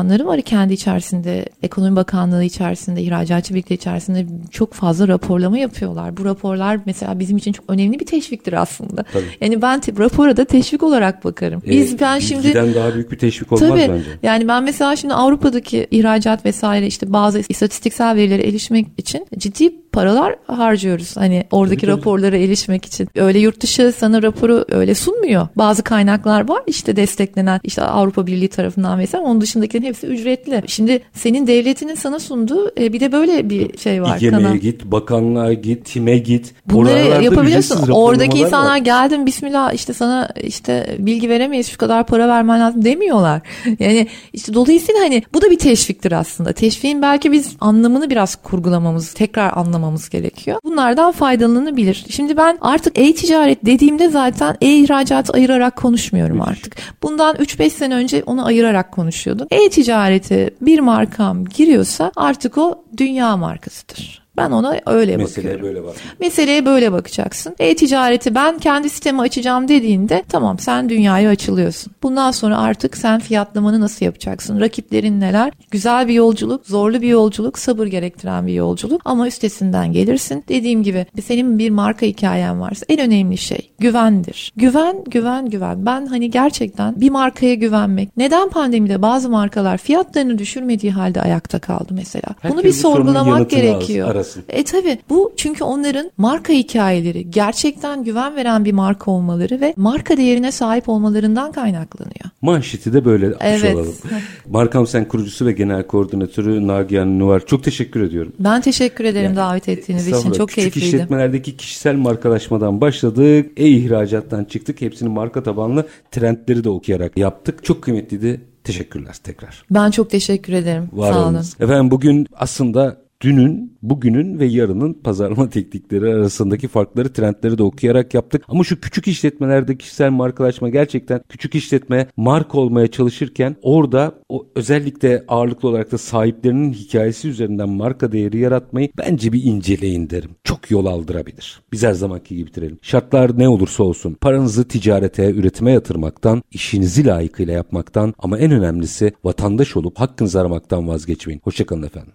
departmanları 0.00 0.26
var 0.26 0.42
kendi 0.42 0.72
içerisinde. 0.72 1.46
Ekonomi 1.62 1.96
Bakanlığı 1.96 2.44
içerisinde, 2.44 3.02
ihracatçı 3.02 3.54
birlikte 3.54 3.74
içerisinde 3.74 4.26
çok 4.50 4.74
fazla 4.74 5.08
raporlama 5.08 5.58
yapıyorlar. 5.58 6.16
Bu 6.16 6.24
raporlar 6.24 6.80
mesela 6.86 7.18
bizim 7.18 7.36
için 7.36 7.52
çok 7.52 7.64
önemli 7.68 8.00
bir 8.00 8.06
teşviktir 8.06 8.52
aslında. 8.52 9.02
Tabii. 9.02 9.24
Yani 9.40 9.62
ben 9.62 9.80
rapora 9.98 10.36
da 10.36 10.44
teşvik 10.44 10.82
olarak 10.82 11.24
bakarım. 11.24 11.62
Biz 11.66 11.94
Ee, 11.94 12.00
ben 12.00 12.18
şimdi 12.18 12.54
daha 12.54 12.94
büyük 12.94 13.12
bir 13.12 13.18
teşvik 13.18 13.52
olmaz 13.52 13.68
Tabii. 13.68 13.80
bence. 13.80 14.10
Yani 14.22 14.48
ben 14.48 14.64
mesela 14.64 14.96
şimdi 14.96 15.14
Avrupa'daki 15.14 15.86
ihracat 15.90 16.44
vesaire 16.44 16.86
işte 16.86 17.12
bazı 17.12 17.42
istatistiksel 17.48 18.16
verilere 18.16 18.48
erişmek 18.48 18.86
için 18.98 19.26
ciddi 19.38 19.89
paralar 19.92 20.36
harcıyoruz. 20.46 21.16
Hani 21.16 21.44
oradaki 21.50 21.80
Tabii, 21.80 21.90
tabii. 21.90 22.00
raporlara 22.00 22.36
erişmek 22.36 22.84
için. 22.84 23.08
Öyle 23.16 23.38
yurt 23.38 23.60
dışı 23.60 23.92
sana 23.98 24.22
raporu 24.22 24.64
öyle 24.68 24.94
sunmuyor. 24.94 25.48
Bazı 25.56 25.82
kaynaklar 25.82 26.48
var 26.48 26.62
işte 26.66 26.96
desteklenen 26.96 27.60
işte 27.64 27.82
Avrupa 27.82 28.26
Birliği 28.26 28.48
tarafından 28.48 28.98
mesela 28.98 29.24
onun 29.24 29.40
dışındakilerin 29.40 29.86
hepsi 29.86 30.06
ücretli. 30.06 30.62
Şimdi 30.66 31.02
senin 31.12 31.46
devletinin 31.46 31.94
sana 31.94 32.18
sunduğu 32.18 32.72
e, 32.80 32.92
bir 32.92 33.00
de 33.00 33.12
böyle 33.12 33.50
bir 33.50 33.78
şey 33.78 34.02
var. 34.02 34.20
Kanal. 34.20 34.56
git, 34.56 34.84
bakanlığa 34.84 35.52
git, 35.52 35.84
TİM'e 35.84 36.18
git. 36.18 36.54
Bunları 36.66 37.24
yapabiliyorsun. 37.24 37.90
Oradaki 37.90 38.38
insanlar 38.38 38.70
var. 38.70 38.76
geldin 38.76 39.26
bismillah 39.26 39.72
işte 39.72 39.92
sana 39.92 40.28
işte 40.42 40.96
bilgi 40.98 41.28
veremeyiz 41.28 41.68
şu 41.68 41.78
kadar 41.78 42.06
para 42.06 42.28
vermen 42.28 42.60
lazım 42.60 42.84
demiyorlar. 42.84 43.40
Yani 43.80 44.06
işte 44.32 44.54
dolayısıyla 44.54 45.00
hani 45.00 45.22
bu 45.34 45.42
da 45.42 45.50
bir 45.50 45.58
teşviktir 45.58 46.12
aslında. 46.12 46.52
Teşviğin 46.52 47.02
belki 47.02 47.32
biz 47.32 47.56
anlamını 47.60 48.10
biraz 48.10 48.36
kurgulamamız, 48.36 49.12
tekrar 49.12 49.56
anlamamız 49.56 49.79
gerekiyor. 50.10 50.58
Bunlardan 50.64 51.12
faydalanabilir. 51.12 52.04
Şimdi 52.10 52.36
ben 52.36 52.58
artık 52.60 52.98
e-ticaret 52.98 53.66
dediğimde 53.66 54.08
zaten 54.08 54.56
e-ihracatı 54.60 55.32
ayırarak 55.32 55.76
konuşmuyorum 55.76 56.42
artık. 56.42 56.76
Bundan 57.02 57.36
3-5 57.36 57.70
sene 57.70 57.94
önce 57.94 58.22
onu 58.26 58.46
ayırarak 58.46 58.92
konuşuyordum. 58.92 59.46
E-ticarete 59.50 60.50
bir 60.60 60.80
markam 60.80 61.44
giriyorsa 61.44 62.12
artık 62.16 62.58
o 62.58 62.84
dünya 62.96 63.36
markasıdır. 63.36 64.29
Ben 64.40 64.50
ona 64.50 64.76
öyle 64.86 65.16
Meseleye 65.16 65.52
bakıyorum. 65.54 65.62
böyle 65.62 65.84
bak. 65.84 65.94
Meseleye 66.20 66.66
böyle 66.66 66.92
bakacaksın. 66.92 67.56
E-ticareti 67.58 68.34
ben 68.34 68.58
kendi 68.58 68.90
sitemi 68.90 69.20
açacağım 69.20 69.68
dediğinde 69.68 70.22
tamam 70.28 70.58
sen 70.58 70.88
dünyaya 70.88 71.30
açılıyorsun. 71.30 71.92
Bundan 72.02 72.30
sonra 72.30 72.58
artık 72.58 72.96
sen 72.96 73.20
fiyatlamanı 73.20 73.80
nasıl 73.80 74.04
yapacaksın? 74.04 74.60
Rakiplerin 74.60 75.20
neler? 75.20 75.52
Güzel 75.70 76.08
bir 76.08 76.14
yolculuk, 76.14 76.66
zorlu 76.66 77.02
bir 77.02 77.08
yolculuk, 77.08 77.58
sabır 77.58 77.86
gerektiren 77.86 78.46
bir 78.46 78.52
yolculuk 78.52 79.00
ama 79.04 79.26
üstesinden 79.26 79.92
gelirsin. 79.92 80.44
Dediğim 80.48 80.82
gibi 80.82 81.06
senin 81.24 81.58
bir 81.58 81.70
marka 81.70 82.06
hikayen 82.06 82.60
varsa 82.60 82.86
en 82.88 82.98
önemli 83.00 83.38
şey 83.38 83.70
güvendir. 83.78 84.52
Güven, 84.56 85.04
güven, 85.04 85.50
güven. 85.50 85.86
Ben 85.86 86.06
hani 86.06 86.30
gerçekten 86.30 87.00
bir 87.00 87.10
markaya 87.10 87.54
güvenmek. 87.54 88.16
Neden 88.16 88.48
pandemide 88.48 89.02
bazı 89.02 89.28
markalar 89.30 89.78
fiyatlarını 89.78 90.38
düşürmediği 90.38 90.92
halde 90.92 91.20
ayakta 91.20 91.58
kaldı 91.58 91.88
mesela? 91.90 92.28
Herkes 92.40 92.52
Bunu 92.56 92.64
bir 92.64 92.72
sorgulamak 92.72 93.50
gerekiyor. 93.50 94.08
Arasın. 94.30 94.44
E 94.48 94.64
tabi 94.64 94.98
bu 95.08 95.32
çünkü 95.36 95.64
onların 95.64 96.10
marka 96.16 96.52
hikayeleri 96.52 97.30
gerçekten 97.30 98.04
güven 98.04 98.36
veren 98.36 98.64
bir 98.64 98.72
marka 98.72 99.10
olmaları 99.10 99.60
ve 99.60 99.74
marka 99.76 100.16
değerine 100.16 100.52
sahip 100.52 100.88
olmalarından 100.88 101.52
kaynaklanıyor. 101.52 102.24
Manşeti 102.42 102.92
de 102.92 103.04
böyle 103.04 103.26
atmış 103.26 103.40
Evet. 103.48 103.74
olalım. 103.74 103.94
Markam 104.50 104.86
Sen 104.86 105.08
kurucusu 105.08 105.46
ve 105.46 105.52
genel 105.52 105.86
koordinatörü 105.86 106.66
Nagihan 106.66 107.18
Nuvar. 107.18 107.46
Çok 107.46 107.64
teşekkür 107.64 108.00
ediyorum. 108.00 108.32
Ben 108.38 108.60
teşekkür 108.60 109.04
ederim 109.04 109.36
davet 109.36 109.68
ettiğiniz 109.68 110.08
için. 110.08 110.32
Çok 110.32 110.48
Küçük 110.48 110.54
keyifliydi. 110.54 110.86
işletmelerdeki 110.86 111.56
kişisel 111.56 111.94
markalaşmadan 111.96 112.80
başladık. 112.80 113.50
E-ihracattan 113.56 114.44
çıktık. 114.44 114.80
Hepsinin 114.80 115.12
marka 115.12 115.42
tabanlı 115.42 115.86
trendleri 116.10 116.64
de 116.64 116.68
okuyarak 116.70 117.16
yaptık. 117.18 117.64
Çok 117.64 117.82
kıymetliydi. 117.82 118.40
Teşekkürler 118.64 119.16
tekrar. 119.24 119.64
Ben 119.70 119.90
çok 119.90 120.10
teşekkür 120.10 120.52
ederim. 120.52 120.88
Var 120.92 121.12
Sağ 121.12 121.18
olun. 121.18 121.26
olunuz. 121.34 121.54
Efendim 121.60 121.90
bugün 121.90 122.26
aslında 122.34 122.96
dünün, 123.20 123.78
bugünün 123.82 124.38
ve 124.38 124.46
yarının 124.46 124.92
pazarlama 124.92 125.48
teknikleri 125.50 126.14
arasındaki 126.14 126.68
farkları, 126.68 127.12
trendleri 127.12 127.58
de 127.58 127.62
okuyarak 127.62 128.14
yaptık. 128.14 128.44
Ama 128.48 128.64
şu 128.64 128.80
küçük 128.80 129.08
işletmelerde 129.08 129.78
kişisel 129.78 130.10
markalaşma 130.10 130.68
gerçekten 130.68 131.20
küçük 131.28 131.54
işletme 131.54 132.06
marka 132.16 132.58
olmaya 132.58 132.86
çalışırken 132.86 133.56
orada 133.62 134.14
o 134.28 134.46
özellikle 134.54 135.24
ağırlıklı 135.28 135.68
olarak 135.68 135.92
da 135.92 135.98
sahiplerinin 135.98 136.72
hikayesi 136.72 137.28
üzerinden 137.28 137.68
marka 137.68 138.12
değeri 138.12 138.38
yaratmayı 138.38 138.88
bence 138.98 139.32
bir 139.32 139.44
inceleyin 139.44 140.10
derim. 140.10 140.30
Çok 140.44 140.70
yol 140.70 140.86
aldırabilir. 140.86 141.60
Biz 141.72 141.82
her 141.82 141.92
zamanki 141.92 142.36
gibi 142.36 142.46
bitirelim. 142.46 142.78
Şartlar 142.82 143.38
ne 143.38 143.48
olursa 143.48 143.84
olsun 143.84 144.16
paranızı 144.20 144.68
ticarete, 144.68 145.30
üretime 145.30 145.72
yatırmaktan, 145.72 146.42
işinizi 146.50 147.06
layıkıyla 147.06 147.52
yapmaktan 147.52 148.14
ama 148.18 148.38
en 148.38 148.50
önemlisi 148.50 149.12
vatandaş 149.24 149.76
olup 149.76 150.00
hakkınızı 150.00 150.40
aramaktan 150.40 150.88
vazgeçmeyin. 150.88 151.40
Hoşçakalın 151.44 151.82
efendim. 151.82 152.12